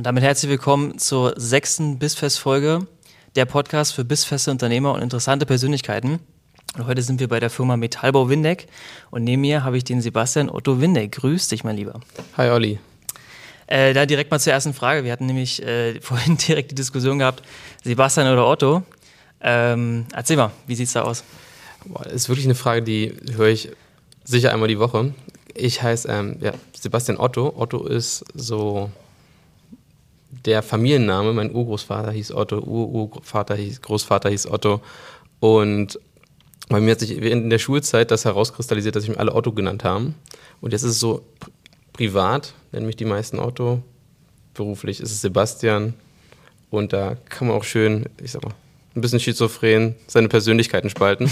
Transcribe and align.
Und 0.00 0.04
damit 0.04 0.22
herzlich 0.22 0.48
willkommen 0.48 0.96
zur 0.96 1.34
sechsten 1.36 1.98
Bissfest-Folge, 1.98 2.86
der 3.36 3.44
Podcast 3.44 3.92
für 3.92 4.02
bissfeste 4.02 4.50
Unternehmer 4.50 4.94
und 4.94 5.02
interessante 5.02 5.44
Persönlichkeiten. 5.44 6.20
Und 6.78 6.86
heute 6.86 7.02
sind 7.02 7.20
wir 7.20 7.28
bei 7.28 7.38
der 7.38 7.50
Firma 7.50 7.76
Metallbau 7.76 8.30
Windeck 8.30 8.66
und 9.10 9.24
neben 9.24 9.42
mir 9.42 9.62
habe 9.62 9.76
ich 9.76 9.84
den 9.84 10.00
Sebastian 10.00 10.48
Otto 10.48 10.80
Windeck. 10.80 11.12
Grüß 11.12 11.48
dich, 11.48 11.64
mein 11.64 11.76
Lieber. 11.76 12.00
Hi, 12.38 12.48
Olli. 12.48 12.78
Äh, 13.66 13.92
da 13.92 14.06
direkt 14.06 14.30
mal 14.30 14.38
zur 14.38 14.54
ersten 14.54 14.72
Frage. 14.72 15.04
Wir 15.04 15.12
hatten 15.12 15.26
nämlich 15.26 15.62
äh, 15.62 16.00
vorhin 16.00 16.38
direkt 16.38 16.70
die 16.70 16.76
Diskussion 16.76 17.18
gehabt, 17.18 17.42
Sebastian 17.84 18.32
oder 18.32 18.46
Otto. 18.46 18.82
Ähm, 19.42 20.06
erzähl 20.14 20.38
mal, 20.38 20.50
wie 20.66 20.76
sieht 20.76 20.86
es 20.86 20.94
da 20.94 21.02
aus? 21.02 21.24
Boah, 21.84 22.04
das 22.04 22.14
ist 22.14 22.28
wirklich 22.30 22.46
eine 22.46 22.54
Frage, 22.54 22.80
die 22.80 23.14
höre 23.36 23.48
ich 23.48 23.68
sicher 24.24 24.50
einmal 24.50 24.68
die 24.68 24.78
Woche. 24.78 25.12
Ich 25.52 25.82
heiße 25.82 26.08
ähm, 26.08 26.38
ja, 26.40 26.54
Sebastian 26.72 27.18
Otto. 27.18 27.52
Otto 27.54 27.86
ist 27.86 28.24
so 28.32 28.90
der 30.44 30.62
Familienname. 30.62 31.32
Mein 31.32 31.54
Urgroßvater 31.54 32.12
hieß 32.12 32.32
Otto, 32.32 32.58
Urgroßvater 32.58 33.54
hieß, 33.54 33.82
Großvater 33.82 34.30
hieß 34.30 34.46
Otto. 34.48 34.80
Und 35.40 35.98
bei 36.68 36.80
mir 36.80 36.92
hat 36.92 37.00
sich 37.00 37.16
in 37.16 37.50
der 37.50 37.58
Schulzeit 37.58 38.10
das 38.10 38.24
herauskristallisiert, 38.24 38.94
dass 38.94 39.04
ich 39.04 39.08
mich 39.08 39.18
alle 39.18 39.34
Otto 39.34 39.52
genannt 39.52 39.84
haben. 39.84 40.14
Und 40.60 40.72
jetzt 40.72 40.82
ist 40.82 40.92
es 40.92 41.00
so 41.00 41.24
privat, 41.92 42.54
nennen 42.72 42.86
mich 42.86 42.96
die 42.96 43.04
meisten 43.04 43.38
Otto. 43.38 43.82
Beruflich 44.54 45.00
ist 45.00 45.10
es 45.10 45.20
Sebastian. 45.20 45.94
Und 46.70 46.92
da 46.92 47.16
kann 47.28 47.48
man 47.48 47.56
auch 47.56 47.64
schön, 47.64 48.06
ich 48.22 48.30
sag 48.30 48.44
mal, 48.44 48.54
ein 48.94 49.00
bisschen 49.00 49.20
schizophren 49.20 49.96
seine 50.06 50.28
Persönlichkeiten 50.28 50.90
spalten. 50.90 51.30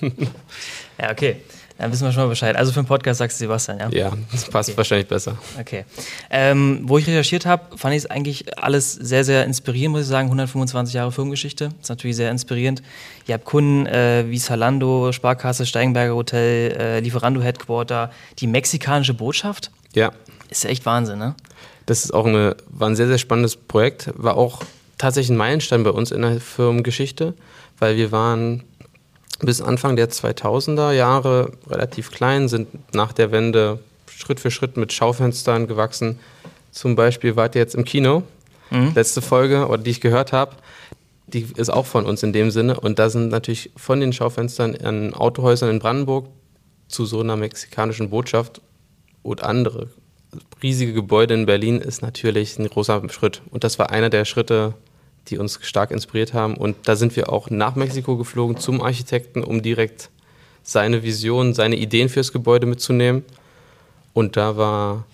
ja, 1.00 1.10
okay. 1.10 1.36
Dann 1.78 1.92
wissen 1.92 2.04
wir 2.04 2.12
schon 2.12 2.24
mal 2.24 2.28
Bescheid. 2.28 2.56
Also 2.56 2.72
für 2.72 2.80
den 2.80 2.86
Podcast 2.86 3.18
sagst 3.18 3.38
du 3.38 3.44
Sebastian, 3.44 3.78
ja? 3.78 3.88
Ja, 3.90 4.12
das 4.32 4.46
passt 4.46 4.70
okay. 4.70 4.78
wahrscheinlich 4.78 5.06
besser. 5.06 5.38
Okay. 5.60 5.84
Ähm, 6.28 6.80
wo 6.82 6.98
ich 6.98 7.06
recherchiert 7.06 7.46
habe, 7.46 7.78
fand 7.78 7.94
ich 7.94 8.04
es 8.04 8.10
eigentlich 8.10 8.58
alles 8.58 8.94
sehr, 8.94 9.22
sehr 9.22 9.44
inspirierend, 9.44 9.92
muss 9.92 10.02
ich 10.02 10.08
sagen. 10.08 10.26
125 10.26 10.92
Jahre 10.92 11.12
Firmengeschichte. 11.12 11.68
Das 11.68 11.82
ist 11.82 11.88
natürlich 11.88 12.16
sehr 12.16 12.32
inspirierend. 12.32 12.82
Ihr 13.28 13.34
habt 13.34 13.44
Kunden 13.44 13.86
äh, 13.86 14.24
wie 14.26 14.38
Salando, 14.38 15.12
Sparkasse, 15.12 15.66
Steigenberger 15.66 16.16
Hotel, 16.16 16.72
äh, 16.72 17.00
Lieferando 17.00 17.40
Headquarter, 17.40 18.10
die 18.40 18.48
mexikanische 18.48 19.14
Botschaft. 19.14 19.70
Ja. 19.94 20.10
Ist 20.50 20.64
ja 20.64 20.70
echt 20.70 20.84
Wahnsinn, 20.84 21.20
ne? 21.20 21.36
Das 21.86 22.04
ist 22.04 22.12
auch 22.12 22.26
eine, 22.26 22.56
war 22.68 22.88
ein 22.88 22.96
sehr, 22.96 23.06
sehr 23.06 23.18
spannendes 23.18 23.54
Projekt. 23.54 24.10
War 24.16 24.36
auch 24.36 24.62
tatsächlich 24.98 25.30
ein 25.30 25.36
Meilenstein 25.36 25.84
bei 25.84 25.90
uns 25.90 26.10
in 26.10 26.22
der 26.22 26.40
Firmengeschichte, 26.40 27.34
weil 27.78 27.96
wir 27.96 28.10
waren 28.10 28.64
bis 29.40 29.60
Anfang 29.60 29.96
der 29.96 30.10
2000er 30.10 30.92
Jahre 30.92 31.52
relativ 31.68 32.10
klein, 32.10 32.48
sind 32.48 32.68
nach 32.94 33.12
der 33.12 33.30
Wende 33.30 33.78
Schritt 34.10 34.40
für 34.40 34.50
Schritt 34.50 34.76
mit 34.76 34.92
Schaufenstern 34.92 35.66
gewachsen. 35.66 36.18
Zum 36.72 36.96
Beispiel 36.96 37.36
wart 37.36 37.54
ihr 37.54 37.60
jetzt 37.60 37.74
im 37.74 37.84
Kino, 37.84 38.24
mhm. 38.70 38.92
letzte 38.94 39.22
Folge, 39.22 39.68
oder 39.68 39.78
die 39.78 39.90
ich 39.90 40.00
gehört 40.00 40.32
habe, 40.32 40.56
die 41.26 41.46
ist 41.56 41.70
auch 41.70 41.86
von 41.86 42.06
uns 42.06 42.22
in 42.22 42.32
dem 42.32 42.50
Sinne. 42.50 42.80
Und 42.80 42.98
da 42.98 43.10
sind 43.10 43.28
natürlich 43.28 43.70
von 43.76 44.00
den 44.00 44.12
Schaufenstern 44.12 44.76
an 44.76 45.14
Autohäusern 45.14 45.70
in 45.70 45.78
Brandenburg 45.78 46.26
zu 46.88 47.04
so 47.04 47.20
einer 47.20 47.36
mexikanischen 47.36 48.10
Botschaft 48.10 48.60
und 49.22 49.42
andere 49.42 49.88
riesige 50.62 50.92
Gebäude 50.92 51.34
in 51.34 51.46
Berlin 51.46 51.80
ist 51.80 52.02
natürlich 52.02 52.58
ein 52.58 52.68
großer 52.68 53.02
Schritt. 53.10 53.42
Und 53.50 53.64
das 53.64 53.78
war 53.78 53.90
einer 53.90 54.10
der 54.10 54.24
Schritte, 54.24 54.74
die 55.30 55.38
uns 55.38 55.58
stark 55.62 55.90
inspiriert 55.90 56.34
haben. 56.34 56.56
Und 56.56 56.76
da 56.88 56.96
sind 56.96 57.16
wir 57.16 57.32
auch 57.32 57.50
nach 57.50 57.74
Mexiko 57.74 58.16
geflogen 58.16 58.56
zum 58.56 58.80
Architekten, 58.80 59.42
um 59.44 59.62
direkt 59.62 60.10
seine 60.62 61.02
Vision, 61.02 61.54
seine 61.54 61.76
Ideen 61.76 62.08
fürs 62.08 62.32
Gebäude 62.32 62.66
mitzunehmen. 62.66 63.24
Und 64.12 64.36
da 64.36 64.56
war 64.56 65.04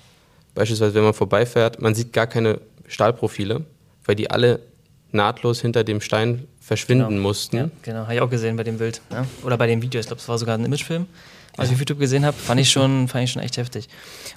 beispielsweise, 0.54 0.94
wenn 0.94 1.04
man 1.04 1.14
vorbeifährt, 1.14 1.80
man 1.80 1.94
sieht 1.94 2.12
gar 2.12 2.26
keine 2.26 2.60
Stahlprofile, 2.86 3.64
weil 4.04 4.14
die 4.14 4.30
alle 4.30 4.60
nahtlos 5.12 5.60
hinter 5.60 5.84
dem 5.84 6.00
Stein 6.00 6.46
verschwinden 6.60 7.08
genau. 7.08 7.22
mussten. 7.22 7.56
Ja, 7.56 7.70
genau, 7.82 8.00
habe 8.00 8.14
ich 8.14 8.20
auch 8.20 8.30
gesehen 8.30 8.56
bei 8.56 8.64
dem 8.64 8.78
Bild. 8.78 9.00
Ja? 9.12 9.26
Oder 9.44 9.56
bei 9.56 9.66
dem 9.66 9.82
Video, 9.82 10.00
ich 10.00 10.06
glaube, 10.06 10.20
es 10.20 10.28
war 10.28 10.38
sogar 10.38 10.56
ein 10.56 10.64
Imagefilm, 10.64 11.06
was 11.56 11.66
ja. 11.66 11.70
ich 11.70 11.74
auf 11.74 11.78
YouTube 11.80 12.00
gesehen 12.00 12.24
habe, 12.24 12.36
fand 12.36 12.60
ich, 12.60 12.70
schon, 12.70 13.06
fand 13.06 13.24
ich 13.24 13.30
schon 13.30 13.42
echt 13.42 13.56
heftig. 13.56 13.88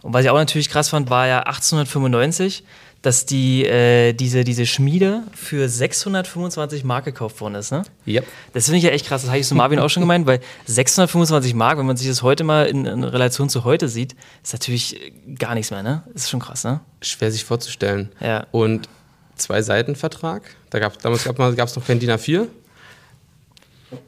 Und 0.03 0.13
was 0.13 0.23
ich 0.23 0.29
auch 0.29 0.35
natürlich 0.35 0.69
krass 0.69 0.89
fand, 0.89 1.09
war 1.09 1.27
ja 1.27 1.39
1895 1.39 2.63
dass 3.01 3.25
die, 3.25 3.65
äh, 3.65 4.13
diese, 4.13 4.43
diese 4.43 4.65
Schmiede 4.65 5.23
für 5.33 5.69
625 5.69 6.83
Mark 6.83 7.05
gekauft 7.05 7.39
worden 7.41 7.55
ist. 7.55 7.71
Ne? 7.71 7.83
Ja. 8.05 8.21
Das 8.53 8.65
finde 8.65 8.79
ich 8.79 8.83
ja 8.83 8.89
echt 8.89 9.05
krass. 9.05 9.21
Das 9.21 9.29
habe 9.29 9.39
ich 9.39 9.47
zu 9.47 9.55
Marvin 9.55 9.79
auch 9.79 9.89
schon 9.89 10.01
gemeint, 10.01 10.25
weil 10.25 10.39
625 10.65 11.53
Mark, 11.53 11.77
wenn 11.77 11.85
man 11.85 11.97
sich 11.97 12.07
das 12.07 12.23
heute 12.23 12.43
mal 12.43 12.65
in, 12.65 12.85
in, 12.85 13.03
Relation 13.03 13.49
zu 13.49 13.63
heute 13.63 13.87
sieht, 13.87 14.15
ist 14.43 14.53
natürlich 14.53 15.13
gar 15.37 15.53
nichts 15.53 15.71
mehr. 15.71 15.83
Ne? 15.83 16.03
Das 16.13 16.23
ist 16.23 16.29
schon 16.29 16.39
krass. 16.39 16.63
Ne? 16.63 16.79
Schwer 17.01 17.31
sich 17.31 17.45
vorzustellen. 17.45 18.09
Ja. 18.19 18.47
Und 18.51 18.89
zwei 19.35 19.61
Seiten 19.61 19.95
Vertrag. 19.95 20.43
Da 20.69 20.79
gab, 20.79 21.01
damals 21.01 21.23
gab 21.23 21.67
es 21.67 21.75
noch 21.75 21.85
kein 21.85 21.99
DIN 21.99 22.11
A4. 22.11 22.47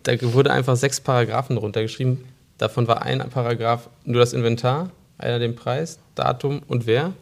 Da 0.04 0.14
wurde 0.34 0.52
einfach 0.52 0.76
sechs 0.76 1.00
Paragraphen 1.00 1.56
drunter 1.56 1.82
geschrieben. 1.82 2.26
Davon 2.58 2.88
war 2.88 3.04
ein 3.04 3.20
Paragraph 3.30 3.90
nur 4.04 4.20
das 4.20 4.34
Inventar, 4.34 4.90
einer 5.18 5.40
den 5.40 5.56
Preis, 5.56 6.00
Datum 6.16 6.62
und 6.68 6.86
wer. 6.86 7.14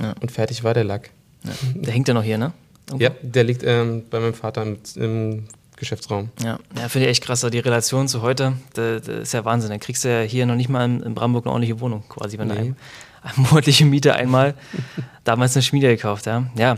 Ja. 0.00 0.14
Und 0.20 0.32
fertig 0.32 0.64
war 0.64 0.74
der 0.74 0.84
Lack. 0.84 1.10
Ja. 1.44 1.50
Der 1.74 1.92
hängt 1.92 2.08
ja 2.08 2.14
noch 2.14 2.22
hier, 2.22 2.38
ne? 2.38 2.52
Irgendwo? 2.88 3.04
Ja, 3.04 3.10
der 3.22 3.44
liegt 3.44 3.62
ähm, 3.64 4.04
bei 4.10 4.20
meinem 4.20 4.34
Vater 4.34 4.62
im, 4.62 4.78
im 4.96 5.44
Geschäftsraum. 5.76 6.30
Ja, 6.42 6.58
ja 6.76 6.88
finde 6.88 7.06
ich 7.06 7.12
echt 7.12 7.24
krass. 7.24 7.40
Die 7.40 7.58
Relation 7.58 8.08
zu 8.08 8.22
heute, 8.22 8.54
das, 8.74 9.02
das 9.02 9.18
ist 9.18 9.32
ja 9.32 9.44
Wahnsinn. 9.44 9.70
Da 9.70 9.78
kriegst 9.78 10.04
du 10.04 10.08
ja 10.08 10.20
hier 10.20 10.46
noch 10.46 10.56
nicht 10.56 10.68
mal 10.68 10.84
in, 10.84 11.14
Brandenburg 11.14 11.46
eine 11.46 11.52
ordentliche 11.52 11.80
Wohnung, 11.80 12.04
quasi, 12.08 12.38
wenn 12.38 12.48
nee. 12.48 12.54
du 12.54 12.60
eine, 12.60 12.76
eine 13.22 13.48
monatliche 13.48 13.84
Miete 13.84 14.14
einmal 14.14 14.54
damals 15.24 15.56
eine 15.56 15.62
Schmiede 15.62 15.88
gekauft. 15.88 16.26
Ja. 16.26 16.44
ja. 16.56 16.76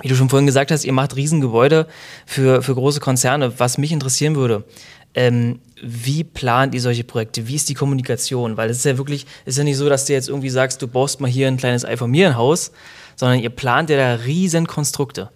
Wie 0.00 0.08
du 0.08 0.16
schon 0.16 0.28
vorhin 0.28 0.46
gesagt 0.46 0.70
hast, 0.70 0.84
ihr 0.84 0.92
macht 0.92 1.14
Riesengebäude 1.14 1.86
für, 2.26 2.62
für 2.62 2.74
große 2.74 2.98
Konzerne. 2.98 3.58
Was 3.60 3.78
mich 3.78 3.92
interessieren 3.92 4.34
würde, 4.34 4.64
ähm, 5.14 5.60
wie 5.82 6.24
plant 6.24 6.74
ihr 6.74 6.80
solche 6.80 7.04
Projekte? 7.04 7.48
Wie 7.48 7.56
ist 7.56 7.68
die 7.68 7.74
Kommunikation? 7.74 8.56
Weil 8.56 8.70
es 8.70 8.78
ist 8.78 8.84
ja 8.84 8.98
wirklich, 8.98 9.26
ist 9.44 9.58
ja 9.58 9.64
nicht 9.64 9.76
so, 9.76 9.88
dass 9.88 10.06
du 10.06 10.12
jetzt 10.12 10.28
irgendwie 10.28 10.50
sagst, 10.50 10.80
du 10.80 10.88
baust 10.88 11.20
mal 11.20 11.30
hier 11.30 11.48
ein 11.48 11.56
kleines 11.56 11.84
Einfamilienhaus, 11.84 12.72
sondern 13.16 13.40
ihr 13.40 13.50
plant 13.50 13.90
ja 13.90 13.96
da 13.96 14.14
riesen 14.24 14.66
Konstrukte. 14.66 15.30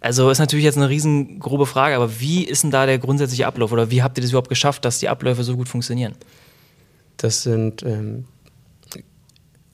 Also 0.00 0.30
ist 0.30 0.40
natürlich 0.40 0.64
jetzt 0.64 0.78
eine 0.78 0.88
riesen 0.88 1.38
grobe 1.38 1.66
Frage, 1.66 1.94
aber 1.94 2.20
wie 2.20 2.44
ist 2.44 2.64
denn 2.64 2.72
da 2.72 2.86
der 2.86 2.98
grundsätzliche 2.98 3.46
Ablauf 3.46 3.70
oder 3.70 3.90
wie 3.90 4.02
habt 4.02 4.18
ihr 4.18 4.22
das 4.22 4.30
überhaupt 4.30 4.48
geschafft, 4.48 4.84
dass 4.84 4.98
die 4.98 5.08
Abläufe 5.08 5.44
so 5.44 5.56
gut 5.56 5.68
funktionieren? 5.68 6.14
Das 7.18 7.42
sind 7.42 7.84
ähm, 7.84 8.24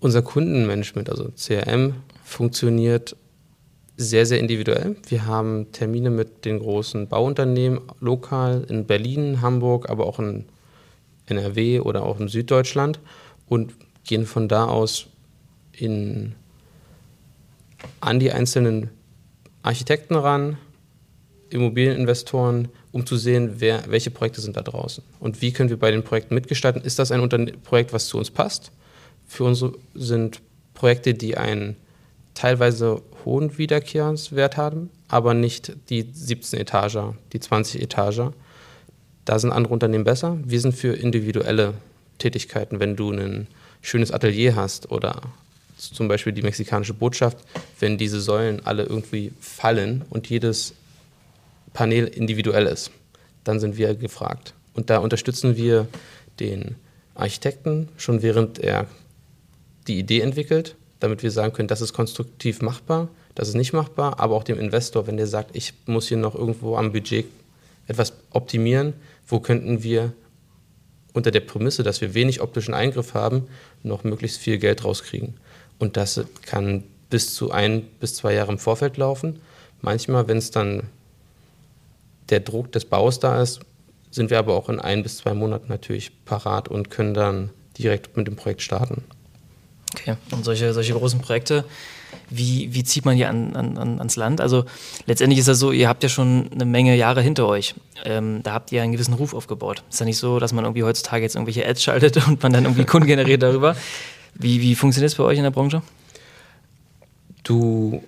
unser 0.00 0.20
Kundenmanagement, 0.20 1.08
also 1.08 1.30
CRM, 1.34 1.94
funktioniert 2.24 3.16
sehr, 4.00 4.26
sehr 4.26 4.38
individuell. 4.38 4.96
Wir 5.08 5.26
haben 5.26 5.72
Termine 5.72 6.10
mit 6.10 6.44
den 6.44 6.60
großen 6.60 7.08
Bauunternehmen 7.08 7.80
lokal 7.98 8.64
in 8.68 8.86
Berlin, 8.86 9.42
Hamburg, 9.42 9.90
aber 9.90 10.06
auch 10.06 10.20
in 10.20 10.44
NRW 11.26 11.80
oder 11.80 12.04
auch 12.04 12.20
in 12.20 12.28
Süddeutschland 12.28 13.00
und 13.48 13.74
gehen 14.04 14.24
von 14.24 14.46
da 14.48 14.66
aus 14.66 15.08
in, 15.72 16.36
an 18.00 18.20
die 18.20 18.30
einzelnen 18.30 18.90
Architekten 19.62 20.14
ran, 20.14 20.58
Immobilieninvestoren, 21.50 22.68
um 22.92 23.04
zu 23.04 23.16
sehen, 23.16 23.54
wer, 23.58 23.82
welche 23.88 24.10
Projekte 24.10 24.40
sind 24.40 24.56
da 24.56 24.62
draußen 24.62 25.02
und 25.18 25.42
wie 25.42 25.52
können 25.52 25.70
wir 25.70 25.78
bei 25.78 25.90
den 25.90 26.04
Projekten 26.04 26.34
mitgestalten. 26.34 26.82
Ist 26.82 27.00
das 27.00 27.10
ein 27.10 27.20
Unterne 27.20 27.52
Projekt, 27.64 27.92
was 27.92 28.06
zu 28.06 28.16
uns 28.16 28.30
passt? 28.30 28.70
Für 29.26 29.44
uns 29.44 29.64
sind 29.94 30.40
Projekte, 30.74 31.14
die 31.14 31.36
einen 31.36 31.76
teilweise 32.38 33.02
hohen 33.24 33.58
Wiederkehrenswert 33.58 34.56
haben, 34.56 34.90
aber 35.08 35.34
nicht 35.34 35.72
die 35.90 36.06
17 36.12 36.60
Etage, 36.60 36.98
die 37.32 37.40
20 37.40 37.82
Etage. 37.82 38.30
Da 39.24 39.38
sind 39.40 39.50
andere 39.50 39.74
Unternehmen 39.74 40.04
besser. 40.04 40.38
Wir 40.44 40.60
sind 40.60 40.72
für 40.72 40.92
individuelle 40.92 41.74
Tätigkeiten, 42.18 42.78
wenn 42.78 42.94
du 42.94 43.10
ein 43.10 43.48
schönes 43.82 44.12
Atelier 44.12 44.54
hast 44.54 44.92
oder 44.92 45.20
zum 45.76 46.06
Beispiel 46.06 46.32
die 46.32 46.42
mexikanische 46.42 46.94
Botschaft, 46.94 47.38
wenn 47.80 47.98
diese 47.98 48.20
Säulen 48.20 48.64
alle 48.64 48.84
irgendwie 48.84 49.32
fallen 49.40 50.04
und 50.08 50.30
jedes 50.30 50.74
Panel 51.72 52.06
individuell 52.06 52.66
ist, 52.66 52.92
dann 53.42 53.58
sind 53.58 53.76
wir 53.76 53.96
gefragt. 53.96 54.54
Und 54.74 54.90
da 54.90 54.98
unterstützen 54.98 55.56
wir 55.56 55.88
den 56.38 56.76
Architekten 57.16 57.88
schon 57.96 58.22
während 58.22 58.60
er 58.60 58.86
die 59.88 59.98
Idee 59.98 60.20
entwickelt 60.20 60.76
damit 61.00 61.22
wir 61.22 61.30
sagen 61.30 61.52
können, 61.52 61.68
das 61.68 61.80
ist 61.80 61.92
konstruktiv 61.92 62.62
machbar, 62.62 63.08
das 63.34 63.48
ist 63.48 63.54
nicht 63.54 63.72
machbar, 63.72 64.18
aber 64.18 64.34
auch 64.34 64.44
dem 64.44 64.58
Investor, 64.58 65.06
wenn 65.06 65.16
der 65.16 65.26
sagt, 65.26 65.54
ich 65.54 65.74
muss 65.86 66.08
hier 66.08 66.16
noch 66.16 66.34
irgendwo 66.34 66.76
am 66.76 66.92
Budget 66.92 67.26
etwas 67.86 68.12
optimieren, 68.30 68.94
wo 69.26 69.40
könnten 69.40 69.82
wir 69.82 70.12
unter 71.12 71.30
der 71.30 71.40
Prämisse, 71.40 71.82
dass 71.82 72.00
wir 72.00 72.14
wenig 72.14 72.40
optischen 72.40 72.74
Eingriff 72.74 73.14
haben, 73.14 73.48
noch 73.82 74.04
möglichst 74.04 74.38
viel 74.38 74.58
Geld 74.58 74.84
rauskriegen. 74.84 75.34
Und 75.78 75.96
das 75.96 76.20
kann 76.42 76.84
bis 77.10 77.34
zu 77.34 77.50
ein 77.50 77.82
bis 78.00 78.14
zwei 78.14 78.34
Jahre 78.34 78.52
im 78.52 78.58
Vorfeld 78.58 78.96
laufen. 78.96 79.40
Manchmal, 79.80 80.28
wenn 80.28 80.36
es 80.36 80.50
dann 80.50 80.84
der 82.30 82.40
Druck 82.40 82.72
des 82.72 82.84
Baus 82.84 83.20
da 83.20 83.40
ist, 83.40 83.60
sind 84.10 84.30
wir 84.30 84.38
aber 84.38 84.54
auch 84.54 84.68
in 84.68 84.80
ein 84.80 85.02
bis 85.02 85.18
zwei 85.18 85.34
Monaten 85.34 85.68
natürlich 85.68 86.12
parat 86.24 86.68
und 86.68 86.90
können 86.90 87.14
dann 87.14 87.50
direkt 87.78 88.16
mit 88.16 88.26
dem 88.26 88.36
Projekt 88.36 88.62
starten. 88.62 89.04
Okay, 89.94 90.16
und 90.32 90.44
solche, 90.44 90.72
solche 90.74 90.92
großen 90.92 91.20
Projekte, 91.20 91.64
wie, 92.30 92.72
wie 92.74 92.84
zieht 92.84 93.04
man 93.04 93.16
die 93.16 93.24
an, 93.24 93.56
an, 93.56 93.98
ans 93.98 94.16
Land? 94.16 94.40
Also 94.40 94.64
letztendlich 95.06 95.38
ist 95.38 95.48
das 95.48 95.58
so, 95.58 95.72
ihr 95.72 95.88
habt 95.88 96.02
ja 96.02 96.08
schon 96.08 96.50
eine 96.52 96.64
Menge 96.64 96.94
Jahre 96.96 97.22
hinter 97.22 97.46
euch. 97.46 97.74
Ähm, 98.04 98.42
da 98.42 98.52
habt 98.52 98.70
ihr 98.72 98.82
einen 98.82 98.92
gewissen 98.92 99.14
Ruf 99.14 99.34
aufgebaut. 99.34 99.82
Ist 99.90 100.00
ja 100.00 100.06
nicht 100.06 100.18
so, 100.18 100.38
dass 100.38 100.52
man 100.52 100.64
irgendwie 100.64 100.82
heutzutage 100.82 101.22
jetzt 101.22 101.36
irgendwelche 101.36 101.66
Ads 101.66 101.82
schaltet 101.82 102.16
und 102.28 102.42
man 102.42 102.52
dann 102.52 102.64
irgendwie 102.64 102.84
Kunden 102.84 103.06
generiert 103.06 103.42
darüber. 103.42 103.76
Wie, 104.34 104.60
wie 104.60 104.74
funktioniert 104.74 105.10
das 105.12 105.18
bei 105.18 105.24
euch 105.24 105.38
in 105.38 105.44
der 105.44 105.50
Branche? 105.50 105.82
Du 107.44 108.02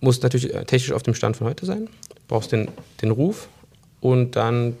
musst 0.00 0.22
natürlich 0.22 0.52
technisch 0.66 0.92
auf 0.92 1.02
dem 1.02 1.14
Stand 1.14 1.36
von 1.36 1.46
heute 1.46 1.66
sein, 1.66 1.88
brauchst 2.28 2.52
den, 2.52 2.68
den 3.02 3.10
Ruf 3.10 3.48
und 4.00 4.36
dann 4.36 4.76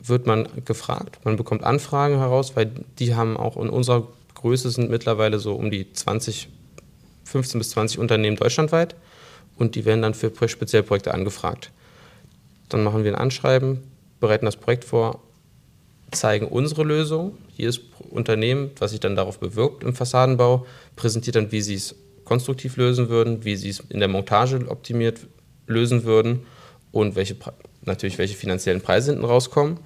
wird 0.00 0.26
man 0.26 0.48
gefragt, 0.64 1.18
man 1.24 1.36
bekommt 1.36 1.64
Anfragen 1.64 2.18
heraus, 2.18 2.56
weil 2.56 2.70
die 2.98 3.14
haben 3.14 3.36
auch 3.36 3.56
in 3.56 3.68
unserer 3.68 4.06
Größe 4.38 4.70
sind 4.70 4.90
mittlerweile 4.90 5.38
so 5.38 5.54
um 5.54 5.70
die 5.70 5.92
20, 5.92 6.48
15 7.24 7.58
bis 7.58 7.70
20 7.70 7.98
Unternehmen 7.98 8.36
deutschlandweit 8.36 8.94
und 9.56 9.74
die 9.74 9.84
werden 9.84 10.02
dann 10.02 10.14
für 10.14 10.30
Spezialprojekte 10.48 11.12
angefragt. 11.12 11.72
Dann 12.68 12.84
machen 12.84 13.04
wir 13.04 13.12
ein 13.12 13.20
Anschreiben, 13.20 13.82
bereiten 14.20 14.46
das 14.46 14.56
Projekt 14.56 14.84
vor, 14.84 15.22
zeigen 16.12 16.46
unsere 16.46 16.84
Lösung. 16.84 17.36
Jedes 17.56 17.80
Unternehmen, 18.10 18.70
was 18.78 18.92
sich 18.92 19.00
dann 19.00 19.16
darauf 19.16 19.38
bewirbt 19.40 19.82
im 19.82 19.94
Fassadenbau, 19.94 20.66
präsentiert 20.96 21.36
dann, 21.36 21.52
wie 21.52 21.60
sie 21.60 21.74
es 21.74 21.94
konstruktiv 22.24 22.76
lösen 22.76 23.08
würden, 23.08 23.44
wie 23.44 23.56
sie 23.56 23.70
es 23.70 23.80
in 23.80 23.98
der 23.98 24.08
Montage 24.08 24.68
optimiert 24.68 25.26
lösen 25.66 26.04
würden 26.04 26.46
und 26.92 27.16
welche 27.16 27.36
natürlich 27.82 28.18
welche 28.18 28.36
finanziellen 28.36 28.80
Preise 28.80 29.10
hinten 29.12 29.24
rauskommen 29.24 29.80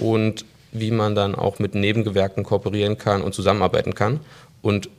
und 0.00 0.44
wie 0.74 0.90
man 0.90 1.14
dann 1.14 1.34
auch 1.34 1.58
mit 1.58 1.74
Nebengewerken 1.74 2.44
kooperieren 2.44 2.98
kann 2.98 3.22
und 3.22 3.34
zusammenarbeiten 3.34 3.94
kann. 3.94 4.20
Und 4.60 4.90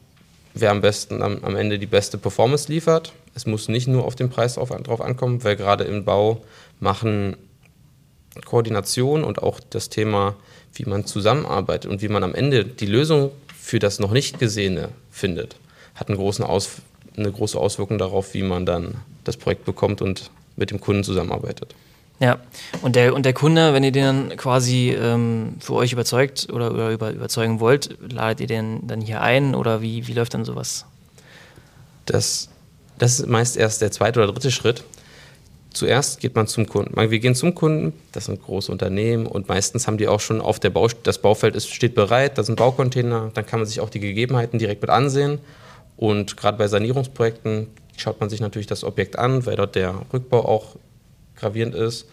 wer 0.56 0.72
am 0.72 0.81
besten 0.81 1.22
am, 1.22 1.44
am 1.44 1.56
Ende 1.56 1.77
die 1.77 1.86
beste 1.86 2.18
Performance 2.18 2.72
liefert. 2.72 3.13
Es 3.36 3.45
muss 3.45 3.68
nicht 3.68 3.88
nur 3.88 4.06
auf 4.06 4.16
den 4.16 4.30
Preis 4.30 4.56
drauf, 4.56 4.69
drauf 4.69 5.01
ankommen, 5.01 5.44
weil 5.44 5.57
gerade 5.57 5.83
im 5.83 6.06
Bau 6.06 6.42
machen 6.80 7.36
Koordination 8.45 9.24
und 9.24 9.44
auch 9.44 9.60
das 9.69 9.89
Thema, 9.89 10.36
wie 10.74 10.86
man 10.86 11.06
zusammenarbeitet 11.06 11.92
und 11.92 12.01
wie 12.01 12.07
man 12.07 12.24
am 12.24 12.33
Ende 12.33 12.66
die 12.66 12.86
Lösung 12.86 13.31
für 13.60 13.80
das 13.80 14.00
noch 14.00 14.12
nicht 14.12 14.39
Gesehene 14.39 14.89
findet, 15.12 15.57
hat 15.95 16.07
einen 16.07 16.18
großen 16.18 16.44
Aus, 16.44 16.69
eine 17.18 17.31
große 17.31 17.60
Auswirkung 17.60 17.98
darauf, 17.98 18.33
wie 18.33 18.44
man 18.44 18.66
dann 18.66 18.95
das 19.24 19.38
Projekt 19.38 19.66
bekommt 19.66 20.01
und 20.01 20.31
mit 20.56 20.71
dem 20.71 20.80
Kunden 20.80 21.04
zusammenarbeitet. 21.04 21.75
Ja, 22.19 22.39
und 22.81 22.95
der, 22.95 23.13
und 23.13 23.25
der 23.25 23.33
Kunde, 23.33 23.73
wenn 23.73 23.83
ihr 23.83 23.91
den 23.91 24.03
dann 24.03 24.38
quasi 24.38 24.91
ähm, 24.91 25.56
für 25.59 25.73
euch 25.73 25.91
überzeugt 25.91 26.47
oder, 26.51 26.71
oder 26.73 26.91
über, 26.91 27.12
überzeugen 27.12 27.59
wollt, 27.59 27.97
ladet 28.09 28.39
ihr 28.39 28.47
den 28.47 28.88
dann 28.88 29.01
hier 29.01 29.21
ein 29.21 29.53
oder 29.53 29.81
wie, 29.81 30.07
wie 30.07 30.13
läuft 30.13 30.33
dann 30.33 30.45
sowas? 30.45 30.85
Das, 32.06 32.50
das 32.97 33.19
ist 33.19 33.27
meist 33.27 33.57
erst 33.57 33.81
der 33.81 33.91
zweite 33.91 34.21
oder 34.21 34.31
dritte 34.31 34.51
Schritt. 34.51 34.83
Zuerst 35.73 36.21
geht 36.21 36.35
man 36.35 36.47
zum 36.47 36.67
Kunden. 36.67 36.95
Wir 36.95 37.19
gehen 37.19 37.35
zum 37.35 37.53
Kunden, 37.53 37.91
das 38.13 38.25
sind 38.25 38.41
große 38.41 38.71
Unternehmen 38.71 39.25
und 39.25 39.50
meistens 39.50 39.85
haben 39.85 39.97
die 39.97 40.07
auch 40.07 40.21
schon 40.21 40.39
auf 40.39 40.57
der 40.57 40.69
Bau, 40.69 40.88
das 41.03 41.18
Baufeld 41.18 41.53
ist, 41.53 41.69
steht 41.69 41.95
bereit, 41.95 42.38
da 42.38 42.44
sind 42.44 42.56
Baucontainer, 42.56 43.31
dann 43.33 43.45
kann 43.45 43.59
man 43.59 43.68
sich 43.68 43.81
auch 43.81 43.89
die 43.89 44.00
Gegebenheiten 44.00 44.57
direkt 44.57 44.81
mit 44.81 44.89
ansehen. 44.89 45.39
Und 45.97 46.38
gerade 46.38 46.57
bei 46.57 46.69
Sanierungsprojekten 46.69 47.68
schaut 47.97 48.21
man 48.21 48.29
sich 48.29 48.39
natürlich 48.39 48.68
das 48.68 48.85
Objekt 48.85 49.19
an, 49.19 49.45
weil 49.45 49.57
dort 49.57 49.75
der 49.75 49.95
Rückbau 50.13 50.45
auch 50.45 50.77
gravierend 51.35 51.75
ist 51.75 52.07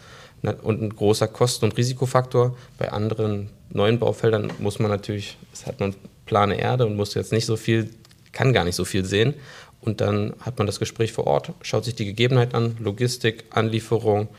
und 0.61 0.81
ein 0.81 0.95
großer 0.95 1.27
Kosten- 1.27 1.65
und 1.65 1.77
Risikofaktor. 1.77 2.57
Bei 2.77 2.91
anderen 2.91 3.49
neuen 3.69 3.99
Baufeldern 3.99 4.51
muss 4.59 4.79
man 4.79 4.91
natürlich, 4.91 5.37
es 5.53 5.65
hat 5.65 5.79
man 5.79 5.95
plane 6.25 6.59
Erde 6.59 6.85
und 6.85 6.95
muss 6.95 7.13
jetzt 7.13 7.31
nicht 7.31 7.45
so 7.45 7.55
viel, 7.55 7.89
kann 8.31 8.53
gar 8.53 8.63
nicht 8.63 8.75
so 8.75 8.85
viel 8.85 9.05
sehen. 9.05 9.33
Und 9.81 10.01
dann 10.01 10.33
hat 10.39 10.57
man 10.57 10.67
das 10.67 10.79
Gespräch 10.79 11.11
vor 11.11 11.27
Ort, 11.27 11.51
schaut 11.61 11.85
sich 11.85 11.95
die 11.95 12.05
Gegebenheiten 12.05 12.55
an, 12.55 12.77
Logistik, 12.79 13.45
Anlieferung, 13.49 14.29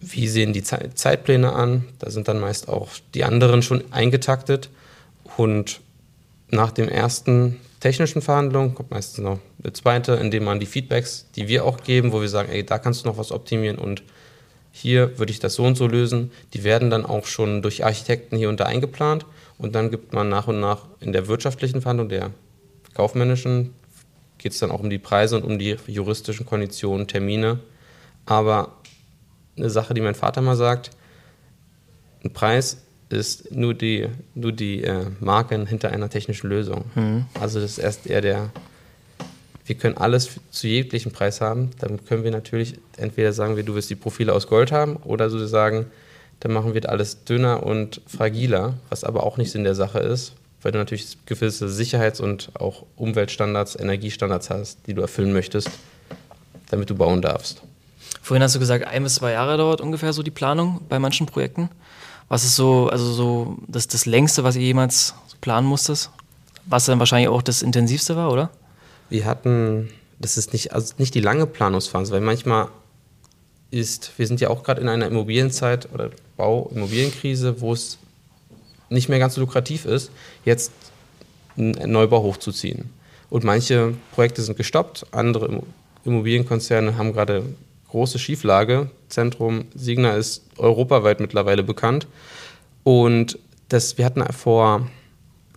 wie 0.00 0.28
sehen 0.28 0.52
die 0.52 0.62
Zeitpläne 0.62 1.52
an. 1.52 1.84
Da 1.98 2.10
sind 2.10 2.28
dann 2.28 2.38
meist 2.38 2.68
auch 2.68 2.88
die 3.14 3.24
anderen 3.24 3.62
schon 3.62 3.92
eingetaktet. 3.92 4.70
Und 5.36 5.80
nach 6.50 6.70
dem 6.70 6.88
ersten 6.88 7.56
technischen 7.80 8.22
Verhandlungen 8.22 8.74
kommt 8.74 8.90
meistens 8.90 9.24
noch 9.24 9.38
eine 9.62 9.72
zweite, 9.72 10.14
indem 10.14 10.44
man 10.44 10.60
die 10.60 10.66
Feedbacks, 10.66 11.26
die 11.36 11.48
wir 11.48 11.64
auch 11.64 11.82
geben, 11.82 12.12
wo 12.12 12.20
wir 12.20 12.28
sagen, 12.28 12.50
ey, 12.50 12.64
da 12.64 12.78
kannst 12.78 13.04
du 13.04 13.08
noch 13.08 13.18
was 13.18 13.32
optimieren 13.32 13.78
und 13.78 14.02
hier 14.70 15.18
würde 15.18 15.32
ich 15.32 15.40
das 15.40 15.54
so 15.54 15.64
und 15.64 15.76
so 15.76 15.86
lösen, 15.86 16.30
die 16.54 16.64
werden 16.64 16.90
dann 16.90 17.04
auch 17.04 17.26
schon 17.26 17.62
durch 17.62 17.84
Architekten 17.84 18.36
hier 18.36 18.48
und 18.48 18.60
da 18.60 18.64
eingeplant 18.64 19.26
und 19.58 19.74
dann 19.74 19.90
gibt 19.90 20.12
man 20.12 20.28
nach 20.28 20.46
und 20.46 20.60
nach 20.60 20.86
in 21.00 21.12
der 21.12 21.26
wirtschaftlichen 21.26 21.82
Verhandlung, 21.82 22.08
der 22.08 22.30
kaufmännischen, 22.94 23.74
geht 24.38 24.52
es 24.52 24.58
dann 24.58 24.70
auch 24.70 24.80
um 24.80 24.90
die 24.90 24.98
Preise 24.98 25.36
und 25.36 25.44
um 25.44 25.58
die 25.58 25.76
juristischen 25.86 26.46
Konditionen, 26.46 27.08
Termine. 27.08 27.58
Aber 28.24 28.76
eine 29.56 29.70
Sache, 29.70 29.94
die 29.94 30.00
mein 30.00 30.14
Vater 30.14 30.40
mal 30.40 30.56
sagt, 30.56 30.90
ein 32.24 32.32
Preis 32.32 32.78
ist 33.10 33.52
nur 33.52 33.74
die, 33.74 34.06
nur 34.34 34.52
die 34.52 34.84
äh, 34.84 35.06
Marken 35.20 35.66
hinter 35.66 35.90
einer 35.90 36.10
technischen 36.10 36.48
Lösung. 36.48 36.84
Mhm. 36.94 37.24
Also 37.40 37.60
das 37.60 37.72
ist 37.72 37.78
erst 37.78 38.06
eher 38.06 38.20
der, 38.20 38.50
wir 39.64 39.76
können 39.76 39.96
alles 39.96 40.40
zu 40.50 40.66
jeglichem 40.66 41.12
Preis 41.12 41.40
haben. 41.40 41.70
Dann 41.78 42.04
können 42.04 42.24
wir 42.24 42.30
natürlich 42.30 42.74
entweder 42.96 43.32
sagen, 43.32 43.56
wir, 43.56 43.62
du 43.62 43.74
willst 43.74 43.90
die 43.90 43.94
Profile 43.94 44.34
aus 44.34 44.46
Gold 44.46 44.72
haben 44.72 44.96
oder 44.96 45.30
so 45.30 45.44
sagen, 45.46 45.86
dann 46.40 46.52
machen 46.52 46.74
wir 46.74 46.88
alles 46.88 47.24
dünner 47.24 47.64
und 47.64 48.00
fragiler, 48.06 48.74
was 48.90 49.04
aber 49.04 49.24
auch 49.24 49.38
nicht 49.38 49.50
Sinn 49.50 49.64
der 49.64 49.74
Sache 49.74 49.98
ist, 49.98 50.34
weil 50.62 50.72
du 50.72 50.78
natürlich 50.78 51.18
gewisse 51.26 51.68
Sicherheits- 51.68 52.20
und 52.20 52.50
auch 52.54 52.84
Umweltstandards, 52.96 53.76
Energiestandards 53.76 54.50
hast, 54.50 54.86
die 54.86 54.94
du 54.94 55.00
erfüllen 55.00 55.32
möchtest, 55.32 55.70
damit 56.70 56.90
du 56.90 56.94
bauen 56.94 57.22
darfst. 57.22 57.62
Vorhin 58.22 58.42
hast 58.42 58.54
du 58.54 58.58
gesagt, 58.58 58.86
ein 58.86 59.02
bis 59.02 59.16
zwei 59.16 59.32
Jahre 59.32 59.56
dauert 59.56 59.80
ungefähr 59.80 60.12
so 60.12 60.22
die 60.22 60.30
Planung 60.30 60.80
bei 60.88 60.98
manchen 60.98 61.26
Projekten. 61.26 61.70
Was 62.28 62.44
ist 62.44 62.56
so, 62.56 62.88
also 62.88 63.12
so 63.12 63.56
das, 63.66 63.88
das 63.88 64.06
längste, 64.06 64.44
was 64.44 64.56
ihr 64.56 64.62
jemals 64.62 65.14
planen 65.40 65.66
musstet? 65.66 66.10
Was 66.66 66.84
dann 66.84 66.98
wahrscheinlich 66.98 67.28
auch 67.28 67.42
das 67.42 67.62
intensivste 67.62 68.16
war, 68.16 68.30
oder? 68.30 68.50
Wir 69.08 69.24
hatten, 69.24 69.88
das 70.18 70.36
ist 70.36 70.52
nicht, 70.52 70.72
also 70.74 70.94
nicht 70.98 71.14
die 71.14 71.20
lange 71.20 71.46
Planungsphase, 71.46 72.12
weil 72.12 72.20
manchmal 72.20 72.68
ist, 73.70 74.12
wir 74.18 74.26
sind 74.26 74.40
ja 74.40 74.50
auch 74.50 74.62
gerade 74.62 74.80
in 74.80 74.88
einer 74.88 75.06
Immobilienzeit 75.06 75.88
oder 75.92 76.10
Bau-Immobilienkrise, 76.36 77.60
wo 77.60 77.72
es 77.72 77.98
nicht 78.90 79.08
mehr 79.08 79.18
ganz 79.18 79.34
so 79.34 79.40
lukrativ 79.40 79.84
ist, 79.84 80.10
jetzt 80.44 80.72
einen 81.56 81.90
Neubau 81.90 82.22
hochzuziehen. 82.22 82.90
Und 83.30 83.44
manche 83.44 83.94
Projekte 84.12 84.42
sind 84.42 84.56
gestoppt, 84.56 85.06
andere 85.12 85.62
Immobilienkonzerne 86.04 86.96
haben 86.96 87.12
gerade 87.12 87.44
große 87.88 88.18
Schieflage. 88.18 88.90
Zentrum 89.08 89.66
Signa 89.74 90.12
ist 90.12 90.44
europaweit 90.58 91.20
mittlerweile 91.20 91.62
bekannt. 91.62 92.06
Und 92.84 93.38
das, 93.68 93.98
wir 93.98 94.04
hatten 94.04 94.24
vor 94.32 94.88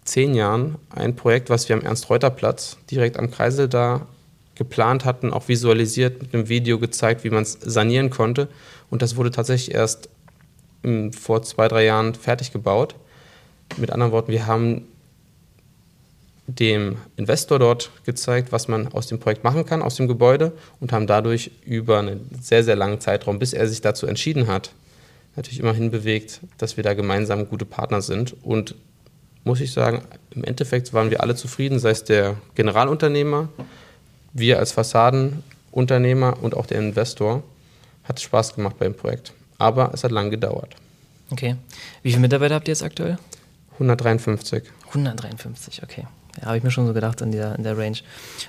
zehn 0.03 0.33
Jahren 0.33 0.75
ein 0.89 1.15
Projekt, 1.15 1.49
was 1.49 1.69
wir 1.69 1.75
am 1.75 1.81
Ernst-Reuter-Platz 1.81 2.77
direkt 2.89 3.17
am 3.17 3.31
Kreisel 3.31 3.67
da 3.67 4.07
geplant 4.55 5.05
hatten, 5.05 5.31
auch 5.31 5.47
visualisiert, 5.47 6.21
mit 6.21 6.33
einem 6.33 6.49
Video 6.49 6.77
gezeigt, 6.79 7.23
wie 7.23 7.29
man 7.29 7.43
es 7.43 7.53
sanieren 7.61 8.09
konnte. 8.09 8.47
Und 8.89 9.01
das 9.01 9.15
wurde 9.15 9.31
tatsächlich 9.31 9.73
erst 9.73 10.09
vor 11.17 11.43
zwei, 11.43 11.67
drei 11.67 11.85
Jahren 11.85 12.15
fertig 12.15 12.51
gebaut. 12.51 12.95
Mit 13.77 13.91
anderen 13.91 14.11
Worten, 14.11 14.31
wir 14.31 14.47
haben 14.47 14.87
dem 16.47 16.97
Investor 17.17 17.59
dort 17.59 17.91
gezeigt, 18.05 18.51
was 18.51 18.67
man 18.67 18.87
aus 18.89 19.07
dem 19.07 19.19
Projekt 19.19 19.43
machen 19.43 19.65
kann, 19.65 19.81
aus 19.81 19.95
dem 19.95 20.07
Gebäude 20.07 20.51
und 20.79 20.91
haben 20.91 21.07
dadurch 21.07 21.51
über 21.65 21.99
einen 21.99 22.29
sehr, 22.41 22.63
sehr 22.63 22.75
langen 22.75 22.99
Zeitraum, 22.99 23.39
bis 23.39 23.53
er 23.53 23.67
sich 23.67 23.81
dazu 23.81 24.07
entschieden 24.07 24.47
hat, 24.47 24.71
natürlich 25.35 25.59
immerhin 25.59 25.91
bewegt, 25.91 26.41
dass 26.57 26.77
wir 26.77 26.83
da 26.83 26.93
gemeinsam 26.93 27.47
gute 27.47 27.65
Partner 27.65 28.01
sind. 28.01 28.35
Und 28.43 28.75
muss 29.43 29.61
ich 29.61 29.71
sagen, 29.71 30.01
im 30.31 30.43
Endeffekt 30.43 30.93
waren 30.93 31.09
wir 31.09 31.21
alle 31.21 31.35
zufrieden, 31.35 31.79
sei 31.79 31.91
es 31.91 32.03
der 32.03 32.37
Generalunternehmer, 32.55 33.49
wir 34.33 34.59
als 34.59 34.71
Fassadenunternehmer 34.71 36.37
und 36.41 36.55
auch 36.55 36.65
der 36.65 36.79
Investor. 36.79 37.43
Hat 38.03 38.19
Spaß 38.19 38.55
gemacht 38.55 38.77
beim 38.79 38.93
Projekt. 38.93 39.33
Aber 39.57 39.91
es 39.93 40.03
hat 40.03 40.11
lang 40.11 40.31
gedauert. 40.31 40.75
Okay. 41.29 41.55
Wie 42.01 42.09
viele 42.09 42.21
Mitarbeiter 42.21 42.55
habt 42.55 42.67
ihr 42.67 42.71
jetzt 42.71 42.83
aktuell? 42.83 43.17
153. 43.73 44.63
153, 44.87 45.83
okay. 45.83 46.07
Ja, 46.39 46.47
habe 46.47 46.57
ich 46.57 46.63
mir 46.63 46.71
schon 46.71 46.87
so 46.87 46.93
gedacht 46.93 47.21
in 47.21 47.31
der, 47.31 47.55
in 47.55 47.63
der 47.63 47.77
Range. 47.77 47.97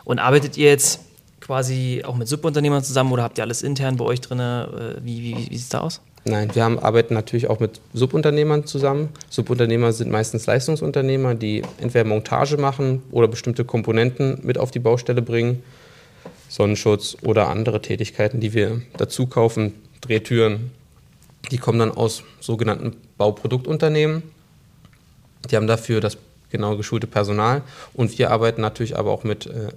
Und 0.05 0.19
arbeitet 0.19 0.57
ihr 0.57 0.69
jetzt 0.69 1.01
quasi 1.41 2.03
auch 2.07 2.15
mit 2.15 2.29
Subunternehmern 2.29 2.85
zusammen 2.85 3.12
oder 3.12 3.25
habt 3.25 3.39
ihr 3.39 3.45
alles 3.45 3.62
intern 3.62 3.97
bei 3.97 4.05
euch 4.05 4.21
drin? 4.21 4.39
Äh, 4.39 4.97
wie, 5.03 5.23
wie, 5.23 5.37
wie 5.37 5.57
sieht 5.57 5.65
es 5.65 5.69
da 5.69 5.81
aus? 5.81 6.01
Nein, 6.25 6.55
wir 6.55 6.62
haben, 6.62 6.79
arbeiten 6.79 7.15
natürlich 7.15 7.51
auch 7.51 7.59
mit 7.59 7.81
Subunternehmern 7.95 8.65
zusammen. 8.65 9.09
Subunternehmer 9.29 9.93
sind 9.93 10.11
meistens 10.11 10.47
Leistungsunternehmer, 10.47 11.35
die 11.35 11.62
entweder 11.79 12.05
Montage 12.05 12.57
machen 12.57 13.03
oder 13.11 13.27
bestimmte 13.27 13.65
Komponenten 13.65 14.39
mit 14.43 14.57
auf 14.57 14.71
die 14.71 14.79
Baustelle 14.79 15.21
bringen. 15.21 15.65
Sonnenschutz 16.49 17.17
oder 17.23 17.49
andere 17.49 17.83
Tätigkeiten, 17.83 18.39
die 18.39 18.53
wir 18.53 18.83
dazu 18.97 19.27
kaufen, 19.27 19.75
Drehtüren. 20.01 20.71
Die 21.51 21.59
kommen 21.59 21.81
dann 21.81 21.91
aus 21.91 22.23
sogenannten 22.41 22.95
Bauproduktunternehmen. 23.19 24.23
Die 25.51 25.57
haben 25.57 25.67
dafür 25.67 26.01
das 26.01 26.17
genau 26.53 26.77
geschulte 26.77 27.09
Personal. 27.09 27.63
Und 27.95 28.17
wir 28.17 28.31
arbeiten 28.31 28.61
natürlich 28.61 28.97
aber 28.97 29.11
auch 29.11 29.25
mit 29.25 29.47
äh, 29.47 29.73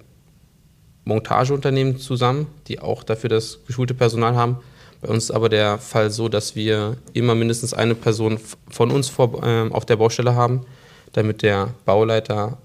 Montageunternehmen 1.05 1.97
zusammen, 1.97 2.47
die 2.67 2.79
auch 2.79 3.03
dafür 3.03 3.29
das 3.29 3.59
geschulte 3.65 3.95
Personal 3.95 4.35
haben. 4.35 4.57
Bei 5.01 5.07
uns 5.09 5.25
ist 5.25 5.31
aber 5.31 5.49
der 5.49 5.77
Fall 5.79 6.11
so, 6.11 6.29
dass 6.29 6.55
wir 6.55 6.97
immer 7.13 7.35
mindestens 7.35 7.73
eine 7.73 7.95
Person 7.95 8.39
von 8.69 8.91
uns 8.91 9.09
vor, 9.09 9.43
äh, 9.43 9.69
auf 9.69 9.85
der 9.85 9.95
Baustelle 9.95 10.35
haben, 10.35 10.65
damit 11.13 11.41
der 11.41 11.73
Bauleiter 11.85 12.57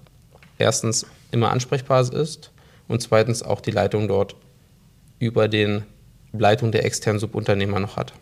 erstens 0.57 1.05
immer 1.31 1.51
ansprechbar 1.51 2.01
ist 2.13 2.51
und 2.87 3.01
zweitens 3.01 3.41
auch 3.41 3.61
die 3.61 3.71
Leitung 3.71 4.07
dort 4.07 4.35
über 5.19 5.47
den 5.47 5.83
Leitung 6.33 6.71
der 6.71 6.85
externen 6.85 7.19
Subunternehmer 7.19 7.79
noch 7.79 7.95
hat. 7.95 8.13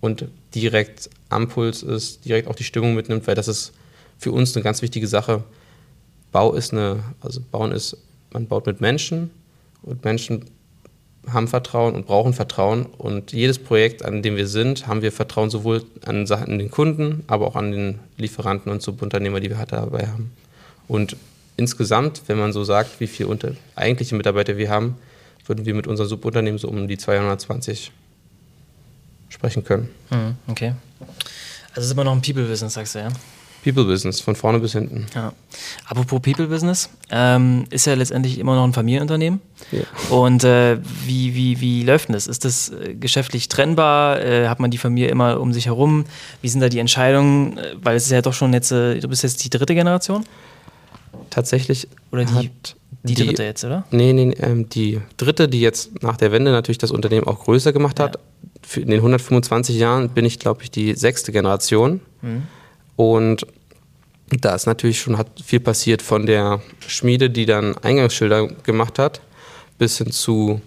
Und 0.00 0.26
direkt 0.54 1.10
am 1.28 1.48
Puls 1.48 1.82
ist, 1.82 2.24
direkt 2.24 2.48
auch 2.48 2.54
die 2.54 2.64
Stimmung 2.64 2.94
mitnimmt, 2.94 3.26
weil 3.26 3.34
das 3.34 3.48
ist 3.48 3.72
für 4.18 4.32
uns 4.32 4.54
eine 4.54 4.62
ganz 4.62 4.82
wichtige 4.82 5.06
Sache. 5.06 5.44
Bau 6.32 6.52
ist 6.54 6.72
eine, 6.72 7.02
also 7.20 7.40
Bauen 7.50 7.72
ist, 7.72 7.96
man 8.32 8.46
baut 8.46 8.66
mit 8.66 8.80
Menschen 8.80 9.30
und 9.82 10.04
Menschen 10.04 10.44
haben 11.32 11.48
Vertrauen 11.48 11.94
und 11.94 12.06
brauchen 12.06 12.32
Vertrauen. 12.32 12.86
Und 12.86 13.32
jedes 13.32 13.58
Projekt, 13.58 14.04
an 14.04 14.22
dem 14.22 14.36
wir 14.36 14.46
sind, 14.46 14.86
haben 14.86 15.02
wir 15.02 15.12
Vertrauen 15.12 15.50
sowohl 15.50 15.84
an, 16.04 16.30
an 16.30 16.58
den 16.58 16.70
Kunden, 16.70 17.24
aber 17.26 17.46
auch 17.46 17.56
an 17.56 17.72
den 17.72 17.98
Lieferanten 18.16 18.70
und 18.70 18.82
Subunternehmer, 18.82 19.40
die 19.40 19.50
wir 19.50 19.58
halt 19.58 19.72
dabei 19.72 20.06
haben. 20.06 20.30
Und 20.88 21.16
insgesamt, 21.56 22.22
wenn 22.28 22.38
man 22.38 22.52
so 22.52 22.64
sagt, 22.64 23.00
wie 23.00 23.06
viele 23.06 23.28
unter, 23.28 23.52
eigentliche 23.74 24.14
Mitarbeiter 24.14 24.56
wir 24.56 24.70
haben, 24.70 24.96
würden 25.46 25.64
wir 25.64 25.74
mit 25.74 25.86
unserem 25.86 26.08
Subunternehmen 26.08 26.58
so 26.58 26.68
um 26.68 26.88
die 26.88 26.98
220 26.98 27.92
sprechen 29.28 29.64
können. 29.64 29.88
Mhm, 30.10 30.36
okay. 30.46 30.74
Also 31.70 31.80
es 31.80 31.86
ist 31.86 31.92
immer 31.92 32.04
noch 32.04 32.12
ein 32.12 32.22
People-Business, 32.22 32.74
sagst 32.74 32.94
du, 32.94 33.00
ja? 33.00 33.08
People-Business, 33.66 34.20
von 34.20 34.36
vorne 34.36 34.60
bis 34.60 34.72
hinten. 34.72 35.06
Ja. 35.14 35.32
Apropos 35.88 36.20
People-Business, 36.20 36.88
ähm, 37.10 37.64
ist 37.70 37.86
ja 37.86 37.94
letztendlich 37.94 38.38
immer 38.38 38.54
noch 38.54 38.62
ein 38.62 38.72
Familienunternehmen. 38.72 39.40
Ja. 39.72 39.80
Und 40.14 40.44
äh, 40.44 40.78
wie, 41.04 41.34
wie, 41.34 41.60
wie 41.60 41.82
läuft 41.82 42.06
denn 42.06 42.12
das? 42.12 42.28
Ist 42.28 42.44
das 42.44 42.68
äh, 42.68 42.94
geschäftlich 42.94 43.48
trennbar? 43.48 44.20
Äh, 44.22 44.46
hat 44.46 44.60
man 44.60 44.70
die 44.70 44.78
Familie 44.78 45.08
immer 45.08 45.40
um 45.40 45.52
sich 45.52 45.66
herum? 45.66 46.04
Wie 46.42 46.48
sind 46.48 46.60
da 46.60 46.68
die 46.68 46.78
Entscheidungen? 46.78 47.58
Äh, 47.58 47.74
weil 47.82 47.96
es 47.96 48.04
ist 48.04 48.12
ja 48.12 48.22
doch 48.22 48.34
schon 48.34 48.52
jetzt, 48.52 48.70
äh, 48.70 49.00
du 49.00 49.08
bist 49.08 49.24
jetzt 49.24 49.42
die 49.44 49.50
dritte 49.50 49.74
Generation? 49.74 50.24
Tatsächlich. 51.30 51.88
Oder 52.12 52.24
die, 52.24 52.50
die, 53.02 53.14
die 53.14 53.26
dritte 53.26 53.42
jetzt, 53.42 53.64
oder? 53.64 53.84
Nee, 53.90 54.12
nee, 54.12 54.30
ähm, 54.38 54.68
die 54.68 55.00
dritte, 55.16 55.48
die 55.48 55.60
jetzt 55.60 56.04
nach 56.04 56.16
der 56.16 56.30
Wende 56.30 56.52
natürlich 56.52 56.78
das 56.78 56.92
Unternehmen 56.92 57.26
auch 57.26 57.40
größer 57.40 57.72
gemacht 57.72 57.98
hat. 57.98 58.20
Ja. 58.76 58.82
in 58.82 58.90
den 58.90 58.98
125 58.98 59.76
Jahren 59.76 60.10
bin 60.10 60.24
ich, 60.24 60.38
glaube 60.38 60.62
ich, 60.62 60.70
die 60.70 60.94
sechste 60.94 61.32
Generation. 61.32 62.00
Mhm. 62.22 62.44
Und 62.94 63.46
da 64.30 64.54
ist 64.54 64.66
natürlich 64.66 65.00
schon 65.00 65.18
hat 65.18 65.28
viel 65.44 65.60
passiert 65.60 66.02
von 66.02 66.26
der 66.26 66.60
Schmiede, 66.86 67.30
die 67.30 67.46
dann 67.46 67.76
Eingangsschilder 67.78 68.48
gemacht 68.48 68.98
hat, 68.98 69.20
bis 69.78 69.98
hin 69.98 70.10
zu 70.10 70.60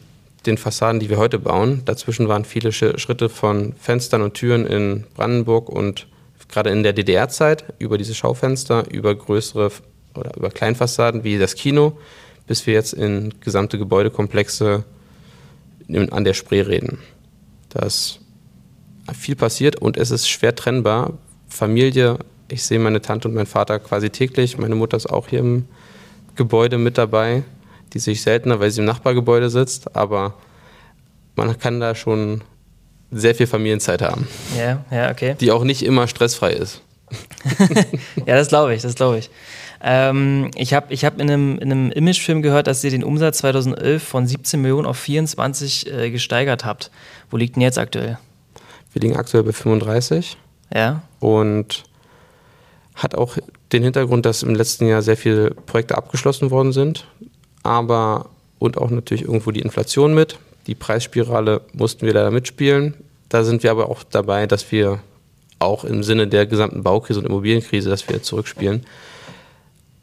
den 0.46 0.58
Fassaden, 0.58 1.00
die 1.00 1.10
wir 1.10 1.18
heute 1.18 1.40
bauen. 1.40 1.82
Dazwischen 1.86 2.28
waren 2.30 2.46
viele 2.46 2.72
Schritte 2.72 3.28
von 3.28 3.74
Fenstern 3.74 4.22
und 4.22 4.34
Türen 4.34 4.66
in 4.66 5.04
Brandenburg 5.16 5.70
und 5.70 6.08
gerade 6.48 6.70
in 6.70 6.84
der 6.84 6.94
DDR-Zeit 6.94 7.66
über 7.80 7.98
diese 7.98 8.16
Schaufenster, 8.16 8.90
über 8.90 9.14
größere 9.14 9.72
oder 10.16 10.36
über 10.36 10.50
Kleinfassaden 10.50 11.24
wie 11.24 11.38
das 11.38 11.56
Kino, 11.56 11.98
bis 12.48 12.66
wir 12.66 12.74
jetzt 12.74 12.94
in 12.94 13.34
gesamte 13.42 13.78
Gebäudekomplexe 13.78 14.84
an 15.90 16.24
der 16.24 16.34
Spree 16.34 16.62
reden. 16.62 17.00
Da 17.70 17.86
ist 17.86 18.20
viel 19.14 19.36
passiert 19.36 19.76
und 19.76 19.98
es 19.98 20.12
ist 20.12 20.30
schwer 20.30 20.56
trennbar. 20.56 21.14
Familie, 21.48 22.20
ich 22.52 22.64
sehe 22.64 22.80
meine 22.80 23.02
Tante 23.02 23.28
und 23.28 23.36
meinen 23.36 23.46
Vater 23.46 23.80
quasi 23.80 24.10
täglich. 24.10 24.58
Meine 24.58 24.76
Mutter 24.76 24.98
ist 24.98 25.08
auch 25.08 25.28
hier 25.28 25.40
im 25.40 25.66
Gebäude 26.36 26.78
mit 26.78 26.98
dabei. 26.98 27.44
Die 27.94 28.00
sehe 28.00 28.14
ich 28.14 28.22
seltener, 28.22 28.60
weil 28.60 28.72
sie 28.72 28.82
im 28.82 28.86
Nachbargebäude 28.86 29.50
sitzt, 29.50 29.96
aber 29.96 30.36
man 31.36 31.58
kann 31.58 31.80
da 31.80 31.96
schon 31.96 32.42
sehr 33.12 33.34
viel 33.34 33.48
Familienzeit 33.48 34.02
haben. 34.02 34.28
Ja, 34.58 34.86
ja, 34.92 35.10
okay. 35.10 35.36
Die 35.40 35.52
auch 35.52 35.64
nicht 35.64 35.84
immer 35.84 36.08
stressfrei 36.08 36.52
ist. 36.52 36.82
ja, 38.26 38.36
das 38.36 38.50
glaube 38.50 38.76
ich, 38.76 38.84
das 38.84 38.94
glaube 38.96 39.18
ich. 39.18 39.32
Ähm, 39.82 40.52
ich 40.56 40.74
habe 40.74 40.94
ich 40.94 41.06
hab 41.06 41.20
in 41.20 41.30
einem, 41.30 41.58
in 41.58 41.72
einem 41.72 41.92
Imagefilm 41.92 42.42
gehört, 42.42 42.68
dass 42.68 42.84
ihr 42.84 42.92
den 42.92 43.04
Umsatz 43.04 43.40
2011 43.40 44.04
von 44.04 44.28
17 44.28 44.62
Millionen 44.62 44.86
auf 44.86 44.98
24 44.98 45.92
äh, 45.92 46.12
gesteigert 46.12 46.66
habt. 46.66 46.92
Wo 47.32 47.38
liegt 47.38 47.56
denn 47.56 47.62
jetzt 47.62 47.80
aktuell? 47.80 48.20
Wir 48.92 49.02
liegen 49.02 49.16
aktuell 49.16 49.44
bei 49.44 49.54
35. 49.54 50.38
Ja. 50.74 51.02
Und 51.20 51.84
hat 53.00 53.16
auch 53.16 53.38
den 53.72 53.84
Hintergrund, 53.84 54.26
dass 54.26 54.44
im 54.44 54.56
letzten 54.56 54.88
Jahr 54.88 55.02
sehr 55.02 55.18
viele 55.18 55.52
Projekte 55.52 55.98
abgeschlossen 55.98 56.52
worden 56.52 56.72
sind. 56.72 57.06
Aber 57.64 58.30
und 58.60 58.78
auch 58.78 58.90
natürlich 58.90 59.24
irgendwo 59.24 59.52
die 59.52 59.62
Inflation 59.62 60.14
mit. 60.14 60.38
Die 60.68 60.76
Preisspirale 60.76 61.62
mussten 61.74 62.06
wir 62.06 62.14
leider 62.14 62.32
mitspielen. 62.32 62.94
Da 63.30 63.44
sind 63.44 63.64
wir 63.64 63.72
aber 63.72 63.90
auch 63.90 64.04
dabei, 64.04 64.48
dass 64.48 64.72
wir 64.72 65.00
auch 65.60 65.84
im 65.84 66.04
Sinne 66.04 66.28
der 66.28 66.46
gesamten 66.46 66.84
Baukrise 66.84 67.20
und 67.20 67.26
Immobilienkrise, 67.26 67.90
dass 67.90 68.08
wir 68.08 68.22
zurückspielen 68.22 68.86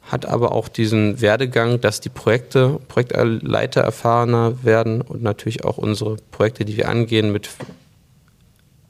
hat 0.07 0.25
aber 0.25 0.53
auch 0.53 0.69
diesen 0.69 1.21
Werdegang, 1.21 1.81
dass 1.81 1.99
die 1.99 2.09
Projekte, 2.09 2.79
Projektleiter 2.87 3.81
erfahrener 3.81 4.63
werden 4.63 5.01
und 5.01 5.21
natürlich 5.21 5.65
auch 5.65 5.77
unsere 5.77 6.15
Projekte, 6.31 6.63
die 6.63 6.77
wir 6.77 6.89
angehen 6.89 7.31
mit 7.31 7.49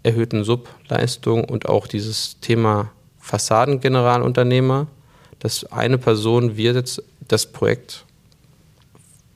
erhöhten 0.04 0.44
Subleistungen 0.44 1.44
und 1.44 1.68
auch 1.68 1.88
dieses 1.88 2.40
Thema 2.40 2.92
Fassadengeneralunternehmer, 3.28 4.88
dass 5.40 5.66
eine 5.66 5.98
Person 5.98 6.56
wir 6.56 6.74
jetzt 6.74 7.04
das 7.28 7.46
Projekt 7.46 8.06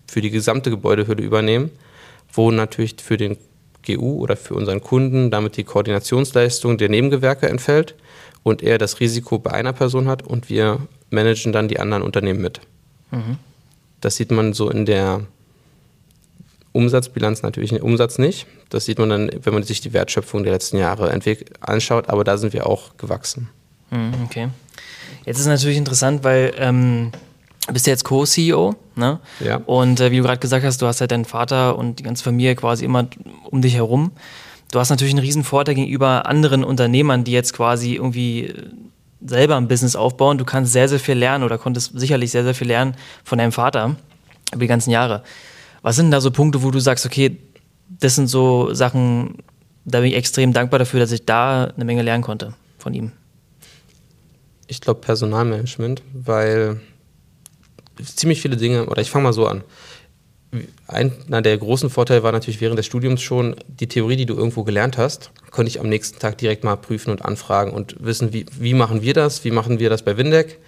für 0.07 0.21
die 0.21 0.31
gesamte 0.31 0.69
Gebäudehülle 0.69 1.21
übernehmen, 1.21 1.71
wo 2.31 2.51
natürlich 2.51 2.95
für 3.01 3.17
den 3.17 3.37
GU 3.85 4.21
oder 4.21 4.37
für 4.37 4.53
unseren 4.53 4.81
Kunden 4.81 5.29
damit 5.29 5.57
die 5.57 5.65
Koordinationsleistung 5.65 6.77
der 6.77 6.87
Nebengewerke 6.87 7.49
entfällt 7.49 7.95
und 8.43 8.63
er 8.63 8.77
das 8.77 9.01
Risiko 9.01 9.39
bei 9.39 9.51
einer 9.51 9.73
Person 9.73 10.07
hat 10.07 10.23
und 10.23 10.49
wir 10.49 10.79
managen 11.09 11.51
dann 11.51 11.67
die 11.67 11.79
anderen 11.79 12.03
Unternehmen 12.03 12.41
mit. 12.41 12.61
Mhm. 13.11 13.37
Das 13.99 14.15
sieht 14.15 14.31
man 14.31 14.53
so 14.53 14.69
in 14.69 14.85
der 14.85 15.21
Umsatzbilanz 16.71 17.41
natürlich, 17.41 17.81
Umsatz 17.81 18.17
nicht. 18.17 18.47
Das 18.69 18.85
sieht 18.85 18.99
man 18.99 19.09
dann, 19.09 19.31
wenn 19.43 19.53
man 19.53 19.63
sich 19.63 19.81
die 19.81 19.91
Wertschöpfung 19.91 20.43
der 20.43 20.53
letzten 20.53 20.77
Jahre 20.77 21.11
anschaut, 21.59 22.07
aber 22.07 22.23
da 22.23 22.37
sind 22.37 22.53
wir 22.53 22.67
auch 22.67 22.95
gewachsen. 22.95 23.49
Mhm, 23.91 24.13
okay. 24.25 24.49
Jetzt 25.25 25.39
ist 25.39 25.45
natürlich 25.45 25.77
interessant, 25.77 26.23
weil 26.23 26.53
ähm, 26.57 27.11
du 27.67 27.73
bist 27.73 27.85
jetzt 27.87 28.03
Co-CEO, 28.03 28.75
ne? 28.95 29.19
Ja. 29.39 29.57
Und 29.65 29.99
äh, 29.99 30.11
wie 30.11 30.17
du 30.17 30.23
gerade 30.23 30.39
gesagt 30.39 30.65
hast, 30.65 30.81
du 30.81 30.87
hast 30.87 30.99
ja 30.99 31.07
deinen 31.07 31.25
Vater 31.25 31.77
und 31.77 31.99
die 31.99 32.03
ganze 32.03 32.23
Familie 32.23 32.55
quasi 32.55 32.85
immer 32.85 33.07
um 33.49 33.61
dich 33.61 33.75
herum. 33.75 34.11
Du 34.71 34.79
hast 34.79 34.89
natürlich 34.89 35.13
einen 35.13 35.23
riesen 35.23 35.43
Vorteil 35.43 35.75
gegenüber 35.75 36.25
anderen 36.25 36.63
Unternehmern, 36.63 37.23
die 37.23 37.33
jetzt 37.33 37.53
quasi 37.53 37.95
irgendwie 37.95 38.47
äh, 38.47 38.69
selber 39.23 39.57
ein 39.57 39.67
Business 39.67 39.95
aufbauen. 39.95 40.37
Du 40.37 40.45
kannst 40.45 40.71
sehr, 40.71 40.89
sehr 40.89 40.99
viel 40.99 41.15
lernen 41.15 41.43
oder 41.43 41.57
konntest 41.57 41.99
sicherlich 41.99 42.31
sehr, 42.31 42.43
sehr 42.43 42.55
viel 42.55 42.67
lernen 42.67 42.95
von 43.23 43.37
deinem 43.37 43.51
Vater 43.51 43.95
über 44.51 44.61
die 44.61 44.67
ganzen 44.67 44.89
Jahre. 44.89 45.23
Was 45.81 45.95
sind 45.95 46.11
da 46.11 46.21
so 46.21 46.31
Punkte, 46.31 46.63
wo 46.63 46.71
du 46.71 46.79
sagst, 46.79 47.05
okay, 47.05 47.37
das 47.89 48.15
sind 48.15 48.27
so 48.27 48.73
Sachen, 48.73 49.35
da 49.85 49.99
bin 49.99 50.09
ich 50.09 50.15
extrem 50.15 50.53
dankbar 50.53 50.79
dafür, 50.79 50.99
dass 50.99 51.11
ich 51.11 51.25
da 51.25 51.65
eine 51.75 51.85
Menge 51.85 52.01
lernen 52.01 52.23
konnte 52.23 52.53
von 52.77 52.93
ihm? 52.93 53.11
Ich 54.71 54.79
glaube 54.79 55.01
Personalmanagement, 55.01 56.01
weil 56.13 56.79
ziemlich 58.01 58.41
viele 58.41 58.55
Dinge, 58.55 58.85
oder 58.85 59.01
ich 59.01 59.11
fange 59.11 59.23
mal 59.23 59.33
so 59.33 59.45
an. 59.45 59.65
Einer 60.87 61.41
der 61.41 61.57
großen 61.57 61.89
Vorteile 61.89 62.23
war 62.23 62.31
natürlich 62.31 62.61
während 62.61 62.79
des 62.79 62.85
Studiums 62.85 63.21
schon 63.21 63.57
die 63.67 63.87
Theorie, 63.87 64.15
die 64.15 64.25
du 64.25 64.33
irgendwo 64.33 64.63
gelernt 64.63 64.97
hast, 64.97 65.31
konnte 65.49 65.67
ich 65.69 65.81
am 65.81 65.89
nächsten 65.89 66.19
Tag 66.19 66.37
direkt 66.37 66.63
mal 66.63 66.77
prüfen 66.77 67.11
und 67.11 67.25
anfragen 67.25 67.73
und 67.73 67.97
wissen, 67.99 68.31
wie, 68.31 68.45
wie 68.57 68.73
machen 68.73 69.01
wir 69.01 69.13
das, 69.13 69.43
wie 69.43 69.51
machen 69.51 69.79
wir 69.79 69.89
das 69.89 70.03
bei 70.03 70.15
Windeck, 70.15 70.59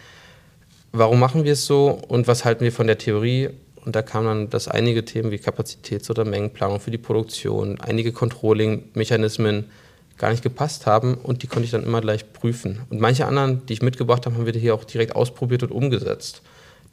warum 0.91 1.21
machen 1.21 1.45
wir 1.45 1.53
es 1.53 1.65
so? 1.65 1.87
Und 1.87 2.27
was 2.27 2.43
halten 2.43 2.65
wir 2.65 2.73
von 2.73 2.87
der 2.87 2.97
Theorie. 2.97 3.51
Und 3.85 3.95
da 3.95 4.01
kamen 4.01 4.27
dann 4.27 4.49
das 4.49 4.67
einige 4.67 5.05
Themen 5.05 5.31
wie 5.31 5.37
Kapazitäts- 5.37 6.09
oder 6.09 6.25
Mengenplanung 6.25 6.81
für 6.81 6.91
die 6.91 6.97
Produktion, 6.97 7.79
einige 7.79 8.11
Controlling-Mechanismen 8.11 9.69
gar 10.17 10.29
nicht 10.31 10.43
gepasst 10.43 10.85
haben 10.85 11.15
und 11.15 11.43
die 11.43 11.47
konnte 11.47 11.65
ich 11.65 11.71
dann 11.71 11.83
immer 11.83 12.01
gleich 12.01 12.31
prüfen. 12.33 12.81
Und 12.89 13.01
manche 13.01 13.25
anderen, 13.25 13.65
die 13.65 13.73
ich 13.73 13.81
mitgebracht 13.81 14.25
habe, 14.25 14.35
haben 14.35 14.45
wir 14.45 14.53
hier 14.53 14.75
auch 14.75 14.83
direkt 14.83 15.15
ausprobiert 15.15 15.63
und 15.63 15.71
umgesetzt. 15.71 16.41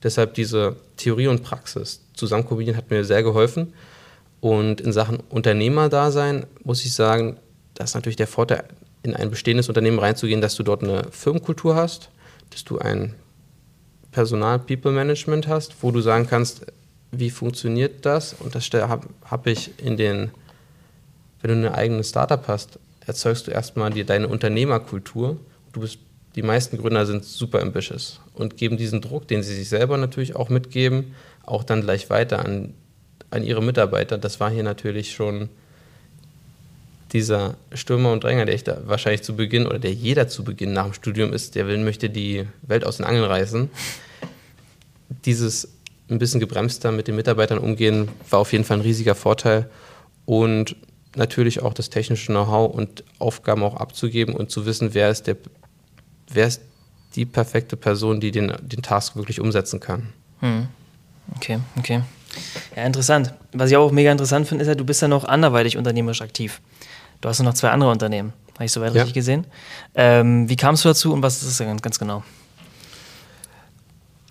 Deshalb 0.03 0.35
diese 0.35 0.77
Theorie 0.97 1.29
und 1.29 1.43
Praxis 1.43 2.01
zusammen 2.15 2.47
kombinieren 2.47 2.77
hat 2.77 2.91
mir 2.91 3.05
sehr 3.05 3.23
geholfen. 3.23 3.75
Und 4.41 4.81
in 4.81 4.93
Sachen 4.93 5.21
Unternehmerdasein 5.29 6.47
muss 6.65 6.85
ich 6.85 6.95
sagen, 6.95 7.37
das 7.75 7.91
ist 7.91 7.95
natürlich 7.95 8.17
der 8.17 8.27
Vorteil, 8.27 8.65
in 9.03 9.15
ein 9.15 9.31
bestehendes 9.31 9.69
Unternehmen 9.69 9.99
reinzugehen, 9.99 10.41
dass 10.41 10.55
du 10.55 10.63
dort 10.63 10.83
eine 10.83 11.05
Firmenkultur 11.11 11.75
hast, 11.75 12.11
dass 12.51 12.65
du 12.65 12.79
ein 12.79 13.15
Personal-People-Management 14.13 15.47
hast, 15.47 15.83
wo 15.83 15.91
du 15.91 16.01
sagen 16.01 16.27
kannst, 16.29 16.67
wie 17.13 17.31
funktioniert 17.31 18.05
das? 18.07 18.35
Und 18.39 18.55
das 18.55 18.71
habe 18.73 19.09
hab 19.25 19.47
ich 19.47 19.71
in 19.79 19.97
den, 19.97 20.31
wenn 21.41 21.51
du 21.51 21.69
eine 21.69 21.75
eigene 21.75 22.05
Startup 22.05 22.47
hast, 22.47 22.79
erzeugst 23.11 23.47
du 23.47 23.51
erstmal 23.51 23.91
die, 23.91 24.05
deine 24.05 24.29
Unternehmerkultur. 24.29 25.39
Du 25.73 25.81
bist 25.81 25.99
die 26.37 26.43
meisten 26.43 26.79
Gründer 26.79 27.07
sind 27.07 27.25
super 27.25 27.61
ambitious 27.61 28.21
und 28.35 28.57
geben 28.57 28.77
diesen 28.77 29.01
Druck, 29.01 29.27
den 29.27 29.43
sie 29.43 29.55
sich 29.55 29.69
selber 29.69 29.97
natürlich 29.97 30.37
auch 30.37 30.49
mitgeben, 30.49 31.15
auch 31.45 31.65
dann 31.65 31.83
gleich 31.83 32.09
weiter 32.09 32.45
an, 32.45 32.75
an 33.31 33.43
ihre 33.43 33.63
Mitarbeiter. 33.63 34.17
Das 34.17 34.39
war 34.39 34.51
hier 34.51 34.63
natürlich 34.63 35.13
schon 35.13 35.49
dieser 37.13 37.57
Stürmer 37.75 38.13
und 38.13 38.23
Dränger, 38.23 38.47
der 38.47 38.55
ich 38.55 38.63
da 38.63 38.83
wahrscheinlich 38.85 39.23
zu 39.23 39.35
Beginn 39.35 39.67
oder 39.67 39.81
der 39.81 39.93
jeder 39.93 40.29
zu 40.29 40.45
Beginn 40.45 40.73
nach 40.73 40.85
dem 40.85 40.95
Studium 40.95 41.33
ist, 41.33 41.57
der 41.57 41.67
will, 41.67 41.79
möchte 41.79 42.09
die 42.09 42.47
Welt 42.63 42.87
aus 42.87 42.99
den 42.99 43.07
Angeln 43.07 43.25
reißen. 43.25 43.69
Dieses 45.25 45.69
ein 46.09 46.19
bisschen 46.19 46.39
gebremster 46.39 46.93
mit 46.93 47.09
den 47.09 47.17
Mitarbeitern 47.17 47.59
umgehen, 47.59 48.09
war 48.29 48.39
auf 48.39 48.53
jeden 48.53 48.63
Fall 48.63 48.79
ein 48.79 48.83
riesiger 48.83 49.17
Vorteil. 49.17 49.69
Und 50.25 50.77
natürlich 51.17 51.63
auch 51.63 51.75
das 51.75 51.91
technische 51.91 52.27
Know-how 52.27 52.73
und 52.75 53.05
Aufgaben 53.19 53.63
auch 53.63 53.77
abzugeben 53.77 54.35
und 54.35 54.51
zu 54.51 54.67
wissen, 54.67 54.95
wer 54.95 55.11
ist 55.11 55.27
der 55.27 55.37
wer 56.33 56.47
ist 56.47 56.63
die 57.17 57.25
perfekte 57.25 57.77
Person, 57.77 58.21
die 58.21 58.31
den, 58.31 58.53
den 58.63 58.83
Task 58.83 59.17
wirklich 59.17 59.41
umsetzen 59.41 59.81
kann. 59.81 60.13
Hm. 60.41 60.69
Okay, 61.37 61.59
okay. 61.79 62.03
Ja, 62.77 62.85
interessant. 62.85 63.35
Was 63.53 63.71
ich 63.71 63.77
auch 63.77 63.91
mega 63.91 64.13
interessant 64.13 64.47
finde, 64.47 64.63
ist 64.63 64.69
ja, 64.69 64.75
du 64.75 64.85
bist 64.85 65.03
ja 65.03 65.09
noch 65.09 65.25
anderweitig 65.25 65.77
unternehmerisch 65.77 66.23
aktiv. 66.23 66.61
Du 67.21 67.29
hast 67.29 67.39
ja 67.39 67.45
noch 67.45 67.55
zwei 67.55 67.71
andere 67.71 67.91
Unternehmen, 67.91 68.33
habe 68.55 68.65
ich 68.65 68.73
soweit 68.73 68.95
ja. 68.95 69.03
richtig 69.03 69.15
gesehen. 69.15 69.47
Ähm, 69.95 70.49
wie 70.49 70.57
kamst 70.57 70.85
du 70.85 70.89
dazu 70.89 71.13
und 71.13 71.23
was 71.23 71.43
ist 71.43 71.61
das 71.61 71.67
ganz, 71.67 71.83
ganz 71.83 71.99
genau? 71.99 72.23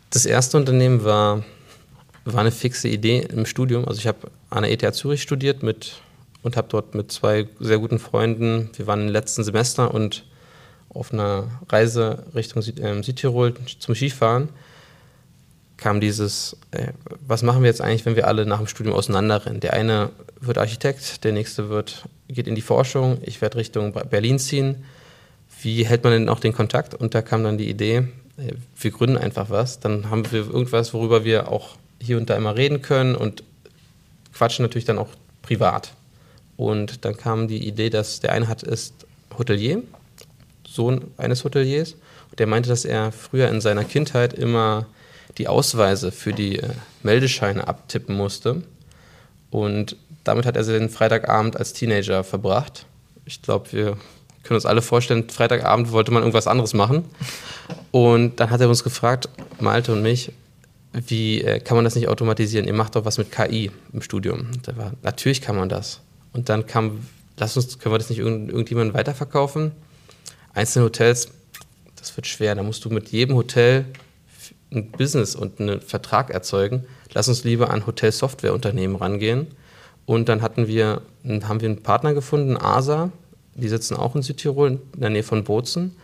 Das 0.09 0.25
erste 0.25 0.57
Unternehmen 0.57 1.03
war, 1.03 1.43
war 2.25 2.41
eine 2.41 2.51
fixe 2.51 2.87
Idee 2.87 3.27
im 3.31 3.45
Studium. 3.45 3.85
Also 3.87 3.99
ich 3.99 4.07
habe 4.07 4.31
an 4.49 4.63
der 4.63 4.71
ETH 4.71 4.95
Zürich 4.95 5.21
studiert 5.21 5.61
mit, 5.61 6.01
und 6.43 6.57
habe 6.57 6.67
dort 6.69 6.95
mit 6.95 7.11
zwei 7.11 7.47
sehr 7.59 7.79
guten 7.79 7.99
Freunden, 7.99 8.69
wir 8.75 8.87
waren 8.87 9.01
im 9.01 9.07
letzten 9.09 9.43
Semester 9.43 9.93
und 9.93 10.25
auf 10.89 11.13
einer 11.13 11.47
Reise 11.69 12.23
Richtung 12.33 12.61
Süd, 12.61 12.79
äh, 12.79 13.01
Südtirol 13.03 13.53
zum 13.79 13.95
Skifahren 13.95 14.49
kam 15.79 16.01
dieses, 16.01 16.57
äh, 16.71 16.87
was 17.25 17.41
machen 17.41 17.61
wir 17.61 17.69
jetzt 17.69 17.81
eigentlich, 17.81 18.05
wenn 18.05 18.15
wir 18.15 18.27
alle 18.27 18.45
nach 18.45 18.57
dem 18.57 18.67
Studium 18.67 18.95
auseinanderrennen? 18.95 19.59
Der 19.59 19.73
eine 19.73 20.09
wird 20.41 20.57
Architekt, 20.57 21.23
der 21.23 21.31
nächste 21.31 21.69
wird, 21.69 22.05
geht 22.27 22.47
in 22.47 22.55
die 22.55 22.61
Forschung, 22.61 23.17
ich 23.21 23.41
werde 23.41 23.57
Richtung 23.57 23.93
Berlin 24.09 24.39
ziehen. 24.39 24.83
Wie 25.61 25.85
hält 25.85 26.03
man 26.03 26.13
denn 26.13 26.29
auch 26.29 26.39
den 26.39 26.53
Kontakt? 26.53 26.93
Und 26.93 27.15
da 27.15 27.21
kam 27.21 27.43
dann 27.43 27.57
die 27.57 27.69
Idee, 27.69 28.07
äh, 28.37 28.53
wir 28.79 28.91
gründen 28.91 29.17
einfach 29.17 29.49
was, 29.49 29.79
dann 29.79 30.09
haben 30.09 30.29
wir 30.31 30.47
irgendwas, 30.47 30.93
worüber 30.93 31.23
wir 31.23 31.51
auch 31.51 31.77
hier 32.01 32.17
und 32.17 32.29
da 32.29 32.35
immer 32.35 32.55
reden 32.55 32.81
können 32.81 33.15
und 33.15 33.43
quatschen 34.33 34.63
natürlich 34.63 34.85
dann 34.85 34.97
auch 34.97 35.09
privat. 35.41 35.93
Und 36.59 37.05
dann 37.05 37.15
kam 37.15 37.47
die 37.47 37.65
Idee, 37.65 37.89
dass 37.89 38.19
der 38.19 38.33
eine 38.33 38.49
hat 38.49 38.63
ist 38.63 38.93
Hotelier 39.37 39.81
Sohn 40.67 41.09
eines 41.15 41.45
Hoteliers. 41.45 41.95
Der 42.37 42.47
meinte, 42.47 42.67
dass 42.67 42.83
er 42.83 43.13
früher 43.13 43.47
in 43.47 43.61
seiner 43.61 43.85
Kindheit 43.85 44.33
immer 44.33 44.85
die 45.37 45.47
Ausweise 45.47 46.11
für 46.11 46.33
die 46.33 46.59
äh, 46.59 46.67
Meldescheine 47.01 47.65
abtippen 47.65 48.13
musste. 48.13 48.61
Und 49.51 49.95
damit 50.25 50.45
hat 50.45 50.57
er 50.57 50.63
den 50.63 50.89
Freitagabend 50.89 51.55
als 51.55 51.71
Teenager 51.71 52.25
verbracht. 52.25 52.85
Ich 53.23 53.41
glaube, 53.41 53.71
wir 53.71 53.97
können 54.43 54.55
uns 54.55 54.65
alle 54.65 54.81
vorstellen, 54.81 55.29
Freitagabend 55.29 55.93
wollte 55.93 56.11
man 56.11 56.23
irgendwas 56.23 56.47
anderes 56.47 56.73
machen. 56.73 57.05
Und 57.91 58.41
dann 58.41 58.49
hat 58.49 58.59
er 58.59 58.67
uns 58.67 58.83
gefragt, 58.83 59.29
Malte 59.61 59.93
und 59.93 60.01
mich, 60.01 60.33
wie 60.91 61.41
äh, 61.41 61.61
kann 61.61 61.77
man 61.77 61.85
das 61.85 61.95
nicht 61.95 62.09
automatisieren? 62.09 62.67
Ihr 62.67 62.73
macht 62.73 62.97
doch 62.97 63.05
was 63.05 63.17
mit 63.17 63.31
KI 63.31 63.71
im 63.93 64.01
Studium. 64.01 64.49
Da 64.63 64.75
war, 64.75 64.91
natürlich 65.03 65.39
kann 65.39 65.55
man 65.55 65.69
das. 65.69 66.01
Und 66.33 66.49
dann 66.49 66.65
kam, 66.65 67.05
lass 67.37 67.57
uns, 67.57 67.79
können 67.79 67.93
wir 67.93 67.99
das 67.99 68.09
nicht 68.09 68.19
irgend, 68.19 68.49
irgendjemandem 68.49 68.93
weiterverkaufen? 68.93 69.71
einzelne 70.53 70.85
Hotels, 70.85 71.29
das 71.95 72.15
wird 72.15 72.27
schwer. 72.27 72.55
Da 72.55 72.63
musst 72.63 72.83
du 72.85 72.89
mit 72.89 73.09
jedem 73.09 73.35
Hotel 73.35 73.85
ein 74.71 74.91
Business 74.91 75.35
und 75.35 75.59
einen 75.59 75.81
Vertrag 75.81 76.29
erzeugen. 76.29 76.85
Lass 77.13 77.27
uns 77.27 77.43
lieber 77.43 77.71
an 77.71 77.87
Hotelsoftwareunternehmen 77.87 78.95
rangehen. 78.95 79.47
Und 80.05 80.29
dann 80.29 80.41
hatten 80.41 80.67
wir, 80.67 81.01
haben 81.25 81.61
wir 81.61 81.69
einen 81.69 81.83
Partner 81.83 82.13
gefunden, 82.13 82.57
ASA, 82.57 83.11
die 83.55 83.67
sitzen 83.67 83.95
auch 83.95 84.15
in 84.15 84.21
Südtirol, 84.21 84.79
in 84.93 84.99
der 84.99 85.09
Nähe 85.09 85.23
von 85.23 85.43
Bozen. 85.43 85.95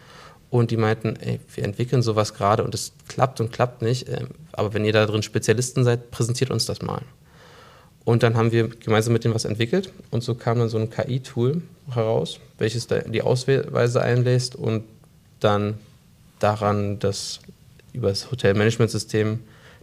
Und 0.49 0.71
die 0.71 0.77
meinten, 0.77 1.15
ey, 1.17 1.39
wir 1.53 1.63
entwickeln 1.63 2.01
sowas 2.01 2.33
gerade 2.33 2.63
und 2.63 2.73
es 2.73 2.93
klappt 3.07 3.41
und 3.41 3.51
klappt 3.51 3.81
nicht. 3.81 4.07
Ähm, 4.09 4.29
aber 4.51 4.73
wenn 4.73 4.85
ihr 4.85 4.93
da 4.93 5.05
drin 5.05 5.23
Spezialisten 5.23 5.83
seid, 5.83 6.11
präsentiert 6.11 6.51
uns 6.51 6.65
das 6.65 6.81
mal. 6.81 7.01
Und 8.05 8.21
dann 8.21 8.37
haben 8.37 8.51
wir 8.51 8.67
gemeinsam 8.67 9.13
mit 9.13 9.23
denen 9.23 9.33
was 9.33 9.45
entwickelt 9.45 9.91
und 10.11 10.23
so 10.23 10.35
kam 10.35 10.59
dann 10.59 10.69
so 10.69 10.77
ein 10.77 10.91
KI-Tool 10.91 11.63
heraus, 11.89 12.39
welches 12.59 12.87
die 12.87 13.21
Ausweise 13.23 14.01
einlässt 14.01 14.55
und 14.55 14.83
dann 15.39 15.73
daran 16.39 16.99
das 16.99 17.39
über 17.93 18.09
das 18.09 18.29
Hotelmanagementsystem, 18.29 19.39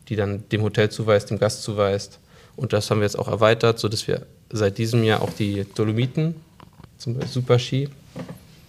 die 0.09 0.17
dann 0.17 0.49
dem 0.51 0.63
Hotel 0.63 0.89
zuweist, 0.89 1.31
dem 1.31 1.39
Gast 1.39 1.63
zuweist. 1.63 2.21
Und 2.55 2.73
das 2.73 2.91
haben 2.91 3.01
wir 3.01 3.07
jetzt 3.07 3.19
auch 3.19 3.29
erweitert, 3.29 3.79
sodass 3.79 4.07
wir 4.07 4.27
seit 4.51 4.79
diesem 4.79 5.03
Jahr 5.03 5.23
auch 5.23 5.33
die 5.33 5.67
Dolomiten, 5.75 6.37
zum 6.99 7.15
Beispiel 7.15 7.33
Super 7.33 7.59
Ski, 7.59 7.89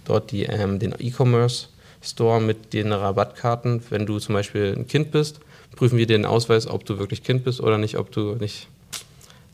dort 0.05 0.31
die, 0.31 0.43
ähm, 0.43 0.79
den 0.79 0.95
E-Commerce 0.97 1.67
Store 2.01 2.41
mit 2.41 2.73
den 2.73 2.91
Rabattkarten, 2.91 3.81
wenn 3.89 4.05
du 4.05 4.19
zum 4.19 4.33
Beispiel 4.33 4.73
ein 4.75 4.87
Kind 4.87 5.11
bist, 5.11 5.39
prüfen 5.75 5.97
wir 5.97 6.07
den 6.07 6.25
Ausweis, 6.25 6.67
ob 6.67 6.85
du 6.85 6.97
wirklich 6.97 7.23
Kind 7.23 7.43
bist 7.43 7.61
oder 7.61 7.77
nicht, 7.77 7.97
ob 7.97 8.11
du 8.11 8.35
nicht 8.35 8.67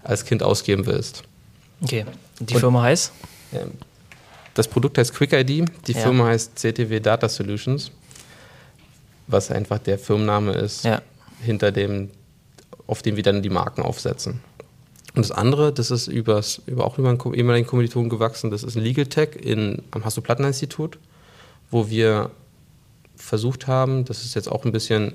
als 0.10 0.26
Kind 0.26 0.42
ausgeben 0.42 0.88
willst. 0.88 1.24
Okay. 1.82 2.06
Die 2.40 2.56
Und, 2.56 2.60
Firma 2.60 2.82
heißt? 2.82 3.12
Das 4.56 4.68
Produkt 4.68 4.98
heißt 4.98 5.14
Quick 5.14 5.34
ID, 5.34 5.70
die 5.88 5.92
ja. 5.92 6.00
Firma 6.00 6.26
heißt 6.26 6.58
CTW 6.58 7.00
Data 7.00 7.30
Solutions, 7.30 7.92
was 9.28 9.52
einfach 9.52 9.78
der 9.78 10.00
Firmenname 10.00 10.54
ist, 10.54 10.84
ja. 10.84 11.02
hinter 11.42 11.72
dem, 11.72 12.10
auf 12.88 13.04
dem 13.04 13.16
wir 13.16 13.24
dann 13.24 13.44
die 13.44 13.50
Marken 13.50 13.84
aufsetzen. 13.84 14.42
Und 15.14 15.22
das 15.22 15.32
andere, 15.32 15.72
das 15.72 15.92
ist 15.92 16.08
übers, 16.08 16.62
über, 16.66 16.86
auch 16.86 16.98
über 16.98 17.10
einen 17.10 17.34
ehemaligen 17.36 17.68
Kommilitonen 17.68 18.10
gewachsen, 18.10 18.50
das 18.50 18.64
ist 18.64 18.76
ein 18.76 18.84
Legal 18.84 19.06
Tech 19.06 19.36
in, 19.36 19.84
am 19.92 20.06
Hasso-Plattner-Institut, 20.06 20.98
wo 21.70 21.90
wir 21.90 22.32
versucht 23.16 23.68
haben, 23.68 24.06
das 24.06 24.24
ist 24.24 24.34
jetzt 24.34 24.52
auch 24.52 24.66
ein 24.66 24.72
bisschen 24.72 25.14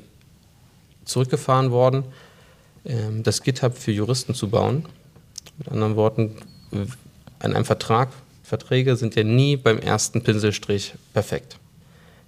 zurückgefahren 1.04 1.72
worden, 1.72 2.04
das 2.84 3.42
GitHub 3.42 3.76
für 3.76 3.92
Juristen 3.92 4.34
zu 4.34 4.48
bauen. 4.48 4.86
Mit 5.58 5.68
anderen 5.68 5.96
Worten, 5.96 6.36
an 7.38 7.54
einem 7.54 7.64
Vertrag, 7.64 8.10
Verträge 8.42 8.96
sind 8.96 9.14
ja 9.16 9.24
nie 9.24 9.56
beim 9.56 9.78
ersten 9.78 10.22
Pinselstrich 10.22 10.94
perfekt, 11.14 11.58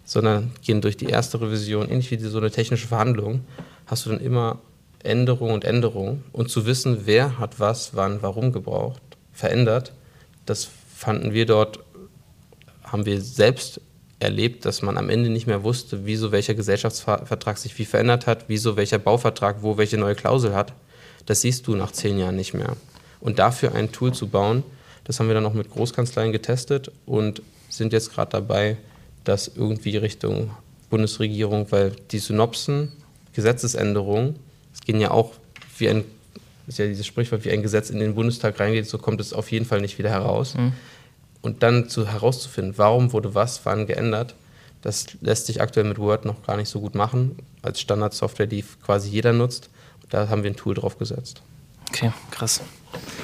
sondern 0.05 0.53
gehen 0.63 0.81
durch 0.81 0.97
die 0.97 1.07
erste 1.07 1.41
Revision, 1.41 1.91
ähnlich 1.91 2.11
wie 2.11 2.19
so 2.19 2.39
eine 2.39 2.51
technische 2.51 2.89
Verhandlung, 2.89 3.43
hast 3.87 4.07
du 4.07 4.11
dann 4.11 4.21
immer 4.21 4.59
Änderungen 5.03 5.53
und 5.53 5.65
Änderungen. 5.65 6.25
Und 6.33 6.51
zu 6.51 6.67
wissen, 6.67 7.03
wer 7.05 7.39
hat 7.39 7.61
was, 7.61 7.95
wann, 7.95 8.23
warum 8.23 8.53
gebraucht, 8.53 9.03
verändert, 9.33 9.93
das 10.47 10.69
fanden 10.95 11.33
wir 11.33 11.47
dort, 11.47 11.81
haben 12.83 13.05
wir 13.05 13.21
selbst 13.21 13.81
erlebt, 14.19 14.65
dass 14.65 14.83
man 14.83 14.97
am 14.97 15.11
Ende 15.11 15.29
nicht 15.31 15.47
mehr 15.47 15.63
wusste, 15.63 16.07
wieso 16.07 16.33
welcher 16.33 16.55
Gesellschaftsvertrag 16.55 17.59
sich 17.59 17.79
wie 17.79 17.85
verändert 17.85 18.27
hat, 18.27 18.45
wieso 18.49 18.77
welcher 18.77 18.99
Bauvertrag 18.99 19.63
wo 19.63 19.77
welche 19.77 19.99
neue 19.99 20.15
Klausel 20.15 20.55
hat. 20.55 20.73
Das 21.27 21.43
siehst 21.43 21.67
du 21.67 21.75
nach 21.75 21.93
zehn 21.93 22.19
Jahren 22.19 22.37
nicht 22.37 22.55
mehr. 22.55 22.77
Und 23.21 23.39
dafür 23.39 23.75
ein 23.75 23.93
Tool 23.93 24.15
zu 24.15 24.29
bauen, 24.29 24.63
das 25.05 25.21
haben 25.21 25.29
wir 25.29 25.35
dann 25.35 25.47
auch 25.47 25.55
mit 25.55 25.71
Großkanzleien 25.71 26.33
getestet 26.33 26.91
und 27.05 27.43
sind 27.69 27.93
jetzt 27.93 28.13
gerade 28.13 28.31
dabei, 28.33 28.77
das 29.25 29.51
irgendwie 29.55 29.97
Richtung 29.97 30.51
Bundesregierung, 30.89 31.71
weil 31.71 31.93
die 32.11 32.19
Synopsen, 32.19 32.93
Gesetzesänderungen, 33.35 34.37
es 34.73 34.81
gehen 34.81 35.01
ja 35.01 35.11
auch 35.11 35.33
wie 35.79 35.89
ein, 35.89 36.05
ist 36.67 36.79
ja 36.79 36.87
dieses 36.87 37.07
Sprichwort, 37.07 37.45
wie 37.45 37.51
ein 37.51 37.63
Gesetz 37.63 37.91
in 37.91 37.99
den 37.99 38.15
Bundestag 38.15 38.59
reingeht, 38.59 38.87
so 38.87 38.99
kommt 38.99 39.21
es 39.21 39.33
auf 39.33 39.51
jeden 39.53 39.65
Fall 39.65 39.81
nicht 39.81 39.99
wieder 39.99 40.11
heraus. 40.11 40.55
Mhm. 40.55 40.73
Und 41.47 41.63
dann 41.63 41.89
zu, 41.89 42.09
herauszufinden, 42.09 42.75
warum 42.77 43.13
wurde 43.13 43.37
was, 43.37 43.61
wann 43.63 43.87
geändert, 43.87 44.35
das 44.83 45.07
lässt 45.21 45.47
sich 45.47 45.61
aktuell 45.61 45.87
mit 45.87 45.97
Word 45.97 46.25
noch 46.25 46.45
gar 46.45 46.57
nicht 46.57 46.69
so 46.69 46.81
gut 46.81 46.97
machen, 46.97 47.37
als 47.63 47.81
Standardsoftware, 47.81 48.49
die 48.49 48.65
quasi 48.85 49.11
jeder 49.11 49.33
nutzt. 49.33 49.71
Da 50.11 50.29
haben 50.29 50.43
wir 50.43 50.51
ein 50.51 50.57
Tool 50.57 50.75
drauf 50.75 50.99
gesetzt. 50.99 51.43
Okay, 51.89 52.11
krass. 52.33 52.63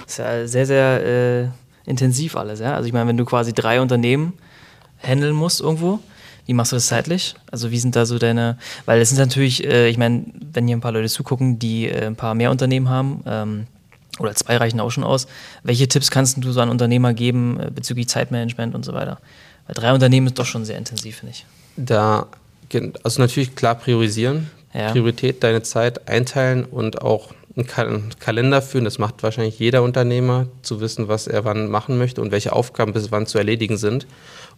Das 0.04 0.12
ist 0.12 0.18
ja 0.18 0.46
sehr, 0.46 0.66
sehr 0.66 1.04
äh, 1.04 1.90
intensiv 1.90 2.36
alles, 2.36 2.60
ja. 2.60 2.76
Also 2.76 2.86
ich 2.86 2.92
meine, 2.92 3.08
wenn 3.08 3.16
du 3.16 3.24
quasi 3.24 3.52
drei 3.52 3.80
Unternehmen 3.80 4.34
handeln 5.02 5.34
musst 5.34 5.60
irgendwo, 5.60 5.98
wie 6.46 6.54
machst 6.54 6.70
du 6.70 6.76
das 6.76 6.86
zeitlich? 6.86 7.34
Also 7.50 7.72
wie 7.72 7.78
sind 7.80 7.96
da 7.96 8.06
so 8.06 8.20
deine, 8.20 8.56
weil 8.84 9.00
es 9.00 9.08
sind 9.08 9.18
natürlich, 9.18 9.64
äh, 9.64 9.88
ich 9.88 9.98
meine, 9.98 10.26
wenn 10.52 10.68
hier 10.68 10.76
ein 10.76 10.80
paar 10.80 10.92
Leute 10.92 11.08
zugucken, 11.08 11.58
die 11.58 11.88
äh, 11.88 12.06
ein 12.06 12.14
paar 12.14 12.36
mehr 12.36 12.52
Unternehmen 12.52 12.88
haben, 12.88 13.24
ähm, 13.26 13.66
oder 14.22 14.34
zwei 14.34 14.56
reichen 14.56 14.80
auch 14.80 14.90
schon 14.90 15.04
aus, 15.04 15.26
welche 15.62 15.88
Tipps 15.88 16.10
kannst 16.10 16.42
du 16.42 16.52
so 16.52 16.60
an 16.60 16.70
Unternehmer 16.70 17.12
geben 17.14 17.60
äh, 17.60 17.70
bezüglich 17.70 18.08
Zeitmanagement 18.08 18.74
und 18.74 18.84
so 18.84 18.92
weiter? 18.92 19.18
Weil 19.66 19.74
drei 19.74 19.92
Unternehmen 19.92 20.28
ist 20.28 20.38
doch 20.38 20.46
schon 20.46 20.64
sehr 20.64 20.78
intensiv, 20.78 21.16
finde 21.16 21.34
ich. 21.34 21.46
Da, 21.76 22.26
also 23.02 23.20
natürlich 23.20 23.54
klar 23.54 23.74
priorisieren, 23.74 24.50
ja. 24.74 24.90
Priorität, 24.90 25.42
deine 25.42 25.62
Zeit 25.62 26.08
einteilen 26.08 26.64
und 26.64 27.02
auch 27.02 27.34
einen 27.56 28.08
Kalender 28.18 28.62
führen. 28.62 28.84
Das 28.84 28.98
macht 28.98 29.22
wahrscheinlich 29.22 29.58
jeder 29.58 29.82
Unternehmer, 29.82 30.46
zu 30.62 30.80
wissen, 30.80 31.08
was 31.08 31.26
er 31.26 31.44
wann 31.44 31.70
machen 31.70 31.98
möchte 31.98 32.22
und 32.22 32.30
welche 32.30 32.52
Aufgaben 32.52 32.92
bis 32.92 33.10
wann 33.10 33.26
zu 33.26 33.38
erledigen 33.38 33.76
sind. 33.76 34.06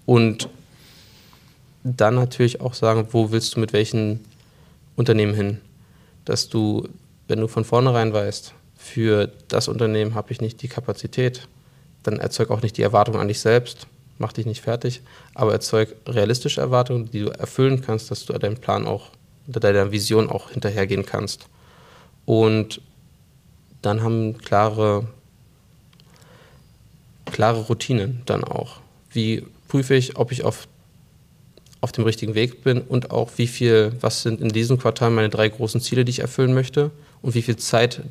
Und 0.07 0.49
dann 1.83 2.15
natürlich 2.15 2.61
auch 2.61 2.75
sagen, 2.75 3.09
wo 3.11 3.31
willst 3.31 3.57
du 3.57 3.61
mit 3.61 3.73
welchen 3.73 4.21
Unternehmen 4.97 5.35
hin? 5.35 5.61
Dass 6.25 6.49
du, 6.49 6.89
wenn 7.29 7.41
du 7.41 7.49
von 7.49 7.65
vornherein 7.65 8.13
weißt, 8.13 8.55
für 8.85 9.33
das 9.49 9.67
Unternehmen 9.67 10.15
habe 10.15 10.31
ich 10.31 10.43
nicht 10.43 10.61
die 10.61 10.69
Kapazität, 10.69 11.49
dann 12.03 12.21
erzeug 12.21 12.51
auch 12.51 12.61
nicht 12.61 12.77
die 12.77 12.83
Erwartung 12.83 13.17
an 13.17 13.29
dich 13.29 13.41
selbst, 13.41 13.87
mach 14.19 14.35
dich 14.35 14.45
nicht 14.45 14.61
fertig, 14.61 15.01
aber 15.35 15.53
erzeug 15.53 15.97
realistische 16.07 16.61
Erwartungen, 16.61 17.11
die 17.11 17.21
du 17.21 17.29
erfüllen 17.31 17.81
kannst, 17.81 18.11
dass 18.11 18.27
du 18.27 18.35
deinem 18.35 18.59
Plan 18.59 18.87
auch, 18.87 19.09
deiner 19.47 19.91
Vision 19.91 20.29
auch 20.29 20.51
hinterhergehen 20.51 21.07
kannst. 21.07 21.47
Und 22.27 22.83
dann 23.81 24.03
haben 24.03 24.37
klare, 24.37 25.07
klare 27.25 27.63
Routinen 27.63 28.21
dann 28.27 28.45
auch. 28.45 28.81
Wie 29.11 29.47
prüfe 29.67 29.95
ich, 29.95 30.19
ob 30.19 30.31
ich 30.31 30.45
auf, 30.45 30.69
auf 31.81 31.91
dem 31.91 32.05
richtigen 32.05 32.35
Weg 32.35 32.63
bin 32.63 32.83
und 32.83 33.11
auch 33.11 33.31
wie 33.37 33.47
viel, 33.47 33.93
was 34.01 34.23
sind 34.23 34.43
in 34.43 34.51
diesem 34.51 34.79
Quartal 34.79 35.11
meine 35.11 35.31
drei 35.31 35.49
großen 35.49 35.81
Ziele, 35.81 36.05
die 36.05 36.11
ich 36.11 36.21
erfüllen 36.21 36.53
möchte 36.53 36.91
und 37.23 37.35
wie 37.35 37.43
viel 37.43 37.57
Zeit 37.57 38.03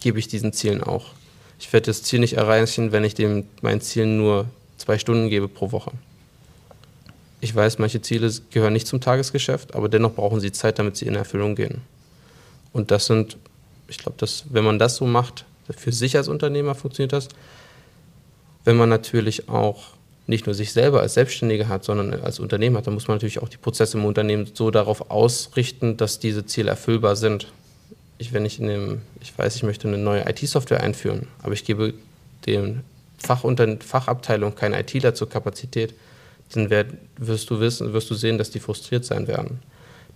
gebe 0.00 0.18
ich 0.18 0.28
diesen 0.28 0.52
Zielen 0.52 0.82
auch. 0.82 1.06
Ich 1.58 1.72
werde 1.72 1.86
das 1.86 2.02
Ziel 2.02 2.20
nicht 2.20 2.34
erreichen, 2.34 2.92
wenn 2.92 3.04
ich 3.04 3.14
dem 3.14 3.44
meinen 3.62 3.80
Zielen 3.80 4.18
nur 4.18 4.46
zwei 4.76 4.98
Stunden 4.98 5.28
gebe 5.28 5.48
pro 5.48 5.72
Woche. 5.72 5.92
Ich 7.40 7.54
weiß, 7.54 7.78
manche 7.78 8.02
Ziele 8.02 8.32
gehören 8.50 8.72
nicht 8.72 8.86
zum 8.86 9.00
Tagesgeschäft, 9.00 9.74
aber 9.74 9.88
dennoch 9.88 10.14
brauchen 10.14 10.40
sie 10.40 10.52
Zeit, 10.52 10.78
damit 10.78 10.96
sie 10.96 11.06
in 11.06 11.14
Erfüllung 11.14 11.54
gehen. 11.54 11.82
Und 12.72 12.90
das 12.90 13.06
sind, 13.06 13.36
ich 13.88 13.98
glaube, 13.98 14.26
wenn 14.50 14.64
man 14.64 14.78
das 14.78 14.96
so 14.96 15.06
macht, 15.06 15.44
für 15.74 15.92
sich 15.92 16.16
als 16.16 16.28
Unternehmer 16.28 16.74
funktioniert 16.74 17.12
das. 17.12 17.28
Wenn 18.64 18.76
man 18.76 18.88
natürlich 18.88 19.48
auch 19.48 19.84
nicht 20.26 20.46
nur 20.46 20.54
sich 20.54 20.72
selber 20.72 21.00
als 21.00 21.14
Selbstständiger 21.14 21.68
hat, 21.68 21.84
sondern 21.84 22.12
als 22.20 22.40
Unternehmer 22.40 22.78
hat, 22.78 22.86
dann 22.86 22.94
muss 22.94 23.06
man 23.06 23.16
natürlich 23.16 23.40
auch 23.40 23.48
die 23.48 23.56
Prozesse 23.56 23.96
im 23.96 24.04
Unternehmen 24.04 24.50
so 24.52 24.70
darauf 24.70 25.10
ausrichten, 25.10 25.96
dass 25.96 26.18
diese 26.18 26.46
Ziele 26.46 26.70
erfüllbar 26.70 27.16
sind. 27.16 27.46
Ich, 28.18 28.32
wenn 28.32 28.44
ich 28.44 28.60
in 28.60 28.68
dem, 28.68 29.02
ich 29.20 29.36
weiß, 29.36 29.56
ich 29.56 29.62
möchte 29.62 29.88
eine 29.88 29.98
neue 29.98 30.28
IT-Software 30.28 30.82
einführen, 30.82 31.28
aber 31.42 31.52
ich 31.52 31.64
gebe 31.64 31.94
den 32.46 32.82
Fachunter 33.18 33.76
Fachabteilung 33.80 34.54
keine 34.54 34.78
ITler 34.80 35.14
zur 35.14 35.28
Kapazität, 35.28 35.94
dann 36.52 36.70
werd, 36.70 36.92
wirst 37.18 37.50
du 37.50 37.60
wissen, 37.60 37.92
wirst 37.92 38.10
du 38.10 38.14
sehen, 38.14 38.38
dass 38.38 38.50
die 38.50 38.60
frustriert 38.60 39.04
sein 39.04 39.26
werden. 39.26 39.58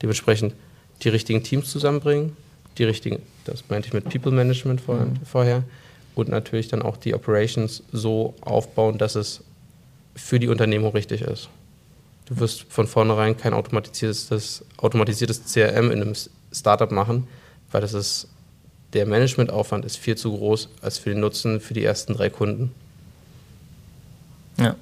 Dementsprechend 0.00 0.54
die 1.02 1.08
richtigen 1.08 1.42
Teams 1.42 1.70
zusammenbringen, 1.70 2.36
die 2.78 2.84
richtigen, 2.84 3.22
das 3.44 3.64
meinte 3.68 3.88
ich 3.88 3.94
mit 3.94 4.08
People 4.08 4.32
Management 4.32 4.80
vor, 4.80 4.96
mhm. 4.96 5.16
vorher, 5.24 5.64
und 6.14 6.28
natürlich 6.28 6.68
dann 6.68 6.82
auch 6.82 6.96
die 6.96 7.14
Operations 7.14 7.82
so 7.92 8.34
aufbauen, 8.40 8.98
dass 8.98 9.14
es 9.14 9.42
für 10.14 10.38
die 10.38 10.48
Unternehmung 10.48 10.92
richtig 10.92 11.22
ist. 11.22 11.48
Du 12.26 12.38
wirst 12.38 12.64
von 12.68 12.86
vornherein 12.86 13.36
kein 13.36 13.54
automatisiertes, 13.54 14.64
automatisiertes 14.76 15.52
CRM 15.52 15.90
in 15.90 16.02
einem 16.02 16.14
Startup 16.52 16.90
machen, 16.90 17.26
weil 17.70 17.80
das 17.80 17.94
ist, 17.94 18.28
der 18.92 19.06
Managementaufwand 19.06 19.84
ist 19.84 19.96
viel 19.96 20.16
zu 20.16 20.36
groß 20.36 20.68
als 20.82 20.98
für 20.98 21.10
den 21.10 21.20
Nutzen 21.20 21.60
für 21.60 21.74
die 21.74 21.84
ersten 21.84 22.14
drei 22.14 22.30
Kunden. 22.30 22.72
Ja, 24.58 24.76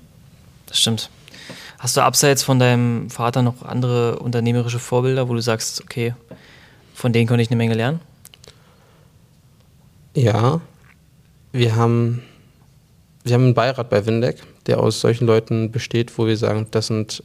das 0.66 0.80
stimmt. 0.80 1.10
Hast 1.78 1.96
du 1.96 2.00
abseits 2.00 2.42
von 2.42 2.58
deinem 2.58 3.08
Vater 3.10 3.42
noch 3.42 3.62
andere 3.62 4.18
unternehmerische 4.18 4.80
Vorbilder, 4.80 5.28
wo 5.28 5.34
du 5.34 5.40
sagst, 5.40 5.80
okay, 5.82 6.14
von 6.94 7.12
denen 7.12 7.28
konnte 7.28 7.42
ich 7.42 7.50
eine 7.50 7.56
Menge 7.56 7.74
lernen? 7.74 8.00
Ja, 10.14 10.60
wir 11.52 11.76
haben, 11.76 12.22
wir 13.22 13.34
haben 13.34 13.44
einen 13.44 13.54
Beirat 13.54 13.90
bei 13.90 14.04
Windeck, 14.04 14.42
der 14.66 14.80
aus 14.80 15.00
solchen 15.00 15.26
Leuten 15.26 15.70
besteht, 15.70 16.18
wo 16.18 16.26
wir 16.26 16.36
sagen, 16.36 16.66
das 16.72 16.88
sind 16.88 17.22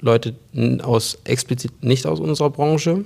Leute 0.00 0.34
aus 0.82 1.18
explizit 1.24 1.82
nicht 1.82 2.06
aus 2.06 2.20
unserer 2.20 2.48
Branche, 2.48 3.04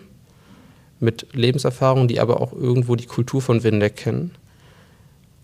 mit 1.05 1.27
Lebenserfahrung, 1.33 2.09
die 2.09 2.21
aber 2.21 2.41
auch 2.41 2.53
irgendwo 2.53 2.97
die 2.97 3.07
Kultur 3.07 3.43
von 3.43 3.63
Windeck 3.63 3.97
kennen 3.97 4.33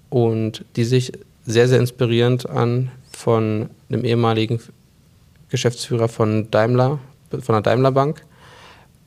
und 0.09 0.65
die 0.77 0.85
sich 0.85 1.13
sehr, 1.47 1.69
sehr 1.69 1.79
inspirierend 1.79 2.49
an 2.49 2.91
von 3.13 3.71
einem 3.89 4.05
ehemaligen 4.05 4.61
Geschäftsführer 5.49 6.09
von 6.09 6.51
Daimler, 6.51 6.99
von 7.31 7.55
der 7.55 7.63
Daimler 7.63 7.93
Bank, 7.93 8.25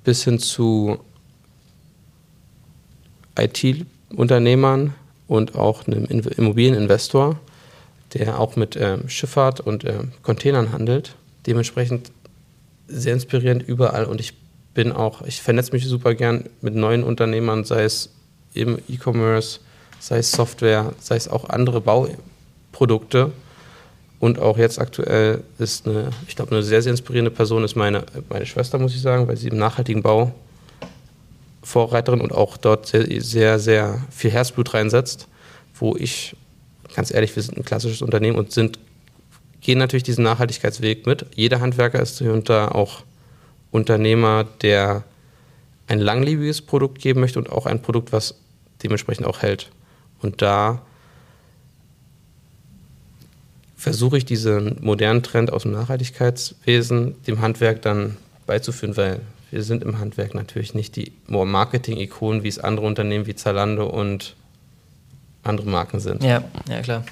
bis 0.04 0.24
hin 0.24 0.40
zu 0.40 1.00
IT-Unternehmern 3.40 4.94
und 5.28 5.56
auch 5.56 5.88
einem 5.88 6.06
Immobilieninvestor, 6.06 7.40
der 8.14 8.40
auch 8.40 8.56
mit 8.56 8.76
ähm, 8.76 9.10
Schifffahrt 9.10 9.60
und 9.60 9.86
ähm, 9.86 10.12
Containern 10.22 10.72
handelt. 10.72 11.16
Dementsprechend 11.48 12.12
sehr 12.88 13.14
inspirierend 13.14 13.64
überall 13.64 14.06
und 14.06 14.20
ich 14.20 14.34
bin 14.74 14.92
auch, 14.92 15.22
ich 15.24 15.42
vernetze 15.42 15.72
mich 15.72 15.86
super 15.88 16.16
gern 16.16 16.50
mit 16.62 16.76
neuen 16.76 17.04
Unternehmern, 17.04 17.64
sei 17.64 17.84
es 17.84 18.10
im 18.54 18.80
E-Commerce, 18.90 19.60
sei 20.00 20.18
es 20.18 20.32
Software, 20.32 20.94
sei 21.00 21.16
es 21.16 21.28
auch 21.28 21.50
andere 21.50 21.82
Bauprodukte 21.82 23.32
und 24.24 24.40
auch 24.40 24.58
jetzt 24.58 24.80
aktuell 24.80 25.44
ist 25.60 25.86
eine, 25.86 26.10
ich 26.30 26.38
glaube, 26.38 26.52
eine 26.52 26.64
sehr, 26.64 26.82
sehr 26.82 26.92
inspirierende 26.92 27.30
Person 27.30 27.64
ist 27.64 27.76
meine, 27.76 28.06
meine 28.30 28.46
Schwester, 28.46 28.80
muss 28.80 28.96
ich 28.96 29.02
sagen, 29.02 29.28
weil 29.28 29.36
sie 29.36 29.50
im 29.50 29.58
nachhaltigen 29.58 30.02
Bau 30.02 30.34
Vorreiterin 31.62 32.22
und 32.22 32.32
auch 32.32 32.56
dort 32.56 32.88
sehr, 32.88 33.22
sehr, 33.22 33.60
sehr 33.60 34.02
viel 34.12 34.32
Herzblut 34.32 34.74
reinsetzt, 34.74 35.28
wo 35.76 35.96
ich, 35.98 36.38
ganz 36.96 37.14
ehrlich, 37.14 37.36
wir 37.36 37.44
sind 37.44 37.58
ein 37.58 37.66
klassisches 37.66 38.02
Unternehmen 38.02 38.38
und 38.38 38.54
sind, 38.54 38.80
gehen 39.60 39.78
natürlich 39.78 40.04
diesen 40.04 40.24
Nachhaltigkeitsweg 40.24 41.06
mit. 41.06 41.26
Jeder 41.36 41.60
Handwerker 41.60 42.02
ist 42.02 42.20
hierunter 42.20 42.76
auch 42.76 43.04
Unternehmer, 43.74 44.46
der 44.62 45.04
ein 45.88 46.00
langlebiges 46.00 46.62
Produkt 46.62 47.00
geben 47.00 47.20
möchte 47.20 47.40
und 47.40 47.52
auch 47.52 47.66
ein 47.66 47.82
Produkt, 47.82 48.14
was 48.14 48.36
dementsprechend 48.84 49.26
auch 49.26 49.42
hält. 49.42 49.70
Und 50.22 50.42
da 50.42 50.82
versuche 53.76 54.18
ich 54.18 54.26
diesen 54.26 54.78
modernen 54.82 55.24
Trend 55.24 55.52
aus 55.52 55.64
dem 55.64 55.72
Nachhaltigkeitswesen 55.72 57.22
dem 57.26 57.42
Handwerk 57.42 57.82
dann 57.82 58.16
beizuführen, 58.46 58.96
weil 58.96 59.20
wir 59.52 59.64
sind 59.64 59.84
im 59.84 60.00
Handwerk 60.00 60.36
natürlich 60.36 60.74
nicht 60.74 60.96
die 60.96 61.12
Marketing-Ikonen, 61.28 62.44
wie 62.44 62.48
es 62.48 62.60
andere 62.60 62.86
Unternehmen 62.86 63.26
wie 63.26 63.36
Zalando 63.36 63.88
und 63.88 64.36
andere 65.44 65.68
Marken 65.68 66.00
sind. 66.00 66.24
Ja, 66.24 66.44
ja 66.70 66.82
klar. 66.82 67.04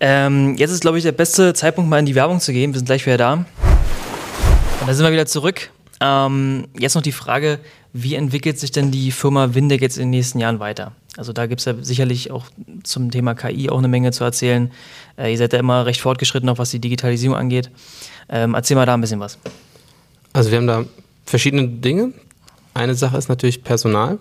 Ähm, 0.00 0.56
jetzt 0.56 0.72
ist, 0.72 0.80
glaube 0.80 0.98
ich, 0.98 1.04
der 1.04 1.12
beste 1.12 1.54
Zeitpunkt, 1.54 1.88
mal 1.88 1.98
in 1.98 2.06
die 2.06 2.14
Werbung 2.14 2.40
zu 2.40 2.52
gehen. 2.52 2.72
Wir 2.72 2.78
sind 2.78 2.86
gleich 2.86 3.06
wieder 3.06 3.16
da. 3.16 3.46
Und 4.84 4.88
da 4.88 4.92
sind 4.92 5.06
wir 5.06 5.12
wieder 5.12 5.24
zurück. 5.24 5.70
Ähm, 6.02 6.66
jetzt 6.78 6.94
noch 6.94 7.00
die 7.00 7.10
Frage, 7.10 7.58
wie 7.94 8.16
entwickelt 8.16 8.58
sich 8.58 8.70
denn 8.70 8.90
die 8.90 9.12
Firma 9.12 9.54
Windeck 9.54 9.80
jetzt 9.80 9.96
in 9.96 10.02
den 10.02 10.10
nächsten 10.10 10.40
Jahren 10.40 10.60
weiter? 10.60 10.92
Also 11.16 11.32
da 11.32 11.46
gibt 11.46 11.60
es 11.60 11.64
ja 11.64 11.72
sicherlich 11.80 12.30
auch 12.30 12.44
zum 12.82 13.10
Thema 13.10 13.32
KI 13.34 13.70
auch 13.70 13.78
eine 13.78 13.88
Menge 13.88 14.12
zu 14.12 14.24
erzählen. 14.24 14.70
Äh, 15.16 15.32
ihr 15.32 15.38
seid 15.38 15.54
da 15.54 15.56
immer 15.56 15.86
recht 15.86 16.02
fortgeschritten, 16.02 16.50
auch 16.50 16.58
was 16.58 16.70
die 16.70 16.80
Digitalisierung 16.80 17.34
angeht. 17.34 17.70
Ähm, 18.28 18.52
erzähl 18.52 18.76
mal 18.76 18.84
da 18.84 18.92
ein 18.92 19.00
bisschen 19.00 19.20
was. 19.20 19.38
Also 20.34 20.50
wir 20.50 20.58
haben 20.58 20.66
da 20.66 20.84
verschiedene 21.24 21.66
Dinge. 21.66 22.12
Eine 22.74 22.94
Sache 22.94 23.16
ist 23.16 23.30
natürlich 23.30 23.64
Personal. 23.64 24.18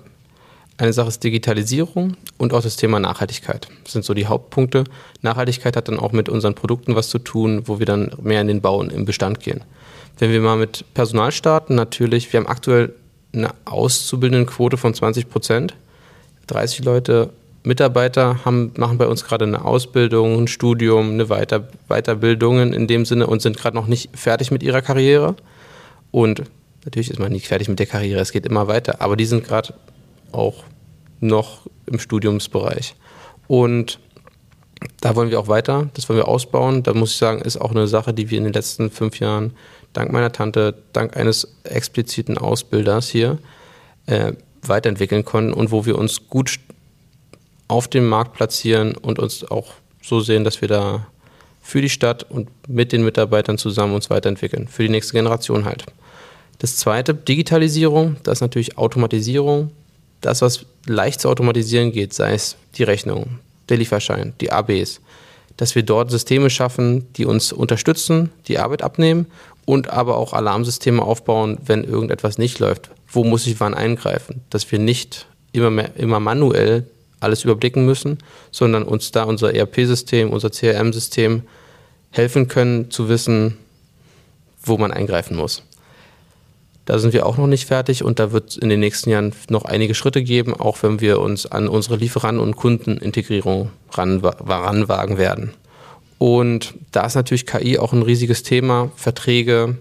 Eine 0.78 0.94
Sache 0.94 1.10
ist 1.10 1.26
Digitalisierung 1.26 2.16
und 2.38 2.54
auch 2.54 2.62
das 2.62 2.78
Thema 2.78 3.02
Nachhaltigkeit. 3.02 3.68
Das 3.84 3.92
sind 3.92 4.06
so 4.06 4.14
die 4.14 4.28
Hauptpunkte. 4.28 4.86
Nachhaltigkeit 5.24 5.76
hat 5.76 5.90
dann 5.90 6.00
auch 6.00 6.14
mit 6.14 6.30
unseren 6.30 6.56
Produkten 6.56 6.96
was 6.96 7.10
zu 7.10 7.20
tun, 7.20 7.64
wo 7.66 7.80
wir 7.80 7.86
dann 7.86 8.14
mehr 8.22 8.40
in 8.40 8.48
den 8.48 8.62
Bau 8.62 8.78
und 8.78 8.94
im 8.94 9.04
Bestand 9.04 9.42
gehen. 9.42 9.66
Wenn 10.20 10.32
wir 10.32 10.42
mal 10.42 10.58
mit 10.58 10.86
Personal 10.94 11.32
starten, 11.32 11.76
natürlich, 11.76 12.32
wir 12.32 12.40
haben 12.40 12.48
aktuell 12.48 12.94
eine 13.34 13.50
Auszubildendenquote 13.66 14.78
von 14.78 14.94
20 14.94 15.30
Prozent. 15.30 15.74
30 16.48 16.86
Leute, 16.86 17.30
Mitarbeiter 17.64 18.44
haben, 18.46 18.74
machen 18.78 18.98
bei 18.98 19.08
uns 19.08 19.24
gerade 19.24 19.46
eine 19.46 19.64
Ausbildung, 19.64 20.44
ein 20.44 20.48
Studium, 20.48 21.12
eine 21.12 21.30
Weiter, 21.30 21.68
Weiterbildungen 21.88 22.74
in 22.74 22.88
dem 22.88 23.06
Sinne 23.06 23.28
und 23.28 23.42
sind 23.42 23.58
gerade 23.58 23.76
noch 23.76 23.88
nicht 23.88 24.10
fertig 24.18 24.52
mit 24.52 24.62
ihrer 24.64 24.82
Karriere. 24.82 25.36
Und 26.12 26.44
natürlich 26.84 27.10
ist 27.10 27.20
man 27.20 27.32
nicht 27.32 27.48
fertig 27.48 27.70
mit 27.70 27.80
der 27.80 27.86
Karriere, 27.86 28.20
es 28.20 28.32
geht 28.32 28.46
immer 28.46 28.68
weiter, 28.68 29.02
aber 29.02 29.16
die 29.16 29.26
sind 29.26 29.46
gerade 29.46 29.74
auch 30.32 30.64
noch 31.22 31.62
im 31.86 32.00
Studiumsbereich. 32.00 32.96
Und 33.48 34.00
da 35.00 35.16
wollen 35.16 35.30
wir 35.30 35.40
auch 35.40 35.48
weiter, 35.48 35.90
das 35.94 36.10
wollen 36.10 36.20
wir 36.20 36.28
ausbauen. 36.28 36.84
Da 36.84 36.94
muss 36.94 37.12
ich 37.12 37.18
sagen, 37.18 37.42
ist 37.42 37.60
auch 37.60 37.72
eine 37.72 37.88
Sache, 37.88 38.14
die 38.14 38.30
wir 38.30 38.38
in 38.38 38.44
den 38.44 38.54
letzten 38.54 38.92
fünf 38.92 39.20
Jahren 39.20 39.54
dank 39.94 40.12
meiner 40.12 40.32
Tante, 40.32 40.76
dank 40.92 41.16
eines 41.16 41.48
expliziten 41.64 42.38
Ausbilders 42.38 43.10
hier 43.10 43.38
äh, 44.08 44.34
weiterentwickeln 44.62 45.26
konnten 45.26 45.54
und 45.54 45.72
wo 45.72 45.86
wir 45.86 45.98
uns 45.98 46.28
gut 46.28 46.60
auf 47.68 47.88
dem 47.88 48.08
Markt 48.08 48.34
platzieren 48.34 48.96
und 48.96 49.20
uns 49.20 49.50
auch 49.50 49.74
so 50.02 50.20
sehen, 50.20 50.44
dass 50.44 50.62
wir 50.62 50.68
da 50.68 51.08
für 51.62 51.82
die 51.82 51.90
Stadt 51.90 52.30
und 52.30 52.50
mit 52.68 52.92
den 52.92 53.04
Mitarbeitern 53.06 53.58
zusammen 53.58 53.96
uns 53.96 54.10
weiterentwickeln, 54.10 54.68
für 54.68 54.84
die 54.84 54.90
nächste 54.90 55.14
Generation 55.14 55.64
halt. 55.66 55.86
Das 56.60 56.76
zweite, 56.78 57.14
Digitalisierung, 57.14 58.18
das 58.24 58.38
ist 58.38 58.42
natürlich 58.42 58.78
Automatisierung. 58.78 59.72
Das, 60.22 60.42
was 60.42 60.66
leicht 60.86 61.22
zu 61.22 61.30
automatisieren 61.30 61.92
geht, 61.92 62.14
sei 62.14 62.34
es 62.34 62.58
die 62.76 62.84
Rechnung, 62.84 63.40
der 63.70 63.78
Lieferschein, 63.78 64.34
die 64.40 64.52
ABs, 64.52 65.02
dass 65.58 65.76
wir 65.76 65.84
dort 65.84 66.12
Systeme 66.12 66.50
schaffen, 66.50 67.12
die 67.16 67.26
uns 67.26 67.52
unterstützen, 67.52 68.30
die 68.48 68.60
Arbeit 68.60 68.82
abnehmen 68.82 69.28
und 69.66 69.90
aber 69.90 70.18
auch 70.18 70.34
Alarmsysteme 70.34 71.02
aufbauen, 71.02 71.58
wenn 71.66 71.84
irgendetwas 71.84 72.38
nicht 72.38 72.60
läuft. 72.60 72.90
Wo 73.08 73.24
muss 73.24 73.48
ich 73.48 73.60
wann 73.60 73.74
eingreifen? 73.74 74.42
Dass 74.50 74.72
wir 74.72 74.80
nicht 74.80 75.28
immer, 75.52 75.70
mehr, 75.70 75.92
immer 75.96 76.20
manuell 76.20 76.88
alles 77.20 77.44
überblicken 77.44 77.86
müssen, 77.86 78.18
sondern 78.52 78.84
uns 78.84 79.12
da 79.12 79.24
unser 79.24 79.54
ERP-System, 79.54 80.30
unser 80.32 80.50
CRM-System 80.50 81.44
helfen 82.12 82.48
können 82.48 82.92
zu 82.92 83.10
wissen, 83.10 83.58
wo 84.64 84.78
man 84.78 84.92
eingreifen 84.92 85.38
muss. 85.38 85.64
Da 86.86 87.00
sind 87.00 87.14
wir 87.14 87.26
auch 87.26 87.38
noch 87.38 87.48
nicht 87.48 87.66
fertig 87.66 88.04
und 88.04 88.20
da 88.20 88.34
wird 88.34 88.50
es 88.50 88.58
in 88.58 88.68
den 88.68 88.82
nächsten 88.82 89.10
Jahren 89.10 89.34
noch 89.50 89.64
einige 89.64 89.96
Schritte 89.96 90.22
geben, 90.22 90.54
auch 90.54 90.84
wenn 90.84 91.00
wir 91.00 91.22
uns 91.22 91.46
an 91.46 91.70
unsere 91.70 91.96
Lieferanten- 91.96 92.42
und 92.42 92.58
Kundenintegrierung 92.58 93.72
ranwagen 93.92 95.18
werden. 95.18 95.54
Und 96.24 96.76
da 96.94 97.06
ist 97.06 97.16
natürlich 97.16 97.46
KI 97.46 97.78
auch 97.78 97.92
ein 97.92 98.02
riesiges 98.02 98.44
Thema. 98.44 98.90
Verträge 98.96 99.76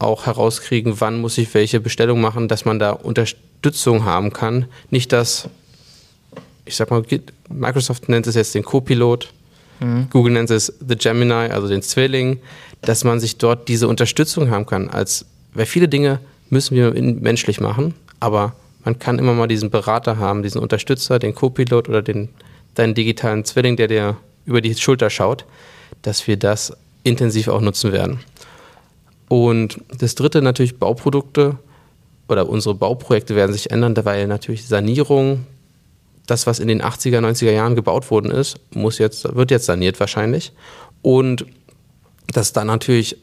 auch 0.00 0.26
herauskriegen, 0.26 1.00
wann 1.00 1.20
muss 1.20 1.38
ich 1.38 1.54
welche 1.54 1.78
Bestellung 1.78 2.20
machen, 2.20 2.48
dass 2.48 2.64
man 2.64 2.80
da 2.80 2.90
Unterstützung 2.90 4.04
haben 4.04 4.32
kann. 4.32 4.64
Nicht, 4.90 5.12
dass, 5.12 5.48
ich 6.64 6.74
sag 6.74 6.90
mal, 6.90 7.04
Microsoft 7.48 8.08
nennt 8.08 8.26
es 8.26 8.34
jetzt 8.34 8.56
den 8.56 8.64
Copilot, 8.64 9.32
mhm. 9.78 10.08
Google 10.10 10.32
nennt 10.32 10.50
es 10.50 10.66
The 10.84 10.96
Gemini, 10.96 11.32
also 11.32 11.68
den 11.68 11.82
Zwilling, 11.82 12.40
dass 12.80 13.04
man 13.04 13.20
sich 13.20 13.36
dort 13.36 13.68
diese 13.68 13.86
Unterstützung 13.86 14.50
haben 14.50 14.66
kann 14.66 14.90
als 14.90 15.26
weil 15.54 15.66
viele 15.66 15.86
Dinge 15.86 16.18
müssen 16.50 16.74
wir 16.74 16.90
menschlich 17.00 17.60
machen, 17.60 17.94
aber 18.18 18.56
man 18.84 18.98
kann 18.98 19.20
immer 19.20 19.32
mal 19.32 19.46
diesen 19.46 19.70
Berater 19.70 20.18
haben, 20.18 20.42
diesen 20.42 20.60
Unterstützer, 20.60 21.20
den 21.20 21.36
Co-Pilot 21.36 21.88
oder 21.88 22.02
den, 22.02 22.30
deinen 22.74 22.94
digitalen 22.94 23.44
Zwilling, 23.44 23.76
der 23.76 23.86
dir 23.86 24.16
über 24.48 24.62
die 24.62 24.74
Schulter 24.74 25.10
schaut, 25.10 25.44
dass 26.02 26.26
wir 26.26 26.38
das 26.38 26.76
intensiv 27.04 27.48
auch 27.48 27.60
nutzen 27.60 27.92
werden. 27.92 28.20
Und 29.28 29.80
das 29.98 30.14
dritte 30.14 30.40
natürlich 30.40 30.78
Bauprodukte 30.78 31.58
oder 32.28 32.48
unsere 32.48 32.74
Bauprojekte 32.74 33.36
werden 33.36 33.52
sich 33.52 33.70
ändern, 33.70 33.94
weil 34.04 34.26
natürlich 34.26 34.66
Sanierung, 34.66 35.44
das, 36.26 36.46
was 36.46 36.58
in 36.60 36.68
den 36.68 36.82
80er, 36.82 37.20
90er 37.20 37.52
Jahren 37.52 37.76
gebaut 37.76 38.10
worden 38.10 38.30
ist, 38.30 38.58
muss 38.74 38.98
jetzt, 38.98 39.34
wird 39.36 39.50
jetzt 39.50 39.66
saniert 39.66 40.00
wahrscheinlich. 40.00 40.52
Und 41.02 41.46
dass 42.26 42.52
dann 42.52 42.66
natürlich 42.66 43.16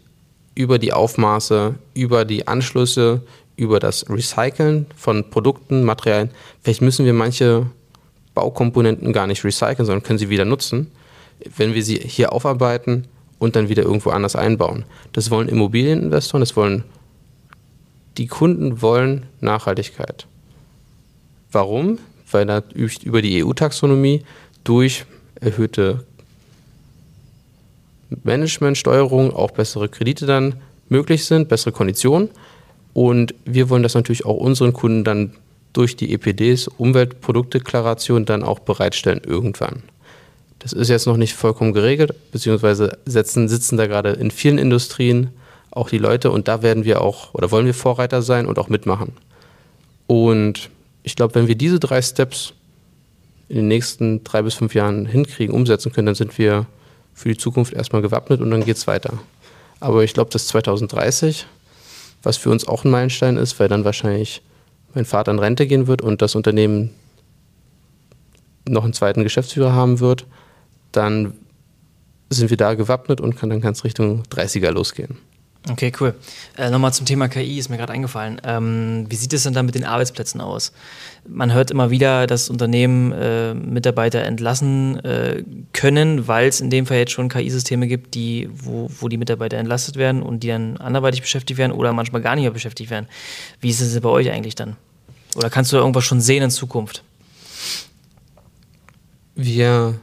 über 0.54 0.80
die 0.80 0.94
Aufmaße, 0.94 1.76
über 1.94 2.24
die 2.24 2.48
Anschlüsse, 2.48 3.22
über 3.58 3.80
das 3.80 4.10
Recyceln 4.10 4.86
von 4.96 5.30
Produkten, 5.30 5.84
Materialien. 5.84 6.30
Vielleicht 6.62 6.82
müssen 6.82 7.06
wir 7.06 7.14
manche 7.14 7.68
Baukomponenten 8.34 9.14
gar 9.14 9.28
nicht 9.28 9.44
recyceln, 9.44 9.86
sondern 9.86 10.04
können 10.04 10.20
sie 10.20 10.30
wieder 10.30 10.46
nutzen, 10.46 10.92
wenn 11.58 11.74
wir 11.74 11.84
sie 11.84 11.96
hier 11.98 12.34
aufarbeiten 12.34 13.06
und 13.40 13.56
dann 13.56 13.70
wieder 13.70 13.84
irgendwo 13.84 14.10
anders 14.10 14.36
einbauen. 14.36 14.86
Das 15.14 15.32
wollen 15.32 15.50
Immobilieninvestoren, 15.50 16.42
das 16.42 16.56
wollen 16.56 16.84
die 18.18 18.28
Kunden 18.28 18.82
wollen 18.82 19.26
Nachhaltigkeit. 19.42 20.26
Warum? 21.52 22.00
Weil 22.32 22.46
da 22.46 22.64
über 22.74 23.22
die 23.22 23.44
EU-Taxonomie 23.44 24.24
durch 24.64 25.06
erhöhte 25.40 26.06
Managementsteuerung 28.24 29.34
auch 29.34 29.52
bessere 29.52 29.90
Kredite 29.90 30.26
dann 30.26 30.56
möglich 30.90 31.26
sind, 31.26 31.50
bessere 31.50 31.72
Konditionen. 31.72 32.30
Und 32.94 33.36
wir 33.46 33.70
wollen 33.70 33.84
das 33.84 33.94
natürlich 33.94 34.26
auch 34.26 34.38
unseren 34.38 34.74
Kunden 34.74 35.04
dann 35.04 35.34
durch 35.74 35.98
die 35.98 36.14
EPDs, 36.14 36.70
Umweltproduktdeklaration, 36.70 38.26
dann 38.26 38.44
auch 38.44 38.60
bereitstellen 38.60 39.22
irgendwann. 39.26 39.84
Das 40.66 40.74
ist 40.74 40.90
jetzt 40.90 41.06
noch 41.06 41.18
nicht 41.18 41.36
vollkommen 41.36 41.74
geregelt, 41.74 42.16
beziehungsweise 42.32 42.98
setzen, 43.06 43.48
sitzen 43.48 43.78
da 43.78 43.86
gerade 43.86 44.14
in 44.14 44.32
vielen 44.32 44.58
Industrien 44.58 45.30
auch 45.70 45.92
die 45.92 46.00
Leute 46.00 46.32
und 46.32 46.48
da 46.48 46.64
werden 46.64 46.86
wir 46.86 47.04
auch 47.04 47.36
oder 47.36 47.52
wollen 47.52 47.68
wir 47.68 47.76
Vorreiter 47.76 48.24
sein 48.24 48.48
und 48.48 48.58
auch 48.58 48.68
mitmachen. 48.68 49.14
Und 50.08 50.72
ich 51.04 51.16
glaube, 51.16 51.36
wenn 51.36 51.48
wir 51.48 51.54
diese 51.54 51.80
drei 51.80 52.02
Steps 52.02 52.54
in 53.48 53.58
den 53.58 53.68
nächsten 53.68 54.24
drei 54.24 54.42
bis 54.42 54.56
fünf 54.56 54.74
Jahren 54.74 55.06
hinkriegen, 55.06 55.54
umsetzen 55.54 55.92
können, 55.92 56.08
dann 56.08 56.16
sind 56.16 56.36
wir 56.40 56.66
für 57.14 57.30
die 57.30 57.38
Zukunft 57.38 57.72
erstmal 57.72 58.02
gewappnet 58.02 58.42
und 58.42 58.50
dann 58.50 58.66
geht 58.66 58.78
es 58.78 58.88
weiter. 58.88 59.20
Aber 59.80 60.04
ich 60.04 60.16
glaube, 60.16 60.32
das 60.32 60.48
2030, 60.48 61.46
was 62.24 62.38
für 62.38 62.50
uns 62.50 62.68
auch 62.68 62.84
ein 62.84 62.90
Meilenstein 62.90 63.38
ist, 63.38 63.60
weil 63.60 63.68
dann 63.68 63.86
wahrscheinlich 63.86 64.42
mein 64.96 65.06
Vater 65.06 65.32
in 65.32 65.38
Rente 65.38 65.68
gehen 65.68 65.86
wird 65.86 66.02
und 66.02 66.24
das 66.24 66.34
Unternehmen 66.34 66.90
noch 68.68 68.84
einen 68.84 68.94
zweiten 68.94 69.22
Geschäftsführer 69.22 69.74
haben 69.74 70.00
wird, 70.00 70.26
dann 70.96 71.34
sind 72.30 72.50
wir 72.50 72.58
da 72.58 72.74
gewappnet 72.74 73.22
und 73.22 73.36
kann 73.36 73.50
dann 73.50 73.62
ganz 73.62 73.84
Richtung 73.84 74.24
30er 74.24 74.72
losgehen. 74.72 75.18
Okay, 75.68 75.92
cool. 76.00 76.14
Äh, 76.58 76.70
Nochmal 76.70 76.94
zum 76.94 77.08
Thema 77.08 77.28
KI 77.28 77.58
ist 77.58 77.70
mir 77.70 77.78
gerade 77.78 77.92
eingefallen. 77.92 78.40
Ähm, 78.44 79.08
wie 79.10 79.16
sieht 79.16 79.34
es 79.34 79.44
denn 79.44 79.54
dann 79.54 79.66
mit 79.66 79.74
den 79.74 79.84
Arbeitsplätzen 79.84 80.40
aus? 80.40 80.72
Man 81.28 81.54
hört 81.54 81.72
immer 81.72 81.90
wieder, 81.90 82.28
dass 82.28 82.52
Unternehmen 82.52 83.12
äh, 83.12 83.56
Mitarbeiter 83.56 84.22
entlassen 84.22 85.04
äh, 85.04 85.44
können, 85.74 86.28
weil 86.28 86.50
es 86.50 86.62
in 86.62 86.70
dem 86.70 86.86
Fall 86.86 86.98
jetzt 86.98 87.14
schon 87.14 87.30
KI-Systeme 87.30 87.88
gibt, 87.88 88.14
die, 88.14 88.48
wo, 88.54 88.92
wo 89.00 89.08
die 89.08 89.18
Mitarbeiter 89.18 89.58
entlastet 89.58 89.96
werden 89.96 90.22
und 90.22 90.44
die 90.44 90.50
dann 90.50 90.78
anderweitig 90.78 91.22
beschäftigt 91.22 91.58
werden 91.58 91.72
oder 91.72 91.94
manchmal 91.94 92.22
gar 92.22 92.36
nicht 92.36 92.44
mehr 92.44 92.52
beschäftigt 92.52 92.92
werden. 92.92 93.08
Wie 93.60 93.70
ist 93.70 93.82
es 93.82 94.00
bei 94.00 94.10
euch 94.10 94.30
eigentlich 94.30 94.56
dann? 94.56 94.76
Oder 95.36 95.50
kannst 95.50 95.72
du 95.72 95.78
irgendwas 95.78 96.04
schon 96.04 96.22
sehen 96.22 96.44
in 96.44 96.52
Zukunft? 96.52 97.04
Wir, 99.34 99.96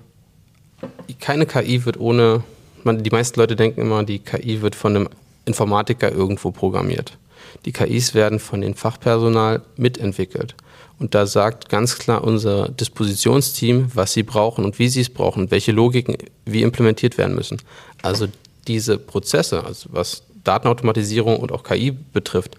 keine 1.20 1.46
KI 1.46 1.84
wird 1.84 1.98
ohne, 1.98 2.42
man, 2.84 3.02
die 3.02 3.10
meisten 3.10 3.38
Leute 3.40 3.56
denken 3.56 3.80
immer, 3.80 4.02
die 4.04 4.18
KI 4.18 4.62
wird 4.62 4.74
von 4.74 4.96
einem 4.96 5.08
Informatiker 5.44 6.12
irgendwo 6.12 6.50
programmiert. 6.50 7.18
Die 7.64 7.72
KIs 7.72 8.14
werden 8.14 8.38
von 8.38 8.60
dem 8.60 8.74
Fachpersonal 8.74 9.62
mitentwickelt. 9.76 10.54
Und 10.98 11.14
da 11.14 11.26
sagt 11.26 11.68
ganz 11.68 11.98
klar 11.98 12.22
unser 12.22 12.68
Dispositionsteam, 12.68 13.90
was 13.94 14.12
sie 14.12 14.22
brauchen 14.22 14.64
und 14.64 14.78
wie 14.78 14.88
sie 14.88 15.00
es 15.00 15.10
brauchen, 15.10 15.50
welche 15.50 15.72
Logiken 15.72 16.16
wie 16.44 16.62
implementiert 16.62 17.18
werden 17.18 17.34
müssen. 17.34 17.58
Also 18.02 18.28
diese 18.68 18.98
Prozesse, 18.98 19.64
also 19.64 19.88
was 19.92 20.22
Datenautomatisierung 20.44 21.38
und 21.38 21.52
auch 21.52 21.64
KI 21.64 21.90
betrifft, 21.90 22.56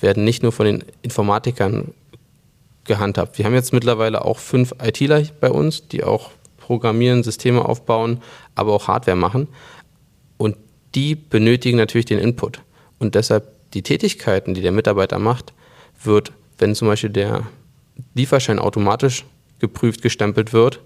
werden 0.00 0.24
nicht 0.24 0.42
nur 0.42 0.52
von 0.52 0.66
den 0.66 0.84
Informatikern 1.02 1.92
gehandhabt. 2.84 3.38
Wir 3.38 3.44
haben 3.44 3.54
jetzt 3.54 3.72
mittlerweile 3.72 4.24
auch 4.24 4.38
fünf 4.38 4.74
ITler 4.82 5.22
bei 5.40 5.50
uns, 5.50 5.88
die 5.88 6.02
auch 6.02 6.30
programmieren, 6.72 7.22
Systeme 7.22 7.62
aufbauen, 7.66 8.22
aber 8.54 8.72
auch 8.72 8.88
Hardware 8.88 9.16
machen. 9.16 9.48
Und 10.38 10.56
die 10.94 11.14
benötigen 11.14 11.76
natürlich 11.76 12.06
den 12.06 12.18
Input. 12.18 12.62
Und 12.98 13.14
deshalb 13.14 13.44
die 13.74 13.82
Tätigkeiten, 13.82 14.54
die 14.54 14.62
der 14.62 14.72
Mitarbeiter 14.72 15.18
macht, 15.18 15.52
wird, 16.02 16.32
wenn 16.56 16.74
zum 16.74 16.88
Beispiel 16.88 17.10
der 17.10 17.42
Lieferschein 18.14 18.58
automatisch 18.58 19.26
geprüft, 19.58 20.00
gestempelt 20.00 20.54
wird, 20.54 20.80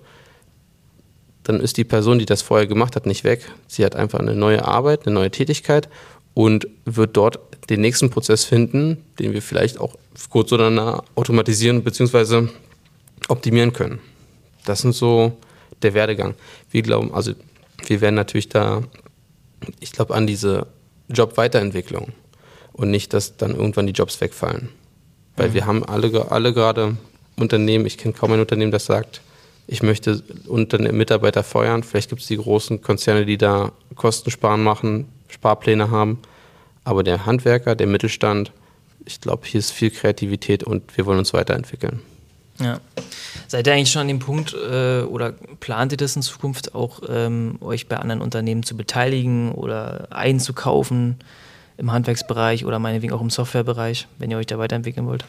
dann 1.44 1.60
ist 1.60 1.76
die 1.76 1.84
Person, 1.84 2.18
die 2.18 2.26
das 2.26 2.42
vorher 2.42 2.66
gemacht 2.66 2.96
hat, 2.96 3.06
nicht 3.06 3.22
weg. 3.22 3.48
Sie 3.68 3.84
hat 3.84 3.94
einfach 3.94 4.18
eine 4.18 4.34
neue 4.34 4.64
Arbeit, 4.64 5.06
eine 5.06 5.14
neue 5.14 5.30
Tätigkeit 5.30 5.88
und 6.34 6.66
wird 6.84 7.16
dort 7.16 7.38
den 7.70 7.80
nächsten 7.80 8.10
Prozess 8.10 8.44
finden, 8.44 9.04
den 9.20 9.32
wir 9.32 9.40
vielleicht 9.40 9.78
auch 9.78 9.94
kurz 10.30 10.50
oder 10.50 10.70
nah 10.70 11.04
automatisieren 11.14 11.84
bzw. 11.84 12.48
optimieren 13.28 13.72
können. 13.72 14.00
Das 14.64 14.80
sind 14.80 14.96
so 14.96 15.38
der 15.82 15.94
Werdegang. 15.94 16.34
Wir 16.70 16.82
glauben, 16.82 17.12
also 17.14 17.32
wir 17.86 18.00
werden 18.00 18.14
natürlich 18.14 18.48
da 18.48 18.82
ich 19.80 19.92
glaube, 19.92 20.14
an 20.14 20.26
diese 20.26 20.66
Jobweiterentwicklung 21.08 22.12
und 22.72 22.90
nicht, 22.90 23.12
dass 23.12 23.36
dann 23.36 23.54
irgendwann 23.54 23.86
die 23.86 23.92
Jobs 23.92 24.20
wegfallen. 24.20 24.68
Weil 25.36 25.50
mhm. 25.50 25.54
wir 25.54 25.66
haben 25.66 25.84
alle, 25.84 26.30
alle 26.30 26.52
gerade 26.52 26.96
Unternehmen, 27.36 27.86
ich 27.86 27.98
kenne 27.98 28.14
kaum 28.14 28.32
ein 28.32 28.40
Unternehmen, 28.40 28.72
das 28.72 28.86
sagt, 28.86 29.20
ich 29.68 29.82
möchte 29.82 30.22
Mitarbeiter 30.48 31.42
feuern. 31.42 31.82
Vielleicht 31.82 32.10
gibt 32.10 32.22
es 32.22 32.28
die 32.28 32.36
großen 32.36 32.82
Konzerne, 32.82 33.26
die 33.26 33.36
da 33.36 33.72
Kostensparen 33.96 34.62
machen, 34.62 35.08
Sparpläne 35.28 35.90
haben. 35.90 36.20
Aber 36.84 37.02
der 37.02 37.26
Handwerker, 37.26 37.74
der 37.74 37.88
Mittelstand, 37.88 38.52
ich 39.04 39.20
glaube, 39.20 39.44
hier 39.44 39.58
ist 39.58 39.72
viel 39.72 39.90
Kreativität 39.90 40.62
und 40.62 40.96
wir 40.96 41.04
wollen 41.04 41.18
uns 41.18 41.32
weiterentwickeln. 41.32 42.00
Ja. 42.60 42.80
Seid 43.48 43.66
ihr 43.66 43.74
eigentlich 43.74 43.90
schon 43.90 44.02
an 44.02 44.08
dem 44.08 44.18
Punkt 44.18 44.54
äh, 44.54 45.02
oder 45.02 45.32
plant 45.60 45.92
ihr 45.92 45.98
das 45.98 46.16
in 46.16 46.22
Zukunft 46.22 46.74
auch, 46.74 47.02
ähm, 47.08 47.58
euch 47.60 47.86
bei 47.86 47.96
anderen 47.96 48.20
Unternehmen 48.20 48.62
zu 48.62 48.76
beteiligen 48.76 49.52
oder 49.52 50.08
einzukaufen 50.10 51.16
im 51.76 51.92
Handwerksbereich 51.92 52.64
oder 52.64 52.78
meinetwegen 52.78 53.12
auch 53.12 53.20
im 53.20 53.30
Softwarebereich, 53.30 54.08
wenn 54.18 54.30
ihr 54.30 54.38
euch 54.38 54.46
da 54.46 54.58
weiterentwickeln 54.58 55.06
wollt? 55.06 55.24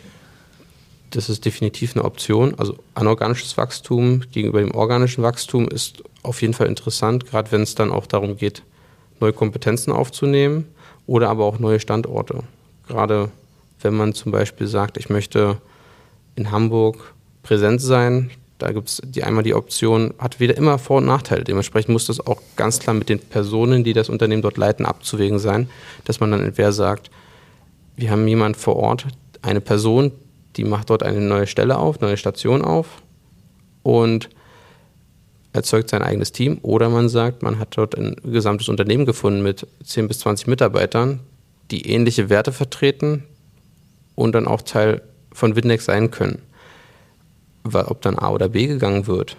Das 1.12 1.30
ist 1.30 1.46
definitiv 1.46 1.96
eine 1.96 2.06
Option. 2.06 2.56
Also 2.58 2.78
anorganisches 2.94 3.58
Wachstum 3.58 4.24
gegenüber 4.32 4.60
dem 4.60 4.72
organischen 4.72 5.24
Wachstum 5.24 5.68
ist 5.68 6.04
auf 6.24 6.42
jeden 6.42 6.54
Fall 6.54 6.68
interessant, 6.68 7.26
gerade 7.26 7.52
wenn 7.52 7.62
es 7.62 7.76
dann 7.76 7.92
auch 7.92 8.08
darum 8.08 8.38
geht, 8.38 8.64
neue 9.20 9.34
Kompetenzen 9.34 9.92
aufzunehmen 9.92 10.66
oder 11.06 11.30
aber 11.30 11.46
auch 11.46 11.60
neue 11.60 11.80
Standorte. 11.80 12.44
Gerade 12.88 13.32
wenn 13.82 13.94
man 13.94 14.14
zum 14.14 14.32
Beispiel 14.32 14.68
sagt, 14.68 14.98
ich 14.98 15.10
möchte 15.10 15.62
in 16.36 16.52
Hamburg 16.52 17.14
präsent 17.48 17.82
sein, 17.82 18.30
Da 18.58 18.72
gibt 18.72 18.90
es 18.90 19.02
die 19.06 19.24
einmal 19.24 19.44
die 19.44 19.54
Option, 19.54 20.16
hat 20.18 20.40
wieder 20.40 20.58
immer 20.58 20.80
Vor- 20.80 20.98
und 20.98 21.06
Nachteile. 21.06 21.44
Dementsprechend 21.44 21.90
muss 21.90 22.08
das 22.08 22.20
auch 22.20 22.42
ganz 22.56 22.80
klar 22.80 22.96
mit 22.96 23.08
den 23.08 23.20
Personen, 23.20 23.84
die 23.84 23.94
das 23.94 24.10
Unternehmen 24.10 24.42
dort 24.42 24.58
leiten, 24.58 24.86
abzuwägen 24.86 25.38
sein, 25.38 25.70
dass 26.06 26.20
man 26.20 26.32
dann 26.32 26.44
entweder 26.44 26.72
sagt, 26.72 27.12
wir 27.96 28.10
haben 28.10 28.28
jemand 28.28 28.58
vor 28.58 28.76
Ort, 28.78 29.06
eine 29.44 29.62
Person, 29.62 30.12
die 30.56 30.64
macht 30.64 30.90
dort 30.90 31.04
eine 31.04 31.22
neue 31.22 31.46
Stelle 31.46 31.78
auf, 31.78 32.02
neue 32.02 32.18
Station 32.18 32.64
auf 32.64 32.88
und 33.84 34.30
erzeugt 35.54 35.92
sein 35.92 36.02
eigenes 36.02 36.32
Team. 36.32 36.58
Oder 36.64 36.90
man 36.90 37.10
sagt, 37.10 37.44
man 37.44 37.60
hat 37.60 37.78
dort 37.78 37.96
ein 37.96 38.16
gesamtes 38.24 38.70
Unternehmen 38.70 39.06
gefunden 39.06 39.44
mit 39.44 39.68
10 39.84 40.08
bis 40.08 40.20
20 40.20 40.48
Mitarbeitern, 40.48 41.20
die 41.70 41.88
ähnliche 41.92 42.30
Werte 42.30 42.52
vertreten 42.52 43.24
und 44.16 44.34
dann 44.34 44.48
auch 44.48 44.64
Teil 44.64 45.04
von 45.32 45.56
Windex 45.56 45.86
sein 45.86 46.10
können 46.10 46.42
ob 47.74 48.02
dann 48.02 48.18
A 48.18 48.30
oder 48.30 48.50
B 48.50 48.68
gegangen 48.68 49.08
wird. 49.08 49.38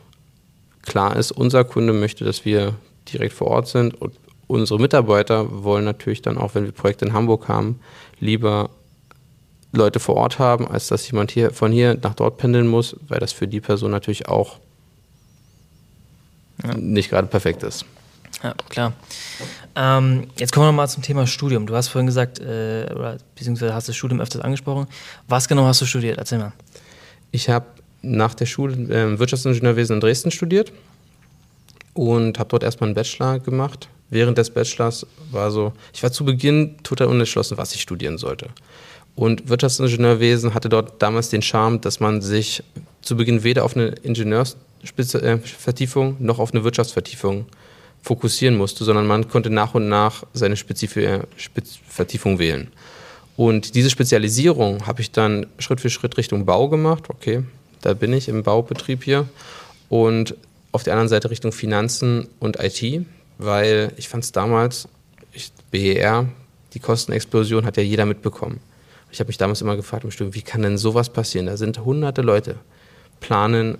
Klar 0.82 1.16
ist, 1.16 1.32
unser 1.32 1.64
Kunde 1.64 1.92
möchte, 1.92 2.24
dass 2.24 2.44
wir 2.44 2.74
direkt 3.12 3.34
vor 3.34 3.48
Ort 3.48 3.68
sind 3.68 4.00
und 4.00 4.14
unsere 4.46 4.80
Mitarbeiter 4.80 5.64
wollen 5.64 5.84
natürlich 5.84 6.22
dann 6.22 6.38
auch, 6.38 6.54
wenn 6.54 6.64
wir 6.64 6.72
Projekte 6.72 7.04
in 7.04 7.12
Hamburg 7.12 7.48
haben, 7.48 7.80
lieber 8.20 8.70
Leute 9.72 10.00
vor 10.00 10.16
Ort 10.16 10.38
haben, 10.38 10.66
als 10.66 10.88
dass 10.88 11.08
jemand 11.10 11.30
hier 11.30 11.50
von 11.52 11.72
hier 11.72 11.98
nach 12.02 12.14
dort 12.14 12.38
pendeln 12.38 12.66
muss, 12.66 12.96
weil 13.06 13.20
das 13.20 13.32
für 13.32 13.46
die 13.46 13.60
Person 13.60 13.90
natürlich 13.90 14.28
auch 14.28 14.58
ja. 16.64 16.74
nicht 16.74 17.10
gerade 17.10 17.28
perfekt 17.28 17.62
ist. 17.62 17.84
Ja, 18.42 18.54
klar. 18.68 18.92
Ähm, 19.74 20.28
jetzt 20.38 20.52
kommen 20.52 20.66
wir 20.66 20.72
nochmal 20.72 20.88
zum 20.88 21.02
Thema 21.02 21.26
Studium. 21.26 21.66
Du 21.66 21.74
hast 21.74 21.88
vorhin 21.88 22.06
gesagt, 22.06 22.40
äh, 22.40 22.86
oder 22.94 23.18
beziehungsweise 23.34 23.74
hast 23.74 23.88
das 23.88 23.96
Studium 23.96 24.20
öfters 24.20 24.42
angesprochen. 24.42 24.86
Was 25.28 25.48
genau 25.48 25.64
hast 25.64 25.80
du 25.80 25.86
studiert? 25.86 26.18
Erzähl 26.18 26.38
mal. 26.38 26.52
Ich 27.30 27.48
habe 27.48 27.66
nach 28.02 28.34
der 28.34 28.46
Schule 28.46 28.74
äh, 28.74 29.18
Wirtschaftsingenieurwesen 29.18 29.96
in 29.96 30.00
Dresden 30.00 30.30
studiert 30.30 30.72
und 31.94 32.38
habe 32.38 32.50
dort 32.50 32.62
erstmal 32.62 32.88
einen 32.88 32.94
Bachelor 32.94 33.40
gemacht. 33.40 33.88
Während 34.10 34.38
des 34.38 34.48
Bachelors 34.50 35.06
war 35.30 35.50
so, 35.50 35.72
ich 35.92 36.02
war 36.02 36.10
zu 36.12 36.24
Beginn 36.24 36.76
total 36.82 37.08
unentschlossen, 37.08 37.58
was 37.58 37.74
ich 37.74 37.82
studieren 37.82 38.16
sollte. 38.18 38.48
Und 39.16 39.48
Wirtschaftsingenieurwesen 39.48 40.54
hatte 40.54 40.68
dort 40.68 41.02
damals 41.02 41.28
den 41.28 41.42
Charme, 41.42 41.80
dass 41.80 41.98
man 41.98 42.22
sich 42.22 42.62
zu 43.02 43.16
Beginn 43.16 43.42
weder 43.42 43.64
auf 43.64 43.74
eine 43.76 43.88
Ingenieursvertiefung 43.88 46.16
noch 46.20 46.38
auf 46.38 46.54
eine 46.54 46.62
Wirtschaftsvertiefung 46.62 47.46
fokussieren 48.00 48.56
musste, 48.56 48.84
sondern 48.84 49.08
man 49.08 49.28
konnte 49.28 49.50
nach 49.50 49.74
und 49.74 49.88
nach 49.88 50.22
seine 50.32 50.56
Spezif 50.56 50.96
Vertiefung 51.88 52.38
wählen. 52.38 52.68
Und 53.36 53.74
diese 53.74 53.90
Spezialisierung 53.90 54.86
habe 54.86 55.00
ich 55.00 55.10
dann 55.10 55.46
Schritt 55.58 55.80
für 55.80 55.90
Schritt 55.90 56.16
Richtung 56.16 56.46
Bau 56.46 56.68
gemacht. 56.68 57.06
Okay, 57.08 57.42
da 57.80 57.94
bin 57.94 58.12
ich 58.12 58.28
im 58.28 58.42
Baubetrieb 58.42 59.04
hier. 59.04 59.28
Und 59.88 60.36
auf 60.72 60.82
der 60.82 60.92
anderen 60.94 61.08
Seite 61.08 61.30
Richtung 61.30 61.52
Finanzen 61.52 62.28
und 62.40 62.58
IT, 62.60 63.06
weil 63.38 63.92
ich 63.96 64.08
fand 64.08 64.24
es 64.24 64.32
damals, 64.32 64.88
ich, 65.32 65.52
BER, 65.70 66.26
die 66.74 66.80
Kostenexplosion 66.80 67.64
hat 67.64 67.76
ja 67.76 67.82
jeder 67.82 68.06
mitbekommen. 68.06 68.60
Ich 69.10 69.20
habe 69.20 69.28
mich 69.28 69.38
damals 69.38 69.62
immer 69.62 69.76
gefragt, 69.76 70.04
wie 70.20 70.42
kann 70.42 70.62
denn 70.62 70.76
sowas 70.76 71.08
passieren? 71.08 71.46
Da 71.46 71.56
sind 71.56 71.84
hunderte 71.84 72.22
Leute, 72.22 72.56
planen, 73.20 73.78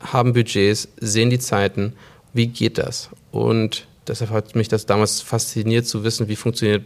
haben 0.00 0.32
Budgets, 0.32 0.88
sehen 0.98 1.30
die 1.30 1.38
Zeiten. 1.38 1.92
Wie 2.32 2.46
geht 2.46 2.78
das? 2.78 3.10
Und 3.30 3.86
deshalb 4.06 4.30
hat 4.30 4.54
mich 4.54 4.68
das 4.68 4.86
damals 4.86 5.20
fasziniert 5.20 5.86
zu 5.86 6.04
wissen, 6.04 6.28
wie 6.28 6.36
funktioniert 6.36 6.84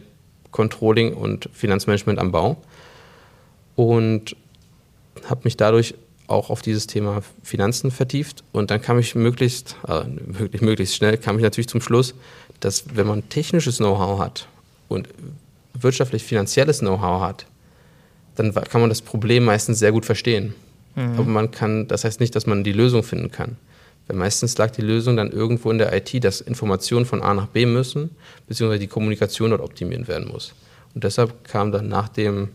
Controlling 0.51 1.13
und 1.13 1.49
Finanzmanagement 1.53 2.19
am 2.19 2.31
Bau. 2.31 2.57
Und 3.75 4.35
habe 5.27 5.41
mich 5.43 5.57
dadurch 5.57 5.95
auch 6.27 6.49
auf 6.49 6.61
dieses 6.61 6.87
Thema 6.87 7.21
Finanzen 7.43 7.91
vertieft 7.91 8.43
und 8.51 8.71
dann 8.71 8.81
kam 8.81 8.97
ich 8.99 9.15
möglichst, 9.15 9.75
äh, 9.87 10.03
möglichst, 10.05 10.61
möglichst 10.61 10.95
schnell, 10.95 11.17
kam 11.17 11.37
ich 11.37 11.43
natürlich 11.43 11.67
zum 11.67 11.81
Schluss, 11.81 12.15
dass 12.59 12.95
wenn 12.95 13.07
man 13.07 13.27
technisches 13.29 13.77
Know-how 13.77 14.19
hat 14.19 14.47
und 14.87 15.09
wirtschaftlich-finanzielles 15.73 16.79
Know-how 16.79 17.21
hat, 17.21 17.45
dann 18.35 18.53
kann 18.53 18.81
man 18.81 18.89
das 18.89 19.01
Problem 19.01 19.45
meistens 19.45 19.79
sehr 19.79 19.91
gut 19.91 20.05
verstehen. 20.05 20.53
Mhm. 20.95 21.19
Aber 21.19 21.23
man 21.23 21.51
kann, 21.51 21.87
das 21.87 22.03
heißt 22.03 22.19
nicht, 22.19 22.35
dass 22.35 22.45
man 22.45 22.63
die 22.63 22.71
Lösung 22.71 23.03
finden 23.03 23.31
kann. 23.31 23.57
Weil 24.07 24.17
meistens 24.17 24.57
lag 24.57 24.71
die 24.71 24.81
Lösung 24.81 25.15
dann 25.15 25.31
irgendwo 25.31 25.71
in 25.71 25.77
der 25.77 25.93
IT, 25.93 26.23
dass 26.23 26.41
Informationen 26.41 27.05
von 27.05 27.21
A 27.21 27.33
nach 27.33 27.47
B 27.47 27.65
müssen, 27.65 28.11
beziehungsweise 28.47 28.79
die 28.79 28.87
Kommunikation 28.87 29.51
dort 29.51 29.61
optimiert 29.61 30.07
werden 30.07 30.27
muss. 30.27 30.53
Und 30.93 31.03
deshalb 31.03 31.43
kam 31.45 31.71
dann 31.71 31.87
nach 31.87 32.09
dem 32.09 32.49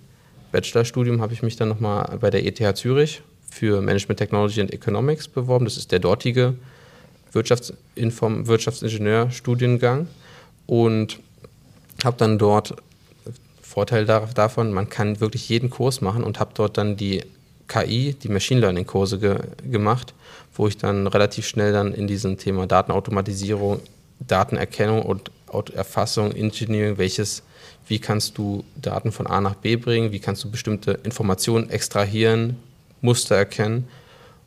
Bachelorstudium, 0.53 1.21
habe 1.21 1.33
ich 1.33 1.43
mich 1.43 1.57
dann 1.57 1.69
nochmal 1.69 2.19
bei 2.21 2.31
der 2.31 2.45
ETH 2.45 2.77
Zürich 2.77 3.23
für 3.51 3.81
Management 3.81 4.19
Technology 4.19 4.61
and 4.61 4.73
Economics 4.73 5.29
beworben. 5.29 5.65
Das 5.65 5.77
ist 5.77 5.93
der 5.93 5.99
dortige 5.99 6.55
Wirtschaftsinform 7.33 8.47
Wirtschaftsingenieurstudiengang 8.47 10.09
und 10.67 11.21
habe 12.05 12.17
dann 12.17 12.39
dort 12.39 12.75
Vorteil 13.63 14.07
davon, 14.07 14.73
man 14.73 14.89
kann 14.89 15.21
wirklich 15.21 15.49
jeden 15.49 15.71
Kurs 15.71 16.01
machen 16.01 16.25
und 16.25 16.41
habe 16.41 16.51
dort 16.55 16.79
dann 16.79 16.97
die 16.97 17.23
KI, 17.69 18.15
die 18.15 18.29
Machine 18.29 18.61
Learning 18.61 18.87
Kurse 18.87 19.19
ge 19.19 19.37
gemacht, 19.71 20.15
wo 20.55 20.67
ich 20.67 20.79
dann 20.79 21.07
relativ 21.07 21.47
schnell 21.47 21.73
dann 21.73 21.93
in 21.93 22.07
diesem 22.07 22.39
Thema 22.39 22.67
Datenautomatisierung, 22.67 23.81
Datenerkennung 24.21 25.03
und 25.03 25.31
Erfassung, 25.75 26.33
Engineering, 26.33 26.99
welches, 26.99 27.43
wie 27.87 27.99
kannst 27.99 28.39
du 28.39 28.65
Daten 28.81 29.13
von 29.13 29.27
A 29.27 29.41
nach 29.41 29.55
B 29.55 29.77
bringen, 29.77 30.13
wie 30.13 30.19
kannst 30.19 30.43
du 30.45 30.51
bestimmte 30.51 30.93
Informationen 31.05 31.71
extrahieren, 31.71 32.57
Muster 33.01 33.37
erkennen 33.37 33.89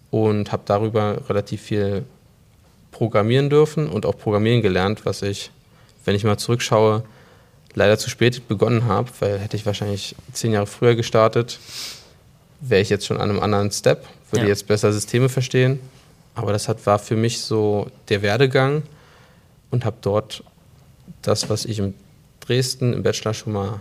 und 0.10 0.52
habe 0.52 0.64
darüber 0.66 1.30
relativ 1.30 1.62
viel 1.62 2.06
programmieren 2.92 3.50
dürfen 3.50 3.88
und 3.88 4.06
auch 4.06 4.18
programmieren 4.18 4.62
gelernt, 4.62 5.06
was 5.06 5.22
ich, 5.22 5.52
wenn 6.06 6.16
ich 6.16 6.24
mal 6.24 6.38
zurückschaue, 6.38 7.04
leider 7.74 7.98
zu 7.98 8.10
spät 8.10 8.48
begonnen 8.48 8.86
habe, 8.86 9.10
weil 9.20 9.40
hätte 9.40 9.56
ich 9.56 9.66
wahrscheinlich 9.66 10.16
zehn 10.34 10.52
Jahre 10.52 10.68
früher 10.68 10.96
gestartet, 10.96 11.60
wäre 12.60 12.82
ich 12.82 12.90
jetzt 12.90 13.06
schon 13.06 13.18
an 13.18 13.30
einem 13.30 13.40
anderen 13.40 13.72
Step, 13.72 14.06
würde 14.30 14.46
ja. 14.46 14.50
jetzt 14.50 14.68
besser 14.68 14.92
Systeme 14.92 15.30
verstehen. 15.30 15.80
Aber 16.36 16.52
das 16.52 16.68
hat, 16.68 16.86
war 16.86 17.00
für 17.00 17.16
mich 17.16 17.42
so 17.42 17.88
der 18.10 18.22
Werdegang 18.22 18.84
und 19.70 19.86
habe 19.86 19.98
dort 20.02 20.44
das, 21.22 21.50
was 21.50 21.66
ich 21.66 21.80
in 21.80 21.94
Dresden 22.40 22.94
im 22.94 23.04
Bachelor 23.04 23.34
schon 23.34 23.54
mal 23.54 23.80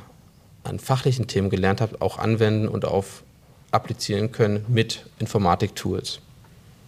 an 0.62 0.78
fachlichen 0.78 1.26
Themen 1.26 1.50
gelernt 1.50 1.80
habe, 1.80 2.00
auch 2.00 2.18
anwenden 2.18 2.68
und 2.68 2.84
auf 2.84 3.22
applizieren 3.70 4.32
können 4.32 4.64
mit 4.68 5.06
Informatik-Tools. 5.18 6.20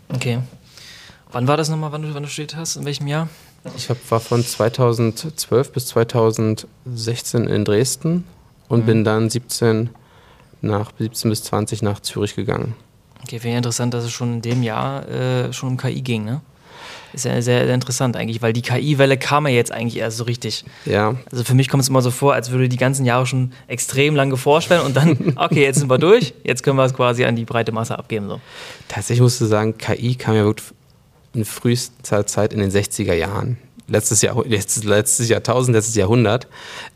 Okay. 0.08 0.40
Wann 1.30 1.48
war 1.48 1.56
das 1.56 1.68
nochmal, 1.68 1.92
wann 1.92 2.02
du, 2.02 2.14
wann 2.14 2.22
du 2.22 2.28
studiert 2.28 2.56
hast? 2.56 2.76
In 2.76 2.84
welchem 2.84 3.06
Jahr? 3.06 3.28
Ich 3.76 3.88
hab, 3.88 3.98
war 4.10 4.20
von 4.20 4.44
2012 4.44 5.72
bis 5.72 5.86
2016 5.86 7.46
in 7.46 7.64
Dresden 7.64 8.24
und 8.68 8.80
mhm. 8.80 8.86
bin 8.86 9.04
dann 9.04 9.30
17, 9.30 9.90
nach, 10.60 10.92
17 10.98 11.30
bis 11.30 11.44
20 11.44 11.82
nach 11.82 12.00
Zürich 12.00 12.34
gegangen. 12.34 12.74
Okay, 13.22 13.38
finde 13.38 13.50
ich 13.50 13.56
interessant, 13.58 13.94
dass 13.94 14.04
es 14.04 14.10
schon 14.10 14.34
in 14.34 14.42
dem 14.42 14.62
Jahr 14.62 15.08
äh, 15.08 15.52
schon 15.52 15.70
um 15.70 15.76
KI 15.76 16.02
ging, 16.02 16.24
ne? 16.24 16.40
Ist 17.12 17.24
ja 17.24 17.40
sehr, 17.42 17.66
sehr 17.66 17.74
interessant 17.74 18.16
eigentlich, 18.16 18.40
weil 18.40 18.52
die 18.52 18.62
KI-Welle 18.62 19.18
kam 19.18 19.46
ja 19.46 19.52
jetzt 19.52 19.70
eigentlich 19.70 19.98
erst 19.98 20.16
so 20.16 20.24
richtig. 20.24 20.64
Ja. 20.86 21.16
Also 21.30 21.44
für 21.44 21.54
mich 21.54 21.68
kommt 21.68 21.82
es 21.82 21.88
immer 21.88 22.02
so 22.02 22.10
vor, 22.10 22.34
als 22.34 22.50
würde 22.50 22.68
die 22.68 22.76
ganzen 22.76 23.04
Jahre 23.04 23.26
schon 23.26 23.52
extrem 23.68 24.16
lang 24.16 24.30
geforscht 24.30 24.70
werden 24.70 24.86
und 24.86 24.96
dann, 24.96 25.34
okay, 25.36 25.62
jetzt 25.62 25.78
sind 25.78 25.90
wir 25.90 25.98
durch, 25.98 26.34
jetzt 26.44 26.62
können 26.62 26.76
wir 26.76 26.84
es 26.84 26.94
quasi 26.94 27.24
an 27.24 27.36
die 27.36 27.44
breite 27.44 27.72
Masse 27.72 27.98
abgeben. 27.98 28.28
So. 28.28 28.40
Tatsächlich 28.88 29.20
musst 29.20 29.40
du 29.40 29.46
sagen, 29.46 29.76
KI 29.76 30.14
kam 30.14 30.34
ja 30.34 30.44
wirklich 30.44 30.68
in 31.34 31.44
frühester 31.44 32.26
Zeit 32.26 32.52
in 32.52 32.60
den 32.60 32.70
60er 32.70 33.14
Jahren. 33.14 33.58
Letztes, 33.88 34.22
Jahr, 34.22 34.42
letztes, 34.46 34.84
letztes 34.84 35.28
Jahrtausend, 35.28 35.74
letztes 35.74 35.94
Jahrhundert. 35.94 36.46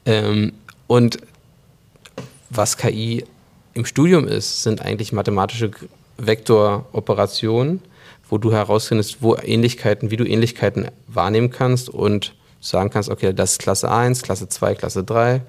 Ähm, 0.05 0.53
und 0.87 1.19
was 2.49 2.77
KI 2.77 3.25
im 3.75 3.85
Studium 3.85 4.27
ist, 4.27 4.63
sind 4.63 4.81
eigentlich 4.81 5.13
mathematische 5.13 5.71
Vektoroperationen 6.17 7.83
wo 8.29 8.39
du 8.39 8.53
herausfindest, 8.53 9.19
wo 9.21 9.37
Ähnlichkeiten, 9.37 10.11
wie 10.11 10.17
du 10.17 10.25
Ähnlichkeiten 10.25 10.89
wahrnehmen 11.07 11.51
kannst 11.51 11.89
und 11.89 12.35
sagen 12.61 12.91
kannst, 12.91 13.09
okay, 13.09 13.33
das 13.33 13.53
ist 13.53 13.59
Klasse 13.61 13.91
1, 13.91 14.23
Klasse 14.23 14.49
2, 14.49 14.75
Klasse 14.75 15.05
3, 15.05 15.43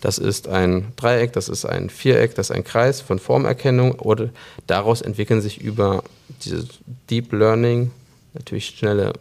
das 0.00 0.18
ist 0.18 0.48
ein 0.48 0.92
Dreieck, 0.96 1.32
das 1.32 1.48
ist 1.48 1.64
ein 1.64 1.90
Viereck, 1.90 2.34
das 2.34 2.50
ist 2.50 2.56
ein 2.56 2.64
Kreis 2.64 3.00
von 3.00 3.18
Formerkennung 3.18 3.92
oder 3.92 4.30
daraus 4.66 5.00
entwickeln 5.00 5.40
sich 5.40 5.60
über 5.60 6.02
dieses 6.44 6.66
Deep 7.08 7.32
Learning 7.32 7.90
natürlich 8.34 8.66
schnelle 8.66 9.12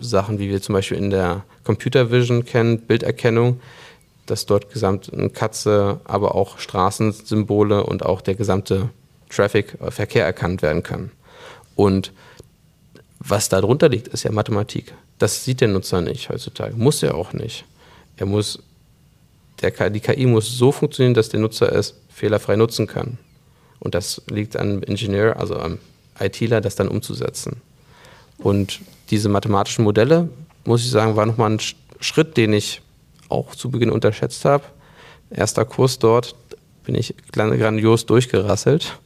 Sachen, 0.00 0.38
wie 0.38 0.48
wir 0.48 0.62
zum 0.62 0.74
Beispiel 0.74 0.98
in 0.98 1.10
der 1.10 1.44
Computer 1.64 2.10
Vision 2.10 2.44
kennen, 2.44 2.80
Bilderkennung, 2.80 3.60
dass 4.26 4.46
dort 4.46 4.72
gesamt 4.72 5.12
eine 5.12 5.30
Katze, 5.30 6.00
aber 6.04 6.34
auch 6.34 6.58
Straßensymbole 6.58 7.84
und 7.84 8.04
auch 8.04 8.20
der 8.20 8.34
gesamte 8.34 8.90
Traffic, 9.30 9.76
äh, 9.80 9.90
Verkehr 9.90 10.24
erkannt 10.24 10.62
werden 10.62 10.82
kann. 10.82 11.10
Und 11.74 12.12
was 13.20 13.48
da 13.48 13.60
drunter 13.60 13.88
liegt, 13.88 14.08
ist 14.08 14.22
ja 14.22 14.32
Mathematik. 14.32 14.94
Das 15.18 15.44
sieht 15.44 15.60
der 15.60 15.68
Nutzer 15.68 16.00
nicht 16.00 16.28
heutzutage. 16.28 16.76
Muss 16.76 17.02
er 17.02 17.14
auch 17.14 17.32
nicht. 17.32 17.64
Er 18.16 18.26
muss, 18.26 18.60
der, 19.60 19.90
die 19.90 20.00
KI 20.00 20.26
muss 20.26 20.56
so 20.56 20.72
funktionieren, 20.72 21.14
dass 21.14 21.28
der 21.28 21.40
Nutzer 21.40 21.72
es 21.72 21.94
fehlerfrei 22.08 22.56
nutzen 22.56 22.86
kann. 22.86 23.18
Und 23.80 23.94
das 23.94 24.22
liegt 24.28 24.56
an 24.56 24.82
Ingenieur, 24.82 25.38
also 25.38 25.56
am 25.56 25.78
ITler, 26.18 26.60
das 26.60 26.76
dann 26.76 26.88
umzusetzen. 26.88 27.60
Und 28.38 28.80
diese 29.10 29.28
mathematischen 29.28 29.84
Modelle, 29.84 30.28
muss 30.64 30.84
ich 30.84 30.90
sagen, 30.90 31.16
war 31.16 31.26
nochmal 31.26 31.50
ein 31.50 31.60
Schritt, 32.00 32.36
den 32.36 32.52
ich 32.52 32.82
auch 33.28 33.54
zu 33.54 33.70
Beginn 33.70 33.90
unterschätzt 33.90 34.44
habe. 34.44 34.64
Erster 35.30 35.64
Kurs 35.64 35.98
dort 35.98 36.34
bin 36.84 36.94
ich 36.94 37.14
grandios 37.32 38.06
durchgerasselt. 38.06 38.98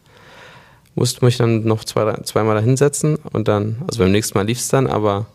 Musste 0.95 1.25
mich 1.25 1.39
dann 1.39 1.65
noch 1.65 1.85
zwei, 1.85 2.13
zweimal 2.23 2.55
da 2.55 2.61
hinsetzen 2.61 3.17
und 3.33 3.49
dann, 3.49 3.77
also 3.87 4.01
beim 4.01 4.13
nächsten 4.13 4.37
Mal 4.37 4.47
lief 4.47 4.59
es 4.59 4.69
dann, 4.69 4.87
aber 4.87 5.27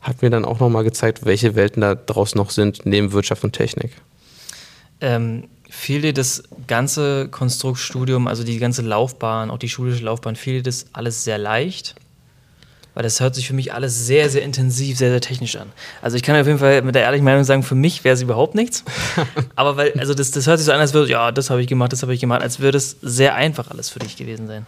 hat 0.00 0.22
mir 0.22 0.30
dann 0.30 0.44
auch 0.44 0.60
nochmal 0.60 0.84
gezeigt, 0.84 1.24
welche 1.24 1.54
Welten 1.54 1.80
da 1.80 1.94
draußen 1.94 2.38
noch 2.38 2.50
sind, 2.50 2.86
neben 2.86 3.12
Wirtschaft 3.12 3.44
und 3.44 3.52
Technik. 3.52 3.92
Ähm, 5.00 5.44
fiel 5.68 6.00
dir 6.00 6.12
das 6.12 6.44
ganze 6.66 7.28
Konstruktstudium, 7.28 8.26
also 8.26 8.42
die 8.42 8.58
ganze 8.58 8.82
Laufbahn, 8.82 9.50
auch 9.50 9.58
die 9.58 9.68
schulische 9.68 10.04
Laufbahn, 10.04 10.36
fiel 10.36 10.54
dir 10.54 10.62
das 10.62 10.86
alles 10.92 11.24
sehr 11.24 11.38
leicht? 11.38 11.94
Weil 12.98 13.04
das 13.04 13.20
hört 13.20 13.36
sich 13.36 13.46
für 13.46 13.54
mich 13.54 13.72
alles 13.72 14.08
sehr, 14.08 14.28
sehr 14.28 14.42
intensiv, 14.42 14.98
sehr, 14.98 15.10
sehr 15.10 15.20
technisch 15.20 15.54
an. 15.54 15.70
Also 16.02 16.16
ich 16.16 16.24
kann 16.24 16.34
auf 16.34 16.48
jeden 16.48 16.58
Fall 16.58 16.82
mit 16.82 16.96
der 16.96 17.02
ehrlichen 17.02 17.24
Meinung 17.24 17.44
sagen, 17.44 17.62
für 17.62 17.76
mich 17.76 18.02
wäre 18.02 18.12
es 18.12 18.22
überhaupt 18.22 18.56
nichts. 18.56 18.82
Aber 19.54 19.76
weil, 19.76 19.92
also 20.00 20.14
das, 20.14 20.32
das 20.32 20.48
hört 20.48 20.58
sich 20.58 20.66
so 20.66 20.72
an, 20.72 20.80
als 20.80 20.94
würde, 20.94 21.08
ja, 21.08 21.30
das 21.30 21.48
habe 21.48 21.62
ich 21.62 21.68
gemacht, 21.68 21.92
das 21.92 22.02
habe 22.02 22.12
ich 22.12 22.18
gemacht, 22.18 22.42
als 22.42 22.58
würde 22.58 22.76
es 22.76 22.96
sehr 23.00 23.36
einfach 23.36 23.70
alles 23.70 23.88
für 23.88 24.00
dich 24.00 24.16
gewesen 24.16 24.48
sein. 24.48 24.66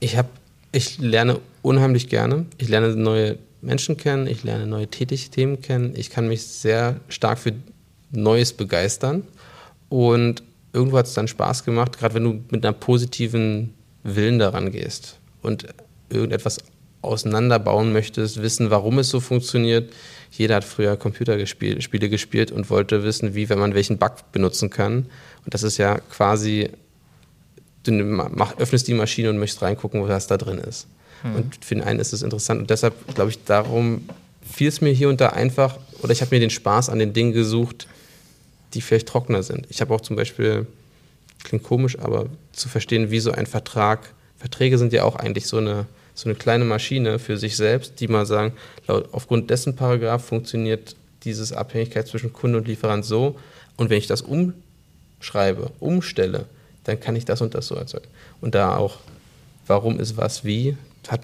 Ich 0.00 0.18
habe, 0.18 0.28
ich 0.70 0.98
lerne 0.98 1.40
unheimlich 1.62 2.10
gerne. 2.10 2.44
Ich 2.58 2.68
lerne 2.68 2.94
neue 2.94 3.38
Menschen 3.62 3.96
kennen, 3.96 4.26
ich 4.26 4.44
lerne 4.44 4.66
neue 4.66 4.86
Tätigkeiten 4.86 5.62
kennen. 5.62 5.94
Ich 5.96 6.10
kann 6.10 6.28
mich 6.28 6.46
sehr 6.46 6.96
stark 7.08 7.38
für 7.38 7.54
Neues 8.10 8.52
begeistern. 8.52 9.22
Und 9.88 10.42
irgendwo 10.74 10.98
hat 10.98 11.06
es 11.06 11.14
dann 11.14 11.26
Spaß 11.26 11.64
gemacht, 11.64 11.98
gerade 11.98 12.12
wenn 12.16 12.24
du 12.24 12.44
mit 12.50 12.66
einer 12.66 12.74
positiven 12.74 13.72
Willen 14.02 14.38
daran 14.38 14.70
gehst. 14.70 15.16
Und 15.40 15.64
irgendetwas 16.10 16.58
auseinanderbauen 17.02 17.92
möchtest, 17.92 18.42
wissen, 18.42 18.70
warum 18.70 18.98
es 18.98 19.08
so 19.08 19.20
funktioniert. 19.20 19.92
Jeder 20.30 20.56
hat 20.56 20.64
früher 20.64 20.96
Computerspiele 20.96 22.08
gespielt 22.08 22.50
und 22.50 22.70
wollte 22.70 23.04
wissen, 23.04 23.34
wie, 23.34 23.48
wenn 23.48 23.58
man 23.58 23.74
welchen 23.74 23.98
Bug 23.98 24.32
benutzen 24.32 24.70
kann. 24.70 25.06
Und 25.44 25.54
das 25.54 25.62
ist 25.62 25.78
ja 25.78 25.98
quasi, 25.98 26.70
du 27.84 27.92
mach, 27.92 28.58
öffnest 28.58 28.88
die 28.88 28.94
Maschine 28.94 29.30
und 29.30 29.38
möchtest 29.38 29.62
reingucken, 29.62 30.06
was 30.06 30.26
da 30.26 30.36
drin 30.36 30.58
ist. 30.58 30.86
Hm. 31.22 31.36
Und 31.36 31.64
für 31.64 31.74
den 31.74 31.84
einen 31.84 32.00
ist 32.00 32.12
es 32.12 32.22
interessant. 32.22 32.60
Und 32.60 32.70
deshalb 32.70 32.94
glaube 33.14 33.30
ich, 33.30 33.44
darum 33.44 34.08
fiel 34.42 34.68
es 34.68 34.80
mir 34.80 34.92
hier 34.92 35.08
und 35.08 35.20
da 35.20 35.28
einfach, 35.30 35.78
oder 36.02 36.12
ich 36.12 36.20
habe 36.20 36.34
mir 36.34 36.40
den 36.40 36.50
Spaß 36.50 36.88
an 36.88 36.98
den 36.98 37.12
Dingen 37.12 37.32
gesucht, 37.32 37.86
die 38.74 38.80
vielleicht 38.80 39.08
trockener 39.08 39.42
sind. 39.42 39.66
Ich 39.70 39.80
habe 39.80 39.94
auch 39.94 40.00
zum 40.00 40.16
Beispiel, 40.16 40.66
klingt 41.44 41.62
komisch, 41.62 41.98
aber 41.98 42.26
zu 42.52 42.68
verstehen, 42.68 43.10
wie 43.10 43.20
so 43.20 43.30
ein 43.32 43.46
Vertrag, 43.46 44.12
Verträge 44.36 44.78
sind 44.78 44.92
ja 44.92 45.04
auch 45.04 45.16
eigentlich 45.16 45.46
so 45.46 45.58
eine 45.58 45.86
so 46.18 46.28
eine 46.28 46.34
kleine 46.34 46.64
Maschine 46.64 47.20
für 47.20 47.36
sich 47.36 47.56
selbst, 47.56 48.00
die 48.00 48.08
mal 48.08 48.26
sagen, 48.26 48.52
laut, 48.88 49.08
aufgrund 49.12 49.50
dessen 49.50 49.76
Paragraph 49.76 50.24
funktioniert 50.24 50.96
diese 51.22 51.56
Abhängigkeit 51.56 52.08
zwischen 52.08 52.32
Kunde 52.32 52.58
und 52.58 52.66
Lieferant 52.66 53.04
so. 53.04 53.36
Und 53.76 53.88
wenn 53.88 53.98
ich 53.98 54.08
das 54.08 54.22
umschreibe, 54.22 55.70
umstelle, 55.78 56.46
dann 56.82 56.98
kann 56.98 57.14
ich 57.14 57.24
das 57.24 57.40
und 57.40 57.54
das 57.54 57.68
so 57.68 57.76
erzeugen. 57.76 58.08
Und 58.40 58.56
da 58.56 58.76
auch, 58.76 58.96
warum 59.68 60.00
ist 60.00 60.16
was 60.16 60.44
wie, 60.44 60.76
hat, 61.06 61.20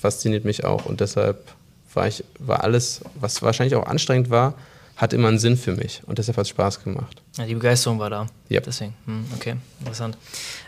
fasziniert 0.00 0.46
mich 0.46 0.64
auch. 0.64 0.86
Und 0.86 1.00
deshalb 1.00 1.52
war 1.92 2.08
ich, 2.08 2.24
war 2.38 2.64
alles, 2.64 3.02
was 3.20 3.42
wahrscheinlich 3.42 3.74
auch 3.74 3.86
anstrengend 3.86 4.30
war, 4.30 4.54
hat 4.96 5.12
immer 5.12 5.28
einen 5.28 5.38
Sinn 5.38 5.58
für 5.58 5.76
mich. 5.76 6.00
Und 6.06 6.16
deshalb 6.16 6.38
hat 6.38 6.44
es 6.44 6.48
Spaß 6.48 6.82
gemacht. 6.82 7.20
Ja, 7.36 7.44
die 7.44 7.54
Begeisterung 7.54 7.98
war 7.98 8.08
da. 8.08 8.26
Ja. 8.48 8.60
Deswegen. 8.60 8.94
Hm, 9.04 9.26
okay, 9.36 9.56
interessant. 9.80 10.16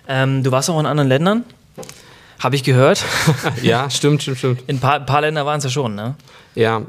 Ähm, 0.07 0.43
du 0.43 0.51
warst 0.51 0.69
auch 0.69 0.79
in 0.79 0.87
anderen 0.87 1.09
Ländern. 1.09 1.45
Habe 2.41 2.57
ich 2.57 2.65
gehört. 2.65 3.05
ja, 3.63 3.91
stimmt, 3.91 4.23
stimmt, 4.23 4.39
stimmt. 4.39 4.63
In 4.67 4.77
ein 4.77 4.81
paar, 4.81 5.01
paar 5.01 5.21
Ländern 5.21 5.47
waren 5.47 5.59
es 5.59 5.65
ja 5.65 5.71
schon, 5.71 5.95
ne? 5.95 6.17
Ja, 6.55 6.83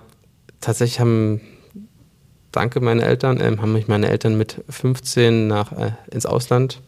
tatsächlich 0.61 1.01
haben, 1.01 1.41
danke 2.53 2.79
meine 2.79 3.03
Eltern, 3.03 3.39
äh, 3.39 3.57
haben 3.57 3.73
mich 3.73 3.89
meine 3.89 4.09
Eltern 4.09 4.37
mit 4.37 4.63
15 4.69 5.47
nach, 5.47 5.73
äh, 5.73 5.91
ins 6.09 6.25
Ausland 6.25 6.79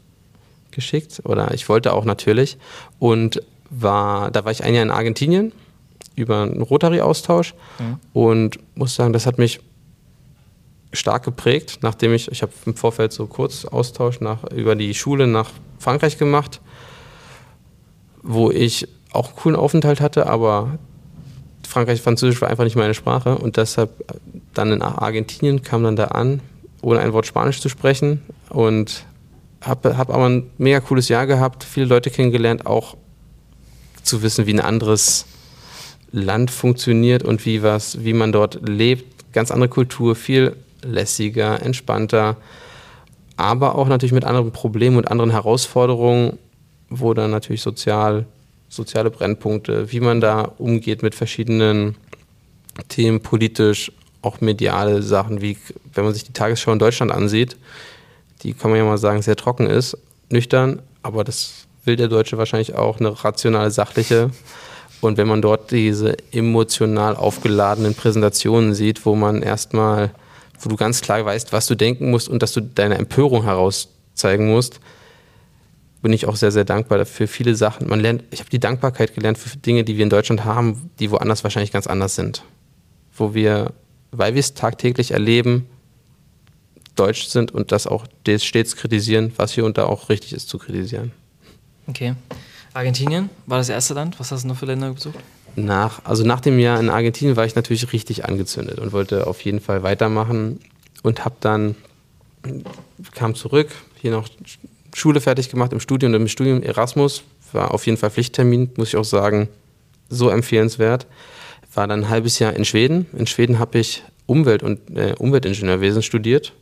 geschickt. 0.72 1.22
Oder 1.26 1.54
ich 1.54 1.68
wollte 1.68 1.94
auch 1.94 2.06
natürlich. 2.06 2.58
Und 3.00 3.42
war, 3.70 4.32
da 4.32 4.46
war 4.46 4.52
ich 4.52 4.64
ein 4.64 4.74
Jahr 4.74 4.84
in 4.84 4.92
Argentinien 4.92 5.52
über 6.16 6.44
einen 6.44 6.62
Rotary-Austausch 6.62 7.56
mhm. 7.80 8.00
und 8.14 8.60
muss 8.76 8.96
sagen, 8.96 9.14
das 9.14 9.26
hat 9.26 9.40
mich 9.40 9.60
stark 10.94 11.24
geprägt, 11.24 11.80
nachdem 11.82 12.14
ich, 12.14 12.32
ich 12.32 12.44
habe 12.44 12.52
im 12.66 12.76
Vorfeld 12.76 13.12
so 13.12 13.26
kurz 13.26 13.66
Austausch 13.66 14.20
nach, 14.20 14.44
über 14.52 14.76
die 14.76 14.94
Schule 14.94 15.26
nach 15.28 15.50
Frankreich 15.80 16.18
gemacht 16.20 16.62
wo 18.24 18.50
ich 18.50 18.88
auch 19.12 19.28
einen 19.28 19.36
coolen 19.36 19.56
Aufenthalt 19.56 20.02
hatte, 20.02 20.28
aber 20.28 20.80
Frankreich 21.68 22.02
Französisch 22.02 22.42
war 22.42 22.50
einfach 22.50 22.64
nicht 22.64 22.76
meine 22.76 22.94
Sprache. 22.94 23.38
Und 23.38 23.58
deshalb 23.58 23.92
dann 24.54 24.72
in 24.72 24.82
Argentinien 24.82 25.62
kam 25.62 25.84
dann 25.84 25.96
da 25.96 26.06
an, 26.06 26.42
ohne 26.82 27.00
ein 27.00 27.14
Wort 27.14 27.26
Spanisch 27.26 27.62
zu 27.62 27.70
sprechen. 27.70 28.22
Und 28.50 29.06
habe 29.62 29.98
hab 29.98 30.10
aber 30.10 30.26
ein 30.26 30.50
mega 30.58 30.80
cooles 30.80 31.10
Jahr 31.10 31.26
gehabt, 31.26 31.64
viele 31.64 31.86
Leute 31.86 32.10
kennengelernt, 32.10 32.66
auch 32.66 32.96
zu 34.04 34.22
wissen, 34.22 34.46
wie 34.46 34.54
ein 34.54 34.60
anderes 34.60 35.26
Land 36.12 36.52
funktioniert 36.52 37.24
und 37.24 37.46
wie 37.46 37.64
was, 37.64 38.04
wie 38.04 38.14
man 38.14 38.32
dort 38.32 38.68
lebt, 38.68 39.34
ganz 39.34 39.50
andere 39.50 39.70
Kultur, 39.70 40.16
viel 40.16 40.56
lässiger, 40.84 41.62
entspannter, 41.62 42.38
aber 43.38 43.76
auch 43.76 43.88
natürlich 43.88 44.14
mit 44.14 44.26
anderen 44.26 44.52
Problemen 44.52 44.98
und 44.98 45.10
anderen 45.10 45.32
Herausforderungen 45.32 46.38
wo 47.00 47.14
dann 47.14 47.32
natürlich 47.32 47.62
sozial, 47.62 48.26
soziale 48.70 49.10
Brennpunkte, 49.10 49.92
wie 49.92 50.00
man 50.00 50.22
da 50.22 50.42
umgeht 50.58 51.04
mit 51.04 51.16
verschiedenen 51.16 51.96
Themen, 52.90 53.22
politisch, 53.22 53.92
auch 54.22 54.42
mediale 54.42 55.02
Sachen, 55.02 55.42
wie 55.42 55.58
wenn 55.94 56.06
man 56.06 56.14
sich 56.14 56.24
die 56.24 56.34
Tagesschau 56.34 56.72
in 56.72 56.80
Deutschland 56.80 57.12
ansieht, 57.12 57.58
die 58.42 58.54
kann 58.54 58.72
man 58.72 58.80
ja 58.80 58.86
mal 58.86 58.98
sagen, 58.98 59.22
sehr 59.22 59.36
trocken 59.36 59.68
ist, 59.68 59.98
nüchtern, 60.30 60.82
aber 61.02 61.24
das 61.24 61.68
will 61.86 61.96
der 61.96 62.08
Deutsche 62.08 62.38
wahrscheinlich 62.38 62.76
auch, 62.76 63.00
eine 63.00 63.24
rationale, 63.24 63.72
sachliche. 63.72 64.32
Und 65.02 65.18
wenn 65.18 65.28
man 65.28 65.42
dort 65.42 65.72
diese 65.72 66.16
emotional 66.32 67.16
aufgeladenen 67.18 67.94
Präsentationen 67.94 68.74
sieht, 68.74 69.06
wo 69.06 69.16
man 69.16 69.42
erstmal, 69.42 70.12
wo 70.62 70.70
du 70.70 70.78
ganz 70.78 71.02
klar 71.02 71.26
weißt, 71.26 71.52
was 71.52 71.68
du 71.68 71.76
denken 71.76 72.10
musst 72.10 72.30
und 72.30 72.42
dass 72.42 72.54
du 72.54 72.62
deine 72.62 72.98
Empörung 72.98 73.44
herauszeigen 73.44 74.48
musst, 74.50 74.80
bin 76.04 76.14
ich 76.14 76.28
auch 76.28 76.36
sehr, 76.36 76.52
sehr 76.52 76.66
dankbar 76.66 77.06
für 77.06 77.28
viele 77.28 77.56
Sachen. 77.56 77.88
Man 77.88 78.02
lernt, 78.02 78.26
ich 78.30 78.42
habe 78.42 78.50
die 78.50 78.60
Dankbarkeit 78.60 79.16
gelernt 79.16 79.38
für 79.38 79.58
Dinge, 79.58 79.86
die 79.86 79.96
wir 79.98 80.04
in 80.04 80.10
Deutschland 80.10 80.44
haben, 80.44 80.92
die 81.00 81.10
woanders 81.10 81.44
wahrscheinlich 81.44 81.72
ganz 81.72 81.88
anders 81.88 82.16
sind. 82.16 82.44
Wo 83.16 83.34
wir, 83.34 83.72
weil 84.12 84.36
wir 84.36 84.42
es 84.42 84.54
tagtäglich 84.54 85.12
erleben, 85.12 85.66
deutsch 86.96 87.28
sind 87.28 87.52
und 87.52 87.72
das 87.72 87.88
auch 87.88 88.06
stets 88.38 88.76
kritisieren, 88.76 89.32
was 89.38 89.54
hier 89.54 89.66
und 89.66 89.78
da 89.78 89.86
auch 89.86 90.10
richtig 90.10 90.34
ist 90.34 90.50
zu 90.50 90.58
kritisieren. 90.58 91.14
Okay. 91.88 92.16
Argentinien 92.74 93.30
war 93.46 93.58
das 93.58 93.70
erste 93.70 93.94
Land. 93.94 94.20
Was 94.20 94.32
hast 94.32 94.44
du 94.44 94.50
noch 94.50 94.58
für 94.58 94.66
Länder 94.66 94.92
besucht? 94.92 95.20
Nach, 95.56 96.04
also 96.04 96.26
nach 96.26 96.42
dem 96.42 96.60
Jahr 96.60 96.80
in 96.82 96.90
Argentinien 96.90 97.38
war 97.38 97.46
ich 97.46 97.56
natürlich 97.56 97.94
richtig 97.94 98.26
angezündet 98.26 98.78
und 98.80 98.92
wollte 98.92 99.26
auf 99.26 99.42
jeden 99.42 99.62
Fall 99.62 99.84
weitermachen 99.84 100.60
und 101.02 101.24
habe 101.24 101.36
dann 101.40 101.76
kam 103.14 103.36
zurück, 103.36 103.70
hier 104.02 104.12
noch 104.12 104.28
Schule 104.94 105.22
fertig 105.22 105.50
gemacht 105.50 105.74
im 105.74 105.80
Studium 105.80 106.14
und 106.14 106.22
im 106.22 106.28
Studium 106.28 106.62
Erasmus. 106.62 107.24
War 107.52 107.74
auf 107.74 107.86
jeden 107.86 107.98
Fall 107.98 108.12
Pflichttermin, 108.12 108.72
muss 108.78 108.90
ich 108.90 108.98
auch 108.98 109.06
sagen, 109.06 109.50
so 110.10 110.30
empfehlenswert. 110.30 111.08
War 111.74 111.88
dann 111.88 112.04
ein 112.04 112.10
halbes 112.10 112.40
Jahr 112.40 112.54
in 112.54 112.66
Schweden. 112.66 113.08
In 113.14 113.28
Schweden 113.28 113.60
habe 113.60 113.80
ich 113.80 114.04
Umwelt- 114.26 114.64
und 114.64 114.96
äh, 114.96 115.16
Umweltingenieurwesen 115.18 116.02
studiert. 116.02 116.54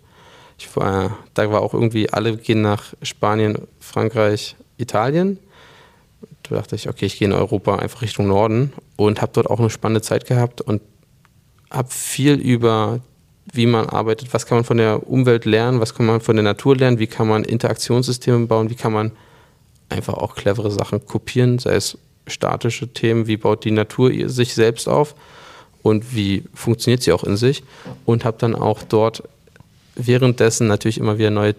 Ich 0.58 0.76
war, 0.76 1.18
da 1.34 1.52
war 1.52 1.62
auch 1.62 1.74
irgendwie, 1.74 2.10
alle 2.10 2.38
gehen 2.38 2.62
nach 2.62 2.94
Spanien, 3.02 3.58
Frankreich, 3.80 4.56
Italien. 4.78 5.40
Da 6.44 6.56
dachte 6.56 6.76
ich, 6.76 6.88
okay, 6.88 7.06
ich 7.06 7.18
gehe 7.18 7.28
in 7.28 7.34
Europa 7.34 7.78
einfach 7.78 8.02
Richtung 8.02 8.28
Norden 8.28 8.74
und 8.96 9.22
habe 9.22 9.32
dort 9.34 9.50
auch 9.50 9.60
eine 9.60 9.70
spannende 9.70 10.02
Zeit 10.02 10.26
gehabt 10.26 10.62
und 10.62 10.82
habe 11.72 11.90
viel 11.90 12.36
über 12.36 13.00
wie 13.52 13.66
man 13.66 13.90
arbeitet, 13.90 14.34
was 14.34 14.46
kann 14.46 14.60
man 14.60 14.66
von 14.66 14.78
der 14.78 15.08
Umwelt 15.08 15.46
lernen, 15.46 15.80
was 15.80 15.96
kann 15.96 16.06
man 16.06 16.22
von 16.22 16.36
der 16.36 16.44
Natur 16.44 16.76
lernen, 16.76 17.00
wie 17.00 17.08
kann 17.08 17.28
man 17.28 17.44
Interaktionssysteme 17.44 18.46
bauen, 18.48 18.70
wie 18.70 18.76
kann 18.76 18.94
man 18.94 19.12
einfach 19.90 20.14
auch 20.14 20.36
clevere 20.36 20.72
Sachen 20.72 21.06
kopieren, 21.06 21.60
sei 21.60 21.76
es 21.76 21.98
statische 22.28 22.88
Themen, 22.94 23.28
wie 23.28 23.38
baut 23.38 23.66
die 23.66 23.72
Natur 23.72 24.12
sich 24.30 24.54
selbst 24.54 24.88
auf 24.88 25.16
und 25.82 26.16
wie 26.16 26.44
funktioniert 26.54 27.02
sie 27.04 27.12
auch 27.12 27.24
in 27.24 27.36
sich 27.36 27.64
und 28.06 28.24
habe 28.24 28.38
dann 28.40 28.56
auch 28.56 28.84
dort 28.84 29.24
währenddessen 29.96 30.68
natürlich 30.68 30.98
immer 30.98 31.18
wieder 31.18 31.32
neue 31.32 31.56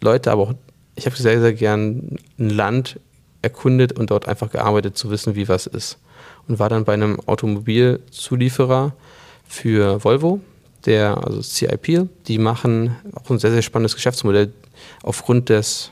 Leute, 0.00 0.30
aber 0.30 0.42
auch 0.42 0.54
ich 0.94 1.06
habe 1.06 1.16
sehr, 1.16 1.40
sehr 1.40 1.52
gern 1.52 2.16
ein 2.38 2.50
Land 2.50 2.98
erkundet 3.42 3.92
und 3.92 4.10
dort 4.10 4.26
einfach 4.26 4.50
gearbeitet, 4.50 4.96
zu 4.96 5.10
wissen, 5.10 5.36
wie 5.36 5.48
was 5.48 5.66
ist. 5.66 5.98
Und 6.48 6.58
war 6.58 6.68
dann 6.68 6.84
bei 6.84 6.94
einem 6.94 7.20
Automobilzulieferer 7.26 8.94
für 9.46 10.02
Volvo 10.02 10.40
der, 10.86 11.24
also 11.24 11.42
CIP, 11.42 12.08
die 12.26 12.38
machen 12.38 12.96
auch 13.14 13.30
ein 13.30 13.38
sehr, 13.38 13.50
sehr 13.50 13.62
spannendes 13.62 13.94
Geschäftsmodell 13.94 14.52
aufgrund 15.02 15.48
des 15.48 15.90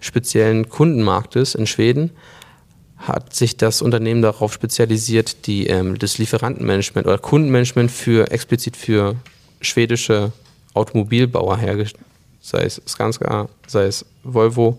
speziellen 0.00 0.68
Kundenmarktes 0.68 1.54
in 1.54 1.66
Schweden 1.66 2.10
hat 3.06 3.34
sich 3.34 3.56
das 3.56 3.82
Unternehmen 3.82 4.22
darauf 4.22 4.52
spezialisiert, 4.52 5.46
die, 5.46 5.66
ähm, 5.66 5.98
das 5.98 6.18
Lieferantenmanagement 6.18 7.06
oder 7.06 7.18
Kundenmanagement 7.18 7.90
für 7.90 8.30
explizit 8.30 8.76
für 8.76 9.16
schwedische 9.60 10.32
Automobilbauer 10.74 11.58
hergestellt, 11.58 12.04
sei 12.40 12.62
es 12.62 12.80
Skanska, 12.86 13.48
sei 13.66 13.84
es 13.84 14.04
Volvo. 14.22 14.78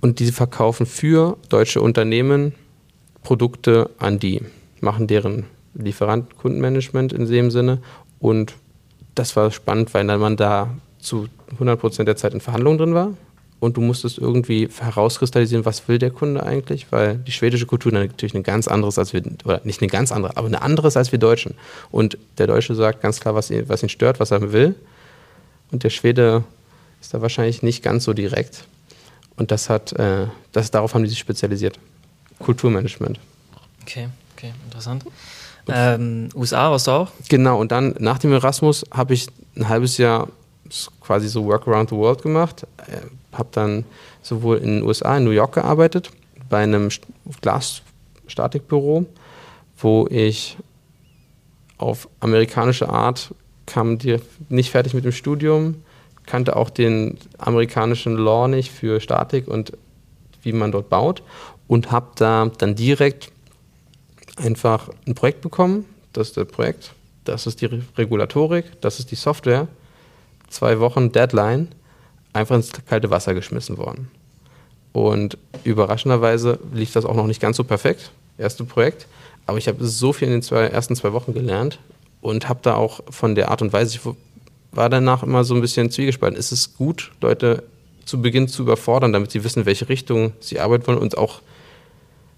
Und 0.00 0.18
diese 0.18 0.32
verkaufen 0.32 0.86
für 0.86 1.36
deutsche 1.48 1.80
Unternehmen 1.80 2.54
Produkte 3.22 3.90
an 3.98 4.18
die, 4.18 4.40
machen 4.80 5.06
deren 5.06 5.46
Lieferanten-Kundenmanagement 5.78 7.12
in 7.12 7.26
dem 7.26 7.50
Sinne. 7.50 7.78
Und 8.18 8.54
das 9.14 9.36
war 9.36 9.50
spannend, 9.50 9.94
weil 9.94 10.04
man 10.04 10.36
da 10.36 10.70
zu 10.98 11.28
100% 11.58 12.04
der 12.04 12.16
Zeit 12.16 12.34
in 12.34 12.40
Verhandlungen 12.40 12.78
drin 12.78 12.94
war 12.94 13.12
und 13.60 13.76
du 13.76 13.80
musstest 13.80 14.18
irgendwie 14.18 14.68
herauskristallisieren, 14.78 15.64
was 15.64 15.88
will 15.88 15.98
der 15.98 16.10
Kunde 16.10 16.44
eigentlich, 16.44 16.92
weil 16.92 17.16
die 17.16 17.32
schwedische 17.32 17.66
Kultur 17.66 17.92
natürlich 17.92 18.34
eine 18.34 18.42
ganz 18.42 18.68
anderes 18.68 18.98
als 18.98 19.12
wir, 19.12 19.22
oder 19.44 19.60
nicht 19.64 19.80
eine 19.80 19.88
ganz 19.88 20.12
andere, 20.12 20.36
aber 20.36 20.46
eine 20.46 20.62
anderes 20.62 20.96
als 20.96 21.12
wir 21.12 21.18
Deutschen. 21.18 21.54
Und 21.90 22.18
der 22.38 22.46
Deutsche 22.46 22.74
sagt 22.74 23.00
ganz 23.00 23.20
klar, 23.20 23.34
was 23.34 23.50
ihn, 23.50 23.68
was 23.68 23.82
ihn 23.82 23.88
stört, 23.88 24.20
was 24.20 24.30
er 24.30 24.52
will. 24.52 24.74
Und 25.70 25.84
der 25.84 25.90
Schwede 25.90 26.44
ist 27.00 27.14
da 27.14 27.22
wahrscheinlich 27.22 27.62
nicht 27.62 27.82
ganz 27.82 28.04
so 28.04 28.12
direkt. 28.12 28.64
Und 29.36 29.50
das 29.50 29.70
hat, 29.70 29.92
äh, 29.92 30.26
das, 30.52 30.70
darauf 30.70 30.94
haben 30.94 31.02
die 31.02 31.10
sich 31.10 31.18
spezialisiert. 31.18 31.78
Kulturmanagement. 32.38 33.18
Okay, 33.82 34.08
okay, 34.36 34.52
interessant. 34.64 35.04
Ähm, 35.68 36.28
USA 36.34 36.70
warst 36.70 36.86
du 36.86 36.92
auch? 36.92 37.10
Genau, 37.28 37.60
und 37.60 37.72
dann 37.72 37.94
nach 37.98 38.18
dem 38.18 38.32
Erasmus 38.32 38.84
habe 38.90 39.14
ich 39.14 39.26
ein 39.56 39.68
halbes 39.68 39.98
Jahr 39.98 40.28
quasi 41.00 41.28
so 41.28 41.44
Work 41.44 41.66
Around 41.66 41.90
the 41.90 41.96
World 41.96 42.22
gemacht. 42.22 42.66
Äh, 42.86 43.00
habe 43.36 43.48
dann 43.52 43.84
sowohl 44.22 44.58
in 44.58 44.76
den 44.76 44.82
USA, 44.82 45.16
in 45.16 45.24
New 45.24 45.30
York 45.30 45.54
gearbeitet, 45.54 46.10
bei 46.48 46.62
einem 46.62 46.88
Glasstatikbüro, 47.40 49.06
wo 49.78 50.06
ich 50.10 50.56
auf 51.78 52.08
amerikanische 52.20 52.88
Art 52.88 53.34
kam 53.66 53.98
die 53.98 54.18
nicht 54.48 54.70
fertig 54.70 54.94
mit 54.94 55.04
dem 55.04 55.12
Studium, 55.12 55.82
kannte 56.24 56.56
auch 56.56 56.70
den 56.70 57.18
amerikanischen 57.38 58.16
Law 58.16 58.48
nicht 58.48 58.70
für 58.70 59.00
Statik 59.00 59.48
und 59.48 59.72
wie 60.42 60.52
man 60.52 60.72
dort 60.72 60.88
baut 60.88 61.22
und 61.66 61.90
habe 61.90 62.06
da 62.14 62.50
dann 62.58 62.76
direkt 62.76 63.32
einfach 64.36 64.90
ein 65.06 65.14
Projekt 65.14 65.40
bekommen. 65.40 65.84
Das 66.12 66.28
ist 66.28 66.36
das 66.36 66.46
Projekt, 66.46 66.92
das 67.24 67.46
ist 67.46 67.60
die 67.60 67.68
Regulatorik, 67.96 68.80
das 68.80 68.98
ist 68.98 69.10
die 69.10 69.16
Software. 69.16 69.68
Zwei 70.48 70.78
Wochen 70.80 71.12
Deadline 71.12 71.68
einfach 72.32 72.56
ins 72.56 72.72
kalte 72.86 73.10
Wasser 73.10 73.34
geschmissen 73.34 73.78
worden. 73.78 74.08
Und 74.92 75.36
überraschenderweise 75.64 76.58
lief 76.72 76.92
das 76.92 77.04
auch 77.04 77.14
noch 77.14 77.26
nicht 77.26 77.40
ganz 77.40 77.56
so 77.56 77.64
perfekt, 77.64 78.12
erste 78.38 78.64
Projekt. 78.64 79.06
Aber 79.46 79.58
ich 79.58 79.68
habe 79.68 79.84
so 79.84 80.12
viel 80.12 80.28
in 80.28 80.32
den 80.32 80.42
zwei, 80.42 80.66
ersten 80.66 80.96
zwei 80.96 81.12
Wochen 81.12 81.34
gelernt 81.34 81.78
und 82.20 82.48
habe 82.48 82.60
da 82.62 82.74
auch 82.74 83.00
von 83.10 83.34
der 83.34 83.50
Art 83.50 83.62
und 83.62 83.72
Weise, 83.72 83.96
ich 83.96 84.00
war 84.72 84.88
danach 84.88 85.22
immer 85.22 85.44
so 85.44 85.54
ein 85.54 85.60
bisschen 85.60 85.90
zwiegespalten. 85.90 86.38
Ist 86.38 86.52
es 86.52 86.76
gut, 86.76 87.12
Leute 87.20 87.62
zu 88.04 88.22
Beginn 88.22 88.48
zu 88.48 88.62
überfordern, 88.62 89.12
damit 89.12 89.30
sie 89.30 89.44
wissen, 89.44 89.66
welche 89.66 89.88
Richtung 89.88 90.32
sie 90.40 90.60
arbeiten 90.60 90.86
wollen 90.86 90.98
und 90.98 91.18
auch 91.18 91.40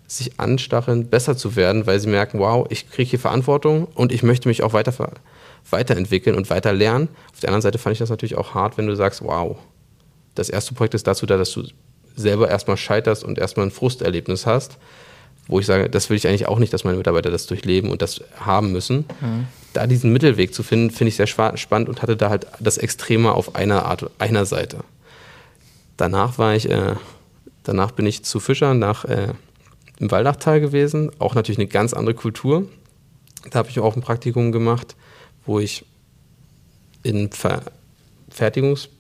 sich 0.09 0.41
anstacheln, 0.41 1.09
besser 1.09 1.37
zu 1.37 1.55
werden, 1.55 1.87
weil 1.87 2.01
sie 2.01 2.09
merken, 2.09 2.39
wow, 2.39 2.67
ich 2.71 2.91
kriege 2.91 3.11
hier 3.11 3.19
Verantwortung 3.19 3.85
und 3.95 4.11
ich 4.11 4.23
möchte 4.23 4.49
mich 4.49 4.63
auch 4.63 4.73
weiter, 4.73 4.93
weiterentwickeln 5.71 6.35
und 6.35 6.49
weiter 6.49 6.73
lernen. 6.73 7.09
Auf 7.33 7.41
der 7.41 7.51
anderen 7.51 7.63
Seite 7.63 7.79
fand 7.79 7.93
ich 7.93 7.99
das 7.99 8.09
natürlich 8.09 8.37
auch 8.37 8.55
hart, 8.55 8.79
wenn 8.79 8.87
du 8.87 8.97
sagst, 8.97 9.23
wow, 9.23 9.59
das 10.35 10.49
erste 10.49 10.75
Projekt 10.75 10.95
ist 10.95 11.07
dazu 11.07 11.27
da, 11.27 11.37
dass 11.37 11.53
du 11.53 11.65
selber 12.17 12.49
erstmal 12.49 12.79
scheiterst 12.79 13.23
und 13.23 13.39
erstmal 13.39 13.67
ein 13.67 13.71
Frusterlebnis 13.71 14.47
hast, 14.47 14.79
wo 15.47 15.61
ich 15.61 15.67
sage, 15.67 15.91
das 15.91 16.09
will 16.09 16.17
ich 16.17 16.27
eigentlich 16.27 16.49
auch 16.49 16.59
nicht, 16.59 16.73
dass 16.73 16.85
meine 16.85 16.97
Mitarbeiter 16.97 17.31
das 17.31 17.47
durchleben 17.47 17.91
und 17.91 18.01
das 18.01 18.23
haben 18.41 18.73
müssen. 18.73 19.05
Mhm. 19.21 19.47
Da 19.75 19.87
diesen 19.87 20.13
Mittelweg 20.13 20.55
zu 20.55 20.63
finden, 20.63 20.91
finde 20.91 21.09
ich 21.09 21.17
sehr 21.17 21.27
spannend 21.27 21.89
und 21.89 22.01
hatte 22.01 22.17
da 22.17 22.31
halt 22.31 22.47
das 22.61 22.79
Extreme 22.79 23.33
auf 23.33 23.55
einer 23.55 23.85
Art, 23.85 24.11
einer 24.19 24.47
Seite. 24.47 24.79
Danach 25.99 26.39
war 26.39 26.55
ich, 26.55 26.71
äh, 26.71 26.95
danach 27.65 27.91
bin 27.91 28.07
ich 28.07 28.25
zu 28.25 28.41
Fischer 28.41 28.73
nach 28.73 29.05
äh, 29.05 29.29
im 29.99 30.11
Waldachtal 30.11 30.61
gewesen, 30.61 31.11
auch 31.19 31.35
natürlich 31.35 31.59
eine 31.59 31.69
ganz 31.69 31.93
andere 31.93 32.15
Kultur. 32.15 32.69
Da 33.51 33.61
habe 33.61 33.69
ich 33.71 33.79
auch 33.81 33.97
ein 33.97 34.03
Praktikum 34.03 34.53
gemacht, 34.53 34.97
wo 35.45 35.59
ich 35.59 35.85
in 37.03 37.31
Ver 37.31 37.63
Fertigungs 38.29 38.91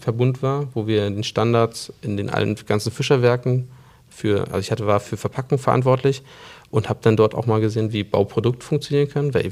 Verbund 0.00 0.42
war, 0.42 0.68
wo 0.74 0.86
wir 0.86 1.08
den 1.08 1.24
Standards 1.24 1.92
in 2.02 2.16
den 2.16 2.30
allen 2.30 2.54
ganzen 2.66 2.92
Fischerwerken 2.92 3.68
für, 4.08 4.46
also 4.48 4.58
ich 4.58 4.70
hatte, 4.70 4.86
war 4.86 5.00
für 5.00 5.16
Verpackung 5.16 5.58
verantwortlich 5.58 6.22
und 6.70 6.88
habe 6.88 7.00
dann 7.02 7.16
dort 7.16 7.34
auch 7.34 7.46
mal 7.46 7.60
gesehen, 7.60 7.92
wie 7.92 8.04
Bauprodukt 8.04 8.62
funktionieren 8.62 9.08
kann, 9.08 9.34
weil 9.34 9.50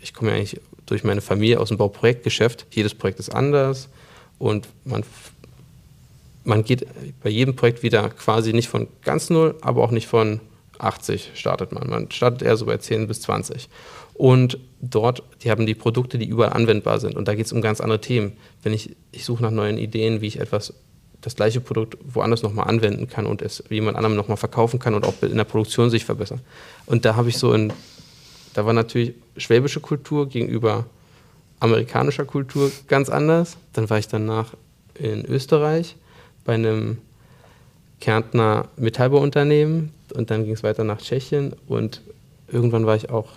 ich 0.00 0.14
komme 0.14 0.30
ja 0.30 0.36
eigentlich 0.36 0.60
durch 0.86 1.04
meine 1.04 1.20
Familie 1.20 1.60
aus 1.60 1.68
dem 1.68 1.76
Bauprojektgeschäft. 1.76 2.66
Jedes 2.70 2.94
Projekt 2.94 3.18
ist 3.18 3.30
anders 3.30 3.88
und 4.38 4.68
man, 4.84 5.02
man 6.48 6.64
geht 6.64 6.86
bei 7.22 7.28
jedem 7.28 7.54
Projekt 7.54 7.82
wieder 7.82 8.08
quasi 8.08 8.52
nicht 8.52 8.68
von 8.68 8.88
ganz 9.02 9.28
null, 9.28 9.54
aber 9.60 9.84
auch 9.84 9.90
nicht 9.90 10.06
von 10.08 10.40
80 10.78 11.32
startet 11.34 11.72
man. 11.72 11.88
Man 11.90 12.10
startet 12.10 12.42
eher 12.42 12.56
so 12.56 12.66
bei 12.66 12.78
10 12.78 13.06
bis 13.06 13.20
20. 13.22 13.68
Und 14.14 14.58
dort, 14.80 15.22
die 15.42 15.50
haben 15.50 15.66
die 15.66 15.74
Produkte, 15.74 16.18
die 16.18 16.26
überall 16.26 16.54
anwendbar 16.54 17.00
sind. 17.00 17.16
Und 17.16 17.28
da 17.28 17.34
geht 17.34 17.46
es 17.46 17.52
um 17.52 17.60
ganz 17.60 17.80
andere 17.80 18.00
Themen. 18.00 18.32
Wenn 18.62 18.72
ich, 18.72 18.96
ich 19.12 19.24
suche 19.24 19.42
nach 19.42 19.50
neuen 19.50 19.76
Ideen, 19.76 20.20
wie 20.22 20.26
ich 20.26 20.40
etwas, 20.40 20.72
das 21.20 21.36
gleiche 21.36 21.60
Produkt 21.60 21.98
woanders 22.02 22.42
nochmal 22.42 22.68
anwenden 22.68 23.08
kann 23.08 23.26
und 23.26 23.42
es 23.42 23.62
jemand 23.68 23.96
anderem 23.96 24.16
nochmal 24.16 24.36
verkaufen 24.36 24.78
kann 24.78 24.94
und 24.94 25.04
auch 25.04 25.14
in 25.20 25.36
der 25.36 25.44
Produktion 25.44 25.90
sich 25.90 26.04
verbessern. 26.04 26.40
Und 26.86 27.04
da 27.04 27.14
habe 27.14 27.28
ich 27.28 27.36
so 27.36 27.52
in, 27.52 27.72
da 28.54 28.64
war 28.64 28.72
natürlich 28.72 29.14
schwäbische 29.36 29.80
Kultur 29.80 30.28
gegenüber 30.28 30.86
amerikanischer 31.60 32.24
Kultur 32.24 32.70
ganz 32.86 33.10
anders. 33.10 33.56
Dann 33.72 33.90
war 33.90 33.98
ich 33.98 34.08
danach 34.08 34.54
in 34.94 35.26
Österreich 35.26 35.96
bei 36.48 36.54
einem 36.54 36.98
Kärntner 38.00 38.68
Metallbauunternehmen 38.76 39.92
und 40.14 40.30
dann 40.30 40.44
ging 40.44 40.54
es 40.54 40.62
weiter 40.62 40.82
nach 40.82 40.98
Tschechien 40.98 41.54
und 41.66 42.00
irgendwann 42.50 42.86
war 42.86 42.96
ich 42.96 43.10
auch 43.10 43.28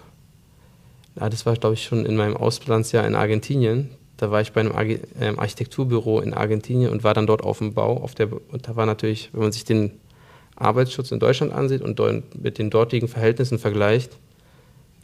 ja, 1.19 1.29
das 1.29 1.45
war, 1.45 1.55
glaube 1.55 1.75
ich, 1.75 1.83
schon 1.83 2.05
in 2.05 2.15
meinem 2.15 2.37
Auslandsjahr 2.37 3.05
in 3.05 3.15
Argentinien. 3.15 3.89
Da 4.17 4.31
war 4.31 4.41
ich 4.41 4.53
bei 4.53 4.61
einem 4.61 4.73
ähm, 5.19 5.39
Architekturbüro 5.39 6.21
in 6.21 6.33
Argentinien 6.33 6.91
und 6.91 7.03
war 7.03 7.13
dann 7.13 7.27
dort 7.27 7.43
auf 7.43 7.57
dem 7.57 7.73
Bau. 7.73 7.97
Auf 7.97 8.15
der, 8.15 8.29
und 8.31 8.67
da 8.67 8.75
war 8.75 8.85
natürlich, 8.85 9.29
wenn 9.33 9.41
man 9.41 9.51
sich 9.51 9.65
den 9.65 9.91
Arbeitsschutz 10.55 11.11
in 11.11 11.19
Deutschland 11.19 11.53
ansieht 11.53 11.81
und 11.81 11.99
mit 12.41 12.59
den 12.59 12.69
dortigen 12.69 13.07
Verhältnissen 13.07 13.57
vergleicht, 13.57 14.17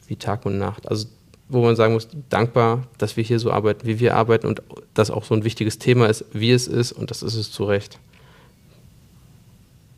wie 0.06 0.16
Tag 0.16 0.46
und 0.46 0.56
Nacht. 0.56 0.88
Also 0.88 1.08
wo 1.48 1.62
man 1.62 1.76
sagen 1.76 1.94
muss, 1.94 2.08
dankbar, 2.28 2.84
dass 2.98 3.16
wir 3.16 3.24
hier 3.24 3.38
so 3.38 3.50
arbeiten, 3.50 3.86
wie 3.86 4.00
wir 4.00 4.16
arbeiten 4.16 4.46
und 4.46 4.62
dass 4.94 5.10
auch 5.10 5.24
so 5.24 5.34
ein 5.34 5.44
wichtiges 5.44 5.78
Thema 5.78 6.06
ist, 6.06 6.24
wie 6.32 6.52
es 6.52 6.66
ist 6.66 6.92
und 6.92 7.10
das 7.10 7.22
ist 7.22 7.34
es 7.34 7.50
zu 7.50 7.64
Recht. 7.64 7.98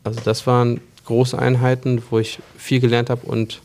Also 0.03 0.21
das 0.23 0.47
waren 0.47 0.81
große 1.05 1.37
Einheiten, 1.37 2.01
wo 2.09 2.19
ich 2.19 2.39
viel 2.57 2.79
gelernt 2.79 3.09
habe 3.09 3.25
und 3.25 3.61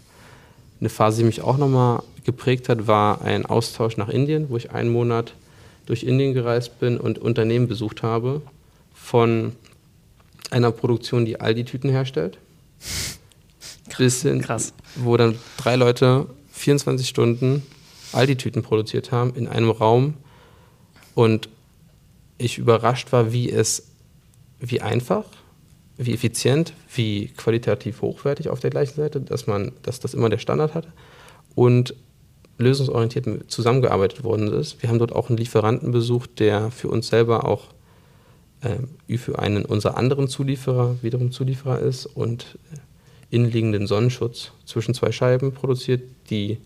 eine 0.80 0.88
Phase, 0.88 1.18
die 1.18 1.24
mich 1.24 1.42
auch 1.42 1.56
nochmal 1.56 2.02
geprägt 2.24 2.68
hat, 2.68 2.86
war 2.86 3.22
ein 3.22 3.46
Austausch 3.46 3.96
nach 3.96 4.08
Indien, 4.08 4.50
wo 4.50 4.56
ich 4.56 4.72
einen 4.72 4.90
Monat 4.90 5.32
durch 5.86 6.02
Indien 6.02 6.34
gereist 6.34 6.80
bin 6.80 6.98
und 6.98 7.18
Unternehmen 7.18 7.68
besucht 7.68 8.02
habe 8.02 8.42
von 8.92 9.52
einer 10.50 10.72
Produktion, 10.72 11.24
die 11.24 11.40
Aldi-Tüten 11.40 11.88
herstellt. 11.88 12.38
Bis 13.96 14.20
hin, 14.20 14.42
Krass. 14.42 14.74
wo 14.96 15.16
dann 15.16 15.38
drei 15.56 15.76
Leute 15.76 16.26
24 16.52 17.08
Stunden 17.08 17.62
Aldi-Tüten 18.12 18.62
produziert 18.62 19.12
haben 19.12 19.34
in 19.34 19.48
einem 19.48 19.70
Raum 19.70 20.14
und 21.14 21.48
ich 22.38 22.58
überrascht 22.58 23.12
war, 23.12 23.32
wie 23.32 23.50
es, 23.50 23.88
wie 24.60 24.80
einfach, 24.80 25.24
wie 25.96 26.12
effizient, 26.12 26.72
wie 26.94 27.28
qualitativ 27.28 28.02
hochwertig 28.02 28.48
auf 28.48 28.60
der 28.60 28.70
gleichen 28.70 28.96
Seite, 28.96 29.20
dass 29.20 29.46
man, 29.46 29.72
dass 29.82 30.00
das 30.00 30.14
immer 30.14 30.28
der 30.28 30.38
Standard 30.38 30.74
hatte 30.74 30.92
und 31.54 31.94
lösungsorientiert 32.58 33.50
zusammengearbeitet 33.50 34.24
worden 34.24 34.52
ist. 34.52 34.82
Wir 34.82 34.88
haben 34.88 34.98
dort 34.98 35.12
auch 35.12 35.28
einen 35.28 35.38
Lieferanten 35.38 35.92
besucht, 35.92 36.38
der 36.40 36.70
für 36.70 36.88
uns 36.88 37.08
selber 37.08 37.46
auch 37.46 37.74
äh, 38.60 39.18
für 39.18 39.38
einen 39.38 39.64
unserer 39.64 39.96
anderen 39.96 40.28
Zulieferer 40.28 40.96
wiederum 41.02 41.32
Zulieferer 41.32 41.80
ist 41.80 42.06
und 42.06 42.58
äh, 42.72 42.78
innenliegenden 43.34 43.86
Sonnenschutz 43.86 44.52
zwischen 44.64 44.94
zwei 44.94 45.12
Scheiben 45.12 45.52
produziert, 45.52 46.02
die, 46.30 46.58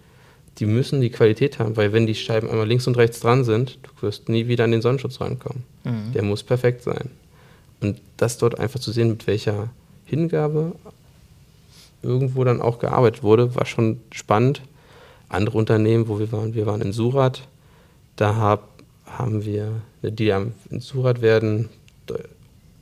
die 0.58 0.66
müssen 0.66 1.00
die 1.00 1.10
Qualität 1.10 1.58
haben, 1.58 1.76
weil 1.76 1.92
wenn 1.92 2.06
die 2.06 2.14
Scheiben 2.14 2.50
einmal 2.50 2.66
links 2.66 2.86
und 2.86 2.96
rechts 2.96 3.20
dran 3.20 3.44
sind, 3.44 3.78
du 3.82 3.90
wirst 4.02 4.28
nie 4.28 4.48
wieder 4.48 4.64
an 4.64 4.72
den 4.72 4.82
Sonnenschutz 4.82 5.20
rankommen. 5.20 5.64
Mhm. 5.84 6.12
Der 6.12 6.22
muss 6.22 6.42
perfekt 6.42 6.82
sein. 6.82 7.10
Und 7.80 8.00
das 8.16 8.36
dort 8.36 8.58
einfach 8.58 8.80
zu 8.80 8.92
sehen, 8.92 9.08
mit 9.08 9.26
welcher 9.26 9.70
Hingabe 10.04 10.72
irgendwo 12.02 12.44
dann 12.44 12.60
auch 12.60 12.78
gearbeitet 12.78 13.22
wurde, 13.22 13.54
war 13.54 13.64
schon 13.64 14.00
spannend 14.10 14.62
andere 15.28 15.56
Unternehmen, 15.56 16.08
wo 16.08 16.18
wir 16.18 16.30
waren, 16.32 16.54
wir 16.54 16.66
waren 16.66 16.82
in 16.82 16.92
Surat, 16.92 17.46
da 18.16 18.36
hab, 18.36 18.68
haben 19.06 19.44
wir, 19.44 19.80
die 20.02 20.28
in 20.28 20.80
Surat 20.80 21.22
werden 21.22 21.68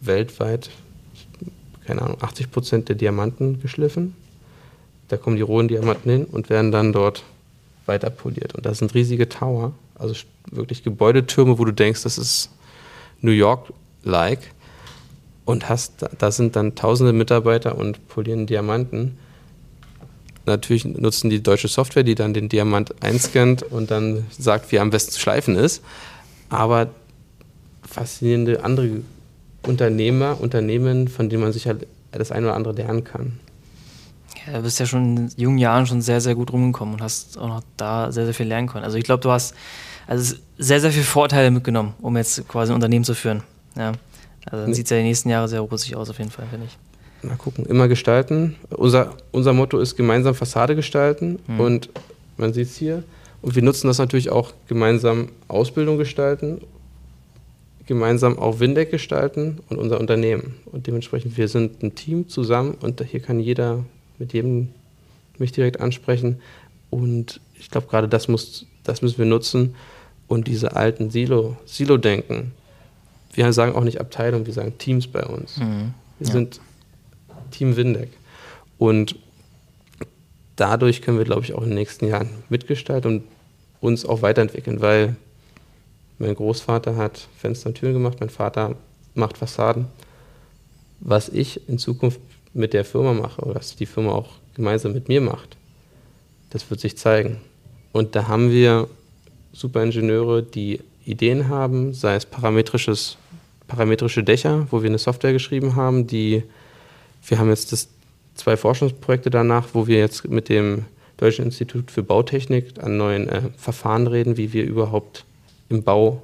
weltweit, 0.00 0.70
keine 1.86 2.02
Ahnung, 2.02 2.18
80 2.20 2.50
Prozent 2.50 2.88
der 2.88 2.96
Diamanten 2.96 3.60
geschliffen. 3.60 4.14
Da 5.08 5.16
kommen 5.16 5.36
die 5.36 5.42
rohen 5.42 5.68
Diamanten 5.68 6.10
hin 6.10 6.24
und 6.24 6.50
werden 6.50 6.70
dann 6.70 6.92
dort 6.92 7.24
weiter 7.88 8.10
poliert. 8.10 8.54
Und 8.54 8.66
das 8.66 8.78
sind 8.78 8.94
riesige 8.94 9.28
Tower, 9.28 9.72
also 9.96 10.14
wirklich 10.50 10.82
Gebäudetürme, 10.82 11.58
wo 11.58 11.64
du 11.64 11.72
denkst, 11.72 12.02
das 12.02 12.18
ist 12.18 12.50
New 13.20 13.32
York-like. 13.32 14.40
Und 15.44 15.68
hast, 15.68 16.04
da 16.18 16.30
sind 16.30 16.56
dann 16.56 16.74
tausende 16.74 17.14
Mitarbeiter 17.14 17.78
und 17.78 18.06
polieren 18.08 18.46
Diamanten. 18.46 19.16
Natürlich 20.44 20.84
nutzen 20.84 21.30
die 21.30 21.42
deutsche 21.42 21.68
Software, 21.68 22.04
die 22.04 22.14
dann 22.14 22.34
den 22.34 22.48
Diamant 22.50 23.02
einscannt 23.02 23.62
und 23.62 23.90
dann 23.90 24.26
sagt, 24.30 24.70
wie 24.70 24.76
er 24.76 24.82
am 24.82 24.90
besten 24.90 25.12
zu 25.12 25.20
schleifen 25.20 25.56
ist. 25.56 25.82
Aber 26.50 26.88
faszinierende 27.82 28.62
andere 28.62 29.00
Unternehmer, 29.62 30.38
Unternehmen, 30.40 31.08
von 31.08 31.28
denen 31.28 31.42
man 31.42 31.52
sich 31.52 31.66
halt 31.66 31.86
das 32.12 32.30
eine 32.30 32.46
oder 32.46 32.56
andere 32.56 32.74
lernen 32.74 33.04
kann. 33.04 33.40
Ja, 34.50 34.58
du 34.58 34.62
bist 34.62 34.80
ja 34.80 34.86
schon 34.86 35.16
in 35.16 35.30
jungen 35.36 35.58
Jahren 35.58 35.86
schon 35.86 36.00
sehr, 36.00 36.20
sehr 36.20 36.34
gut 36.34 36.52
rumgekommen 36.52 36.94
und 36.94 37.02
hast 37.02 37.38
auch 37.38 37.48
noch 37.48 37.62
da 37.76 38.10
sehr, 38.10 38.24
sehr 38.24 38.34
viel 38.34 38.46
lernen 38.46 38.68
können. 38.68 38.84
Also 38.84 38.96
ich 38.96 39.04
glaube, 39.04 39.22
du 39.22 39.30
hast 39.30 39.54
also 40.06 40.36
sehr, 40.56 40.80
sehr 40.80 40.90
viele 40.90 41.04
Vorteile 41.04 41.50
mitgenommen, 41.50 41.94
um 42.00 42.16
jetzt 42.16 42.48
quasi 42.48 42.72
ein 42.72 42.76
Unternehmen 42.76 43.04
zu 43.04 43.14
führen. 43.14 43.42
Ja. 43.76 43.92
Also 44.46 44.64
dann 44.64 44.74
sieht 44.74 44.86
es 44.86 44.90
ja 44.90 44.96
die 44.96 45.02
nächsten 45.02 45.28
Jahre 45.28 45.48
sehr 45.48 45.60
rosig 45.60 45.94
aus, 45.96 46.08
auf 46.08 46.18
jeden 46.18 46.30
Fall, 46.30 46.46
finde 46.50 46.66
ich. 46.66 47.28
Mal 47.28 47.36
gucken, 47.36 47.66
immer 47.66 47.88
gestalten. 47.88 48.56
Unser, 48.70 49.14
unser 49.32 49.52
Motto 49.52 49.78
ist 49.78 49.96
gemeinsam 49.96 50.34
Fassade 50.34 50.76
gestalten 50.76 51.38
mhm. 51.46 51.60
und 51.60 51.88
man 52.36 52.52
sieht 52.54 52.68
es 52.68 52.76
hier. 52.76 53.02
Und 53.42 53.54
wir 53.54 53.62
nutzen 53.62 53.88
das 53.88 53.98
natürlich 53.98 54.30
auch 54.30 54.52
gemeinsam 54.66 55.28
Ausbildung 55.48 55.98
gestalten 55.98 56.60
gemeinsam 57.88 58.38
auch 58.38 58.60
Windeck 58.60 58.90
gestalten 58.90 59.60
und 59.70 59.78
unser 59.78 59.98
Unternehmen. 59.98 60.54
Und 60.66 60.86
dementsprechend, 60.86 61.38
wir 61.38 61.48
sind 61.48 61.82
ein 61.82 61.94
Team 61.94 62.28
zusammen 62.28 62.76
und 62.82 63.00
hier 63.00 63.20
kann 63.20 63.40
jeder 63.40 63.82
mit 64.18 64.32
jedem 64.32 64.68
mich 65.38 65.52
direkt 65.52 65.80
ansprechen. 65.80 66.40
Und 66.90 67.40
ich 67.54 67.70
glaube, 67.70 67.86
gerade 67.86 68.08
das, 68.08 68.28
muss, 68.28 68.66
das 68.84 69.02
müssen 69.02 69.18
wir 69.18 69.26
nutzen 69.26 69.74
und 70.26 70.46
diese 70.46 70.76
alten 70.76 71.10
Silo, 71.10 71.56
Silo-Denken. 71.64 72.52
Wir 73.32 73.52
sagen 73.52 73.74
auch 73.74 73.84
nicht 73.84 74.00
Abteilung, 74.00 74.46
wir 74.46 74.52
sagen 74.52 74.78
Teams 74.78 75.06
bei 75.06 75.24
uns. 75.24 75.58
Mhm. 75.58 75.94
Wir 76.18 76.26
ja. 76.26 76.32
sind 76.32 76.60
Team 77.50 77.76
Windeck. 77.76 78.10
Und 78.78 79.16
dadurch 80.56 81.02
können 81.02 81.18
wir, 81.18 81.24
glaube 81.24 81.42
ich, 81.42 81.54
auch 81.54 81.62
in 81.62 81.70
den 81.70 81.78
nächsten 81.78 82.06
Jahren 82.06 82.28
mitgestalten 82.48 83.10
und 83.10 83.24
uns 83.80 84.04
auch 84.04 84.22
weiterentwickeln, 84.22 84.80
weil 84.80 85.16
mein 86.18 86.34
Großvater 86.34 86.96
hat 86.96 87.28
Fenster 87.36 87.68
und 87.68 87.76
Türen 87.76 87.94
gemacht, 87.94 88.18
mein 88.20 88.30
Vater 88.30 88.74
macht 89.14 89.38
Fassaden. 89.38 89.86
Was 91.00 91.28
ich 91.28 91.68
in 91.68 91.78
Zukunft 91.78 92.20
mit 92.58 92.72
der 92.72 92.84
Firma 92.84 93.12
mache 93.12 93.42
oder 93.42 93.54
was 93.56 93.76
die 93.76 93.86
Firma 93.86 94.12
auch 94.12 94.30
gemeinsam 94.54 94.92
mit 94.92 95.08
mir 95.08 95.20
macht, 95.20 95.56
das 96.50 96.70
wird 96.70 96.80
sich 96.80 96.98
zeigen. 96.98 97.38
Und 97.92 98.14
da 98.14 98.28
haben 98.28 98.50
wir 98.50 98.88
super 99.52 99.82
Ingenieure, 99.82 100.42
die 100.42 100.80
Ideen 101.04 101.48
haben, 101.48 101.94
sei 101.94 102.16
es 102.16 102.26
parametrisches, 102.26 103.16
parametrische 103.66 104.22
Dächer, 104.22 104.66
wo 104.70 104.82
wir 104.82 104.90
eine 104.90 104.98
Software 104.98 105.32
geschrieben 105.32 105.74
haben, 105.74 106.06
die 106.06 106.42
wir 107.26 107.38
haben 107.38 107.48
jetzt 107.48 107.72
das, 107.72 107.88
zwei 108.34 108.56
Forschungsprojekte 108.56 109.30
danach, 109.30 109.68
wo 109.72 109.86
wir 109.86 109.98
jetzt 109.98 110.28
mit 110.28 110.48
dem 110.48 110.84
Deutschen 111.16 111.46
Institut 111.46 111.90
für 111.90 112.02
Bautechnik 112.02 112.82
an 112.82 112.96
neuen 112.96 113.28
äh, 113.28 113.42
Verfahren 113.56 114.06
reden, 114.06 114.36
wie 114.36 114.52
wir 114.52 114.64
überhaupt 114.64 115.24
im 115.68 115.82
Bau, 115.82 116.22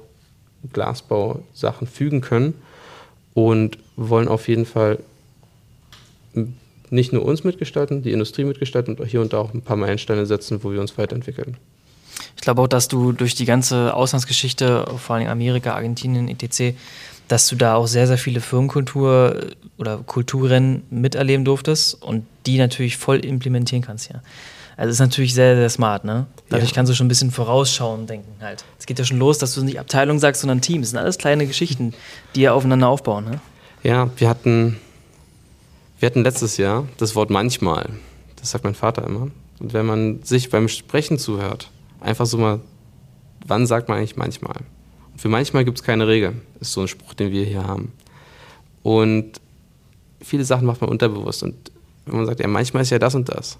Glasbau 0.71 1.43
Sachen 1.53 1.85
fügen 1.85 2.21
können 2.21 2.55
und 3.33 3.77
wollen 3.97 4.27
auf 4.27 4.47
jeden 4.47 4.65
Fall 4.65 4.99
nicht 6.89 7.13
nur 7.13 7.25
uns 7.25 7.43
mitgestalten, 7.43 8.01
die 8.03 8.11
Industrie 8.11 8.43
mitgestalten 8.43 8.95
und 8.95 9.05
hier 9.07 9.21
und 9.21 9.33
da 9.33 9.39
auch 9.39 9.53
ein 9.53 9.61
paar 9.61 9.77
Meilensteine 9.77 10.25
setzen, 10.25 10.63
wo 10.63 10.71
wir 10.71 10.81
uns 10.81 10.97
weiterentwickeln. 10.97 11.57
Ich 12.35 12.41
glaube 12.41 12.61
auch, 12.61 12.67
dass 12.67 12.87
du 12.87 13.11
durch 13.11 13.35
die 13.35 13.45
ganze 13.45 13.93
Auslandsgeschichte, 13.93 14.85
vor 14.97 15.15
allem 15.15 15.27
Amerika, 15.27 15.73
Argentinien, 15.73 16.27
etc., 16.29 16.75
dass 17.27 17.47
du 17.47 17.55
da 17.55 17.75
auch 17.75 17.87
sehr, 17.87 18.05
sehr 18.05 18.19
viele 18.19 18.39
Firmenkultur 18.39 19.47
oder 19.77 19.97
Kulturen 19.97 20.83
miterleben 20.91 21.43
durftest 21.43 22.01
und 22.03 22.25
die 22.45 22.57
natürlich 22.57 22.97
voll 22.97 23.25
implementieren 23.25 23.81
kannst 23.81 24.07
hier. 24.07 24.21
Also 24.77 24.91
ist 24.91 24.99
natürlich 24.99 25.33
sehr, 25.33 25.55
sehr 25.55 25.69
smart, 25.69 26.03
ne? 26.03 26.27
Dadurch 26.49 26.71
ja. 26.71 26.75
kannst 26.75 26.91
du 26.91 26.95
schon 26.95 27.05
ein 27.05 27.09
bisschen 27.09 27.31
vorausschauen 27.31 28.07
denken 28.07 28.31
halt. 28.41 28.65
Es 28.77 28.85
geht 28.85 28.99
ja 28.99 29.05
schon 29.05 29.19
los, 29.19 29.37
dass 29.37 29.55
du 29.55 29.63
nicht 29.63 29.79
Abteilung 29.79 30.19
sagst, 30.19 30.41
sondern 30.41 30.61
Team. 30.61 30.81
Das 30.81 30.89
sind 30.89 30.99
alles 30.99 31.17
kleine 31.17 31.47
Geschichten, 31.47 31.93
die 32.35 32.41
ja 32.41 32.53
aufeinander 32.53 32.89
aufbauen, 32.89 33.25
ne? 33.25 33.39
Ja, 33.83 34.09
wir 34.17 34.27
hatten, 34.27 34.77
wir 35.99 36.07
hatten 36.07 36.23
letztes 36.23 36.57
Jahr 36.57 36.87
das 36.97 37.15
Wort 37.15 37.29
manchmal. 37.29 37.89
Das 38.35 38.51
sagt 38.51 38.63
mein 38.63 38.75
Vater 38.75 39.05
immer. 39.05 39.31
Und 39.59 39.73
wenn 39.73 39.85
man 39.85 40.23
sich 40.23 40.49
beim 40.49 40.67
Sprechen 40.67 41.17
zuhört, 41.17 41.69
einfach 42.01 42.25
so 42.25 42.37
mal, 42.37 42.59
wann 43.47 43.65
sagt 43.65 43.89
man 43.89 43.97
eigentlich 43.97 44.17
manchmal? 44.17 44.57
Und 45.13 45.21
für 45.21 45.29
manchmal 45.29 45.63
gibt 45.63 45.79
es 45.79 45.83
keine 45.83 46.07
Regel. 46.07 46.33
Ist 46.59 46.73
so 46.73 46.81
ein 46.81 46.87
Spruch, 46.87 47.13
den 47.13 47.31
wir 47.31 47.45
hier 47.45 47.65
haben. 47.65 47.93
Und 48.83 49.39
viele 50.21 50.43
Sachen 50.43 50.67
macht 50.67 50.81
man 50.81 50.89
unterbewusst. 50.89 51.43
Und 51.43 51.55
wenn 52.05 52.17
man 52.17 52.25
sagt, 52.25 52.39
ja, 52.39 52.47
manchmal 52.47 52.83
ist 52.83 52.89
ja 52.89 52.99
das 52.99 53.15
und 53.15 53.29
das, 53.29 53.57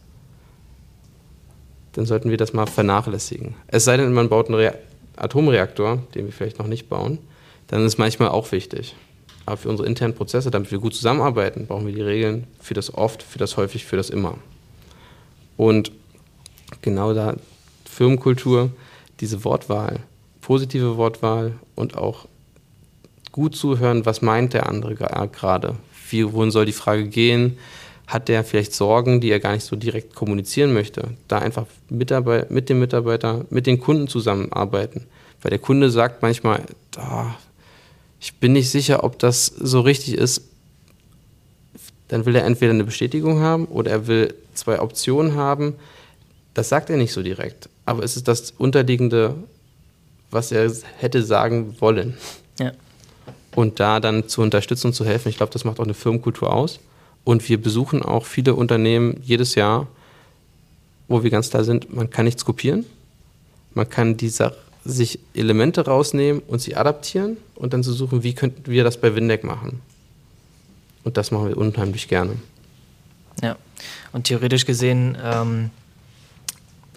dann 1.93 2.05
sollten 2.05 2.29
wir 2.29 2.37
das 2.37 2.53
mal 2.53 2.67
vernachlässigen. 2.67 3.55
Es 3.67 3.85
sei 3.85 3.97
denn, 3.97 4.13
man 4.13 4.29
baut 4.29 4.47
einen 4.47 4.55
Re 4.55 4.77
Atomreaktor, 5.17 6.03
den 6.13 6.25
wir 6.25 6.33
vielleicht 6.33 6.59
noch 6.59 6.67
nicht 6.67 6.89
bauen, 6.89 7.19
dann 7.67 7.85
ist 7.85 7.97
manchmal 7.97 8.29
auch 8.29 8.51
wichtig. 8.51 8.93
Aber 9.45 9.57
für 9.57 9.69
unsere 9.69 9.87
internen 9.87 10.15
Prozesse, 10.15 10.51
damit 10.51 10.71
wir 10.71 10.79
gut 10.79 10.95
zusammenarbeiten, 10.95 11.67
brauchen 11.67 11.85
wir 11.85 11.93
die 11.93 12.01
Regeln 12.01 12.47
für 12.59 12.73
das 12.73 12.93
oft, 12.93 13.21
für 13.21 13.37
das 13.37 13.57
häufig, 13.57 13.85
für 13.85 13.95
das 13.95 14.09
immer. 14.09 14.37
Und 15.57 15.91
genau 16.81 17.13
da 17.13 17.35
Firmenkultur, 17.89 18.71
diese 19.19 19.43
Wortwahl, 19.43 19.99
positive 20.41 20.97
Wortwahl 20.97 21.53
und 21.75 21.97
auch 21.97 22.27
gut 23.31 23.55
zuhören, 23.55 24.05
was 24.05 24.21
meint 24.21 24.53
der 24.53 24.67
andere 24.67 24.95
gerade, 24.95 25.75
wie, 26.09 26.31
wohin 26.33 26.51
soll 26.51 26.65
die 26.65 26.71
Frage 26.71 27.07
gehen, 27.07 27.57
hat 28.07 28.27
der 28.27 28.43
vielleicht 28.43 28.73
Sorgen, 28.73 29.19
die 29.19 29.31
er 29.31 29.39
gar 29.39 29.53
nicht 29.53 29.65
so 29.65 29.75
direkt 29.75 30.15
kommunizieren 30.15 30.73
möchte. 30.73 31.09
Da 31.27 31.39
einfach 31.39 31.65
mit 31.89 32.09
dem 32.11 32.79
Mitarbeiter, 32.79 33.45
mit 33.49 33.65
den 33.65 33.79
Kunden 33.79 34.07
zusammenarbeiten. 34.07 35.07
Weil 35.41 35.49
der 35.49 35.59
Kunde 35.59 35.89
sagt 35.89 36.21
manchmal, 36.21 36.63
oh, 36.97 37.25
ich 38.19 38.35
bin 38.35 38.53
nicht 38.53 38.69
sicher, 38.69 39.03
ob 39.03 39.19
das 39.19 39.45
so 39.45 39.81
richtig 39.81 40.15
ist. 40.15 40.41
Dann 42.07 42.25
will 42.25 42.35
er 42.35 42.45
entweder 42.45 42.71
eine 42.71 42.83
Bestätigung 42.83 43.39
haben 43.39 43.65
oder 43.65 43.91
er 43.91 44.07
will 44.07 44.33
zwei 44.53 44.79
Optionen 44.79 45.35
haben. 45.35 45.75
Das 46.53 46.69
sagt 46.69 46.89
er 46.89 46.97
nicht 46.97 47.13
so 47.13 47.23
direkt. 47.23 47.69
Aber 47.85 48.03
es 48.03 48.15
ist 48.15 48.27
das 48.27 48.51
Unterliegende, 48.51 49.35
was 50.31 50.51
er 50.51 50.71
hätte 50.97 51.23
sagen 51.23 51.75
wollen. 51.79 52.15
Ja. 52.59 52.71
Und 53.55 53.79
da 53.79 53.99
dann 53.99 54.27
zu 54.27 54.41
unterstützen 54.41 54.87
und 54.87 54.93
zu 54.93 55.05
helfen, 55.05 55.29
ich 55.29 55.37
glaube, 55.37 55.53
das 55.53 55.63
macht 55.63 55.79
auch 55.79 55.85
eine 55.85 55.93
Firmenkultur 55.93 56.53
aus. 56.53 56.79
Und 57.23 57.47
wir 57.49 57.61
besuchen 57.61 58.03
auch 58.03 58.25
viele 58.25 58.53
Unternehmen 58.53 59.19
jedes 59.23 59.55
Jahr, 59.55 59.87
wo 61.07 61.23
wir 61.23 61.31
ganz 61.31 61.49
klar 61.49 61.63
sind, 61.63 61.93
man 61.93 62.09
kann 62.09 62.25
nichts 62.25 62.45
kopieren. 62.45 62.85
Man 63.73 63.89
kann 63.89 64.17
diese, 64.17 64.55
sich 64.85 65.19
Elemente 65.33 65.85
rausnehmen 65.85 66.41
und 66.47 66.61
sie 66.61 66.75
adaptieren 66.75 67.37
und 67.55 67.73
dann 67.73 67.83
zu 67.83 67.91
so 67.91 68.05
suchen, 68.05 68.23
wie 68.23 68.33
könnten 68.33 68.71
wir 68.71 68.83
das 68.83 68.97
bei 68.97 69.15
Windeck 69.15 69.43
machen. 69.43 69.81
Und 71.03 71.17
das 71.17 71.31
machen 71.31 71.49
wir 71.49 71.57
unheimlich 71.57 72.07
gerne. 72.07 72.33
Ja, 73.41 73.57
und 74.13 74.25
theoretisch 74.25 74.65
gesehen, 74.65 75.17
ähm, 75.21 75.71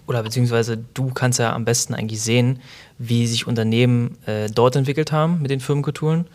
oder 0.07 0.23
beziehungsweise 0.23 0.77
du 0.93 1.09
kannst 1.09 1.39
ja 1.39 1.53
am 1.53 1.65
besten 1.65 1.93
eigentlich 1.93 2.21
sehen, 2.21 2.59
wie 2.97 3.27
sich 3.27 3.47
Unternehmen 3.47 4.17
äh, 4.25 4.49
dort 4.49 4.75
entwickelt 4.75 5.11
haben 5.11 5.41
mit 5.41 5.51
den 5.51 5.59
Firmenkulturen 5.59 6.25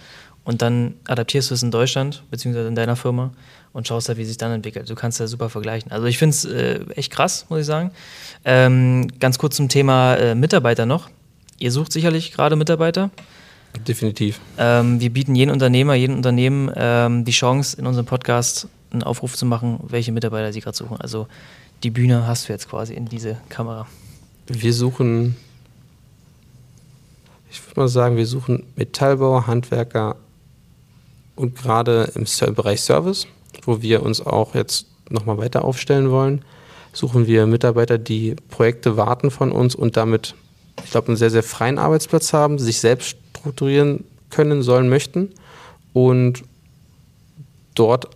und 0.45 0.61
dann 0.61 0.95
adaptierst 1.07 1.51
du 1.51 1.55
es 1.55 1.63
in 1.63 1.71
Deutschland, 1.71 2.23
beziehungsweise 2.31 2.69
in 2.69 2.75
deiner 2.75 2.97
Firma 2.97 3.33
und 3.73 3.89
schaust 3.89 4.09
da, 4.09 4.17
wie 4.17 4.25
sich 4.25 4.37
dann 4.37 4.53
entwickelt. 4.53 4.89
Du 4.89 4.95
kannst 4.95 5.19
da 5.19 5.27
super 5.27 5.51
vergleichen. 5.51 5.91
Also 5.91 6.07
ich 6.07 6.19
finde 6.19 6.31
es 6.31 6.45
äh, 6.45 6.81
echt 6.95 7.13
krass, 7.13 7.47
muss 7.49 7.61
ich 7.61 7.67
sagen. 7.67 7.91
Ähm, 8.45 9.09
ganz 9.19 9.39
kurz 9.39 9.57
zum 9.57 9.69
Thema 9.69 10.15
äh, 10.15 10.35
Mitarbeiter 10.35 10.87
noch. 10.87 11.09
Ihr 11.59 11.73
sucht 11.73 11.93
sicherlich 11.93 12.33
gerade 12.33 12.57
Mitarbeiter. 12.57 13.11
Definitiv. 13.87 14.41
Ähm, 14.59 15.01
wir 15.01 15.11
bieten 15.11 15.35
jedem 15.35 15.53
Unternehmer, 15.53 15.95
jedem 15.95 16.17
Unternehmen 16.17 16.71
ähm, 16.77 17.25
die 17.25 17.33
Chance, 17.33 17.77
in 17.79 17.87
unserem 17.87 18.07
Podcast 18.07 18.69
einen 18.91 19.03
Aufruf 19.03 19.37
zu 19.37 19.47
machen, 19.47 19.81
welche 19.89 20.13
Mitarbeiter 20.13 20.53
sie 20.53 20.61
gerade 20.61 20.77
suchen. 20.77 21.01
Also 21.01 21.27
die 21.83 21.91
Bühne 21.91 22.27
hast 22.27 22.49
du 22.49 22.53
jetzt 22.53 22.69
quasi 22.69 22.95
in 22.95 23.07
diese 23.07 23.37
Kamera. 23.49 23.87
Wir 24.47 24.73
suchen, 24.73 25.37
ich 27.51 27.67
würde 27.67 27.81
mal 27.81 27.89
sagen, 27.89 28.17
wir 28.17 28.27
suchen 28.27 28.65
Metallbauer, 28.77 29.47
Handwerker, 29.47 30.17
und 31.37 31.57
gerade 31.57 32.13
im 32.15 32.55
Bereich 32.55 32.81
Service, 32.81 33.27
wo 33.65 33.83
wir 33.83 34.03
uns 34.03 34.21
auch 34.21 34.55
jetzt 34.55 34.87
nochmal 35.11 35.39
weiter 35.39 35.65
aufstellen 35.65 36.11
wollen, 36.11 36.45
suchen 36.93 37.27
wir 37.27 37.47
Mitarbeiter, 37.47 37.99
die 37.99 38.37
Projekte 38.49 38.97
warten 38.97 39.31
von 39.31 39.51
uns 39.51 39.75
und 39.75 39.97
damit, 39.97 40.35
ich 40.83 40.91
glaube, 40.91 41.09
einen 41.09 41.17
sehr, 41.17 41.31
sehr 41.31 41.43
freien 41.43 41.79
Arbeitsplatz 41.79 42.33
haben, 42.33 42.59
sich 42.59 42.81
selbst 42.81 43.17
strukturieren 43.37 44.05
können, 44.31 44.63
sollen, 44.63 44.89
möchten 44.89 45.31
und 45.93 46.43
dort, 47.75 48.09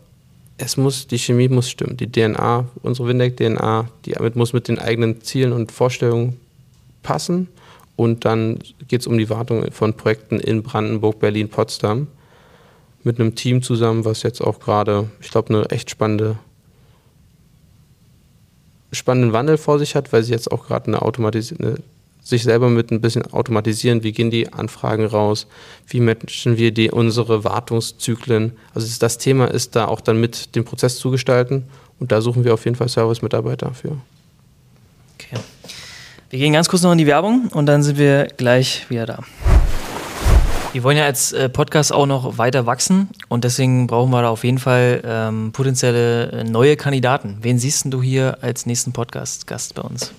es 0.56 0.76
muss, 0.76 1.06
die 1.06 1.18
Chemie 1.18 1.48
muss 1.48 1.70
stimmen, 1.70 1.96
die 1.96 2.10
DNA, 2.10 2.66
unsere 2.82 3.08
Windeck-DNA, 3.08 3.88
die 4.04 4.14
muss 4.34 4.52
mit 4.52 4.68
den 4.68 4.78
eigenen 4.78 5.22
Zielen 5.22 5.52
und 5.52 5.70
Vorstellungen 5.70 6.38
passen. 7.02 7.48
Und 7.94 8.24
dann 8.24 8.58
geht 8.86 9.00
es 9.00 9.06
um 9.06 9.18
die 9.18 9.30
Wartung 9.30 9.70
von 9.72 9.94
Projekten 9.94 10.38
in 10.40 10.62
Brandenburg, 10.62 11.18
Berlin, 11.20 11.48
Potsdam. 11.48 12.08
Mit 13.04 13.20
einem 13.20 13.34
Team 13.34 13.62
zusammen, 13.62 14.04
was 14.04 14.22
jetzt 14.22 14.40
auch 14.40 14.60
gerade, 14.60 15.08
ich 15.20 15.30
glaube, 15.30 15.54
eine 15.54 15.70
echt 15.70 15.90
spannende, 15.90 16.38
spannenden 18.92 19.32
Wandel 19.32 19.56
vor 19.56 19.78
sich 19.78 19.94
hat, 19.94 20.12
weil 20.12 20.22
sie 20.22 20.32
jetzt 20.32 20.50
auch 20.50 20.66
gerade 20.66 20.88
eine 20.88 21.02
automatisierte 21.02 21.82
sich 22.28 22.42
selber 22.42 22.68
mit 22.68 22.90
ein 22.90 23.00
bisschen 23.00 23.22
automatisieren. 23.32 24.02
Wie 24.02 24.12
gehen 24.12 24.30
die 24.30 24.52
Anfragen 24.52 25.06
raus? 25.06 25.46
Wie 25.86 26.00
matchen 26.00 26.58
wir 26.58 26.72
die, 26.72 26.90
unsere 26.90 27.42
Wartungszyklen? 27.42 28.52
Also 28.74 28.86
das 29.00 29.16
Thema 29.16 29.46
ist 29.46 29.76
da 29.76 29.86
auch 29.86 30.02
dann 30.02 30.20
mit 30.20 30.54
dem 30.54 30.64
Prozess 30.64 30.98
zu 30.98 31.10
gestalten. 31.10 31.64
Und 31.98 32.12
da 32.12 32.20
suchen 32.20 32.44
wir 32.44 32.52
auf 32.52 32.64
jeden 32.66 32.76
Fall 32.76 32.88
Service-Mitarbeiter 32.88 33.72
für. 33.72 33.96
Okay. 35.14 35.40
Wir 36.28 36.38
gehen 36.38 36.52
ganz 36.52 36.68
kurz 36.68 36.82
noch 36.82 36.92
in 36.92 36.98
die 36.98 37.06
Werbung 37.06 37.48
und 37.52 37.64
dann 37.64 37.82
sind 37.82 37.96
wir 37.96 38.26
gleich 38.36 38.88
wieder 38.90 39.06
da. 39.06 39.24
Wir 40.74 40.82
wollen 40.82 40.98
ja 40.98 41.04
als 41.04 41.32
äh, 41.32 41.48
Podcast 41.48 41.94
auch 41.94 42.04
noch 42.04 42.36
weiter 42.36 42.66
wachsen 42.66 43.08
und 43.28 43.44
deswegen 43.44 43.86
brauchen 43.86 44.10
wir 44.10 44.20
da 44.20 44.28
auf 44.28 44.44
jeden 44.44 44.58
Fall 44.58 45.00
ähm, 45.02 45.50
potenzielle 45.52 46.30
äh, 46.30 46.44
neue 46.44 46.76
Kandidaten. 46.76 47.38
Wen 47.40 47.58
siehst 47.58 47.86
du 47.86 48.02
hier 48.02 48.36
als 48.42 48.66
nächsten 48.66 48.92
Podcast-Gast 48.92 49.74
bei 49.74 49.82
uns? 49.82 50.12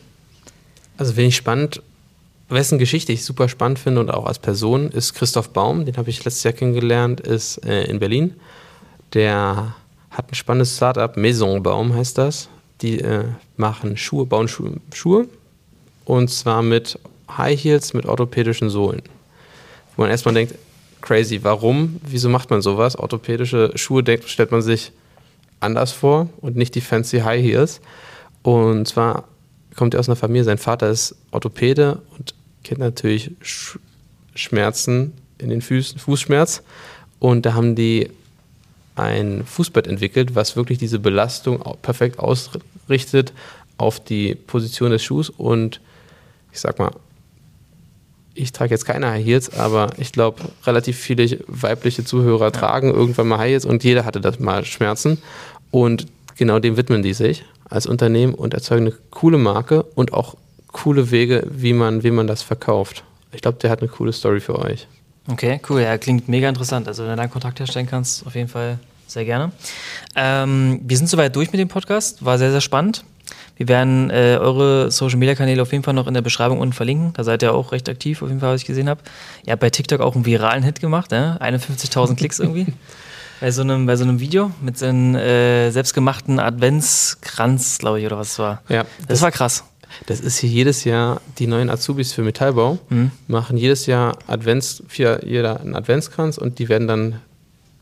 Also, 0.98 1.16
wen 1.16 1.28
ich 1.28 1.36
spannend 1.36 1.84
wessen 2.50 2.80
Geschichte 2.80 3.12
ich 3.12 3.24
super 3.24 3.48
spannend 3.48 3.80
finde 3.80 4.02
und 4.02 4.12
auch 4.12 4.26
als 4.26 4.40
Person, 4.40 4.90
ist 4.90 5.14
Christoph 5.14 5.50
Baum. 5.50 5.86
Den 5.86 5.98
habe 5.98 6.10
ich 6.10 6.24
letztes 6.26 6.44
Jahr 6.44 6.54
kennengelernt, 6.54 7.22
ist 7.22 7.66
äh, 7.66 7.84
in 7.84 8.00
Berlin. 8.00 8.36
Der 9.14 9.76
hat 10.12 10.32
ein 10.32 10.36
spannendes 10.36 10.76
Startup, 10.76 11.16
Maison 11.16 11.62
Baum 11.62 11.94
heißt 11.94 12.18
das. 12.18 12.50
Die 12.82 13.00
äh, 13.00 13.26
machen 13.58 13.98
Schuhe, 13.98 14.26
bauen 14.26 14.48
Schuhe, 14.48 14.74
Schuhe. 14.94 15.28
Und 16.06 16.30
zwar 16.30 16.62
mit 16.64 16.98
High 17.38 17.62
Heels 17.64 17.94
mit 17.94 18.06
orthopädischen 18.06 18.70
Sohlen. 18.70 19.04
Wo 19.96 20.04
man 20.04 20.12
erstmal 20.12 20.34
denkt, 20.34 20.56
crazy, 21.02 21.44
warum? 21.44 22.00
Wieso 22.06 22.30
macht 22.30 22.50
man 22.50 22.62
sowas? 22.62 22.98
Orthopädische 22.98 23.72
Schuhe 23.76 24.04
denkt, 24.04 24.28
stellt 24.30 24.52
man 24.52 24.62
sich 24.62 24.92
anders 25.60 25.92
vor 25.92 26.30
und 26.42 26.56
nicht 26.56 26.76
die 26.76 26.82
fancy 26.82 27.20
High 27.20 27.44
Heels. 27.44 27.82
Und 28.42 28.88
zwar 28.88 29.26
kommt 29.76 29.94
er 29.94 30.00
aus 30.00 30.10
einer 30.10 30.16
Familie, 30.16 30.44
sein 30.44 30.58
Vater 30.58 30.90
ist 30.90 31.16
Orthopäde 31.32 32.02
und 32.18 32.34
kennt 32.70 32.82
natürlich 32.82 33.32
Sch 33.42 33.80
Schmerzen 34.36 35.14
in 35.40 35.50
den 35.50 35.62
Füßen, 35.62 36.00
Fußschmerz. 36.00 36.62
Und 37.18 37.48
da 37.48 37.56
haben 37.56 37.76
die 37.76 38.12
ein 38.96 39.44
Fußbett 39.44 39.88
entwickelt, 39.88 40.36
was 40.36 40.56
wirklich 40.56 40.78
diese 40.78 41.00
Belastung 41.00 41.64
perfekt 41.82 42.20
ausrichtet 42.20 43.34
auf 43.78 44.00
die 44.00 44.36
Position 44.36 44.92
des 44.92 45.04
Schuhs. 45.04 45.32
Und 45.32 45.82
ich 46.54 46.60
sag 46.60 46.78
mal, 46.78 46.92
ich 48.36 48.52
trage 48.52 48.70
jetzt 48.70 48.86
keine 48.86 49.10
High 49.10 49.26
Heels, 49.26 49.58
aber 49.58 49.90
ich 49.98 50.12
glaube, 50.12 50.44
relativ 50.66 50.98
viele 50.98 51.40
weibliche 51.48 52.06
Zuhörer 52.06 52.46
ja. 52.46 52.52
tragen 52.52 52.94
irgendwann 52.94 53.30
mal 53.30 53.40
High 53.40 53.50
Heels 53.50 53.66
und 53.66 53.84
jeder 53.84 54.06
hatte 54.06 54.22
das 54.22 54.40
mal 54.40 54.64
Schmerzen. 54.64 55.18
Und 55.72 56.06
genau 56.38 56.60
dem 56.60 56.78
widmen 56.78 57.02
die 57.02 57.14
sich 57.14 57.44
als 57.68 57.88
Unternehmen 57.88 58.36
und 58.36 58.54
erzeugen 58.54 58.88
eine 58.88 58.96
coole 59.10 59.40
Marke 59.40 59.84
und 59.96 60.14
auch 60.14 60.36
coole 60.72 61.12
Wege, 61.12 61.46
wie 61.50 61.74
man, 61.74 62.04
wie 62.04 62.12
man 62.12 62.28
das 62.28 62.42
verkauft. 62.42 63.04
Ich 63.32 63.42
glaube, 63.42 63.58
der 63.60 63.70
hat 63.70 63.80
eine 63.80 63.90
coole 63.90 64.14
Story 64.14 64.40
für 64.40 64.58
euch. 64.58 64.88
Okay, 65.28 65.60
cool. 65.70 65.82
Ja, 65.82 65.98
klingt 65.98 66.28
mega 66.28 66.50
interessant. 66.50 66.88
Also, 66.88 67.04
wenn 67.04 67.12
du 67.12 67.18
da 67.18 67.28
Kontakt 67.28 67.60
herstellen 67.60 67.88
kannst, 67.88 68.26
auf 68.26 68.36
jeden 68.36 68.48
Fall 68.48 68.80
sehr 69.08 69.26
gerne. 69.26 69.52
Ähm, 70.16 70.82
wir 70.84 70.98
sind 70.98 71.08
soweit 71.08 71.36
durch 71.36 71.52
mit 71.52 71.60
dem 71.60 71.68
Podcast. 71.68 72.24
War 72.24 72.38
sehr, 72.38 72.52
sehr 72.52 72.62
spannend. 72.62 73.04
Wir 73.58 73.68
werden 73.68 74.10
äh, 74.10 74.38
eure 74.40 74.90
Social 74.90 75.18
Media 75.18 75.36
Kanäle 75.36 75.62
auf 75.62 75.72
jeden 75.72 75.84
Fall 75.84 75.94
noch 75.94 76.08
in 76.08 76.14
der 76.14 76.22
Beschreibung 76.22 76.60
unten 76.60 76.74
verlinken. 76.74 77.12
Da 77.14 77.24
seid 77.24 77.44
ihr 77.44 77.54
auch 77.54 77.74
recht 77.74 77.90
aktiv, 77.90 78.22
auf 78.22 78.30
jeden 78.30 78.40
Fall, 78.40 78.54
was 78.54 78.62
ich 78.62 78.68
gesehen 78.68 78.88
habe. 78.88 79.02
Ihr 79.46 79.52
habt 79.52 79.60
bei 79.60 79.70
TikTok 79.70 80.00
auch 80.00 80.16
einen 80.16 80.26
viralen 80.26 80.64
Hit 80.64 80.80
gemacht, 80.80 81.12
ne? 81.12 81.38
51.000 81.42 82.16
Klicks 82.16 82.40
irgendwie. 82.40 82.68
bei, 83.42 83.52
so 83.52 83.62
einem, 83.62 83.86
bei 83.86 83.98
so 83.98 84.06
einem 84.06 84.20
Video 84.20 84.52
mit 84.62 84.78
so 84.78 84.86
einem 84.86 85.16
äh, 85.16 85.72
selbstgemachten 85.72 86.40
Adventskranz, 86.40 87.80
glaube 87.80 88.00
ich, 88.00 88.06
oder 88.06 88.18
was 88.18 88.32
es 88.32 88.40
war. 88.40 88.62
Ja. 88.70 88.84
Das, 89.00 89.08
das 89.08 89.22
war 89.24 89.32
krass. 89.32 89.66
Das 90.06 90.20
ist 90.20 90.38
hier 90.40 90.50
jedes 90.50 90.84
Jahr, 90.84 91.22
die 91.38 91.48
neuen 91.48 91.70
Azubis 91.70 92.14
für 92.14 92.22
Metallbau 92.22 92.80
mhm. 92.90 93.12
machen 93.28 93.58
jedes 93.58 93.86
Jahr 93.86 94.18
Advents, 94.28 94.84
für 94.88 95.26
jeder 95.26 95.60
einen 95.60 95.76
Adventskranz 95.76 96.38
und 96.38 96.60
die 96.60 96.70
werden 96.70 96.88
dann 96.88 97.22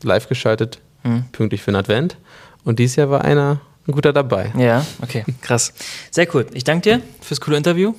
live 0.02 0.28
geschaltet, 0.28 0.80
mhm. 1.04 1.24
pünktlich 1.32 1.62
für 1.62 1.70
den 1.70 1.76
Advent. 1.76 2.16
Und 2.64 2.78
dieses 2.78 2.96
Jahr 2.96 3.10
war 3.10 3.24
einer 3.24 3.60
ein 3.86 3.92
guter 3.92 4.12
dabei. 4.12 4.52
Ja, 4.58 4.84
okay, 5.00 5.24
krass. 5.40 5.72
Sehr 6.10 6.32
cool. 6.34 6.46
Ich 6.52 6.64
danke 6.64 6.82
dir 6.82 7.02
fürs 7.20 7.40
coole 7.40 7.56
Interview 7.56 7.94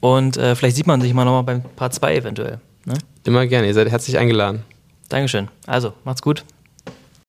und 0.00 0.36
äh, 0.36 0.54
vielleicht 0.54 0.76
sieht 0.76 0.86
man 0.86 1.00
sich 1.00 1.12
mal 1.14 1.24
nochmal 1.24 1.42
beim 1.42 1.62
Part 1.76 1.94
2 1.94 2.16
eventuell. 2.16 2.60
Ne? 2.84 2.94
Immer 3.24 3.46
gerne, 3.46 3.66
ihr 3.66 3.74
seid 3.74 3.90
herzlich 3.90 4.18
eingeladen. 4.18 4.62
Dankeschön. 5.08 5.48
Also, 5.66 5.92
macht's 6.04 6.22
gut. 6.22 6.44